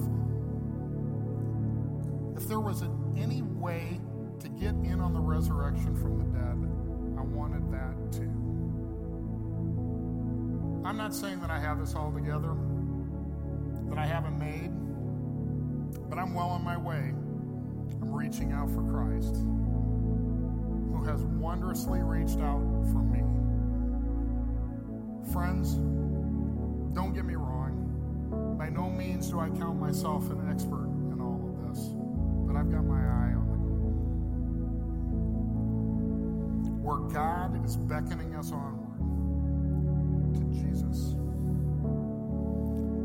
If 2.35 2.47
there 2.47 2.59
was 2.59 2.83
any 3.17 3.41
way 3.41 3.99
to 4.39 4.49
get 4.49 4.75
in 4.75 4.99
on 4.99 5.13
the 5.13 5.19
resurrection 5.19 5.95
from 5.95 6.19
the 6.19 6.25
dead, 6.37 6.57
I 7.17 7.23
wanted 7.23 7.71
that 7.71 8.11
too. 8.11 8.31
I'm 10.85 10.97
not 10.97 11.13
saying 11.13 11.39
that 11.41 11.49
I 11.49 11.59
have 11.59 11.79
this 11.79 11.95
all 11.95 12.11
together, 12.11 12.55
that 13.89 13.97
I 13.97 14.05
haven't 14.05 14.37
made, 14.37 14.71
but 16.09 16.19
I'm 16.19 16.33
well 16.33 16.49
on 16.49 16.63
my 16.63 16.77
way. 16.77 17.13
I'm 18.01 18.13
reaching 18.13 18.51
out 18.51 18.69
for 18.69 18.83
Christ, 18.83 19.35
has 21.07 21.23
wondrously 21.23 22.01
reached 22.01 22.39
out 22.39 22.61
for 22.91 23.01
me. 23.01 23.23
Friends, 25.31 25.75
don't 26.93 27.13
get 27.13 27.25
me 27.25 27.35
wrong. 27.35 28.55
By 28.57 28.69
no 28.69 28.89
means 28.89 29.29
do 29.29 29.39
I 29.39 29.49
count 29.49 29.79
myself 29.79 30.29
an 30.29 30.49
expert 30.51 30.89
in 31.11 31.21
all 31.21 31.41
of 31.47 31.69
this, 31.69 31.89
but 32.45 32.55
I've 32.57 32.69
got 32.69 32.83
my 32.83 32.99
eye 32.99 33.33
on 33.33 33.47
the 33.51 33.57
goal. 33.57 33.93
Where 36.83 36.99
God 37.09 37.63
is 37.65 37.77
beckoning 37.77 38.35
us 38.35 38.51
onward 38.51 40.35
to 40.35 40.41
Jesus. 40.59 41.13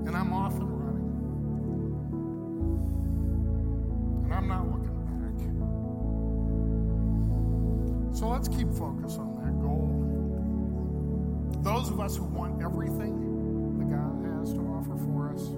And 0.06 0.16
I'm 0.16 0.32
off 0.32 0.58
So 8.22 8.28
let's 8.28 8.46
keep 8.46 8.72
focus 8.74 9.18
on 9.18 9.34
that 9.42 9.50
goal. 9.60 9.90
Those 11.64 11.90
of 11.90 11.98
us 11.98 12.14
who 12.14 12.22
want 12.22 12.62
everything 12.62 13.18
that 13.80 13.90
God 13.90 14.22
has 14.38 14.52
to 14.54 14.60
offer 14.60 14.96
for 14.96 15.34
us. 15.34 15.50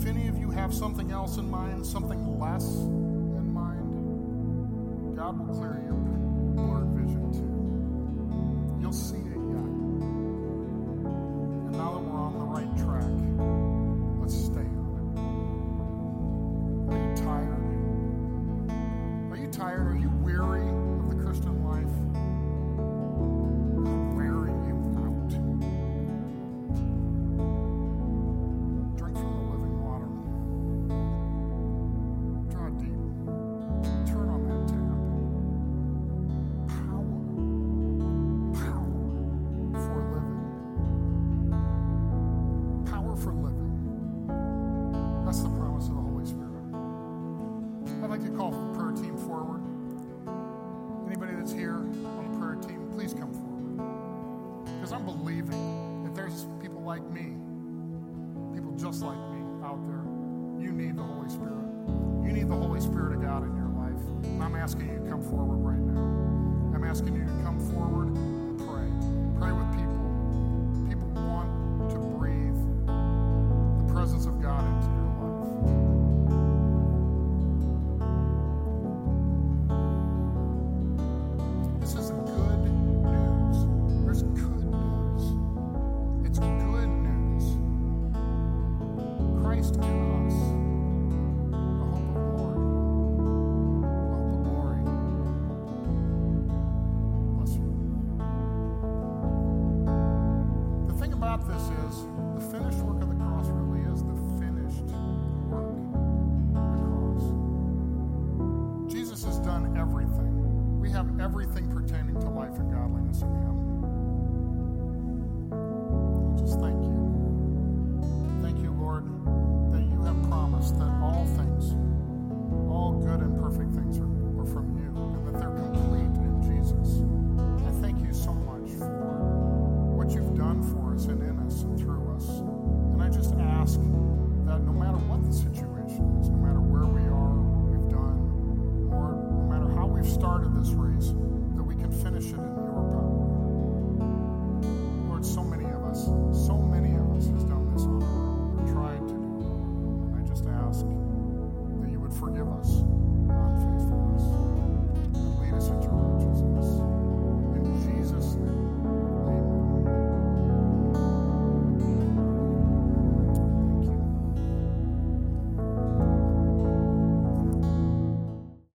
If 0.00 0.06
any 0.08 0.28
of 0.28 0.38
you 0.38 0.50
have 0.50 0.72
something 0.72 1.10
else 1.10 1.36
in 1.36 1.50
mind, 1.50 1.84
something 1.84 2.38
less 2.40 2.64
in 2.64 3.52
mind, 3.52 5.14
God 5.14 5.38
will 5.38 5.54
clear 5.54 5.82
your 5.84 5.92
blurred 5.92 6.88
vision 6.96 7.32
too. 7.34 8.80
You'll 8.80 8.94
see 8.94 9.23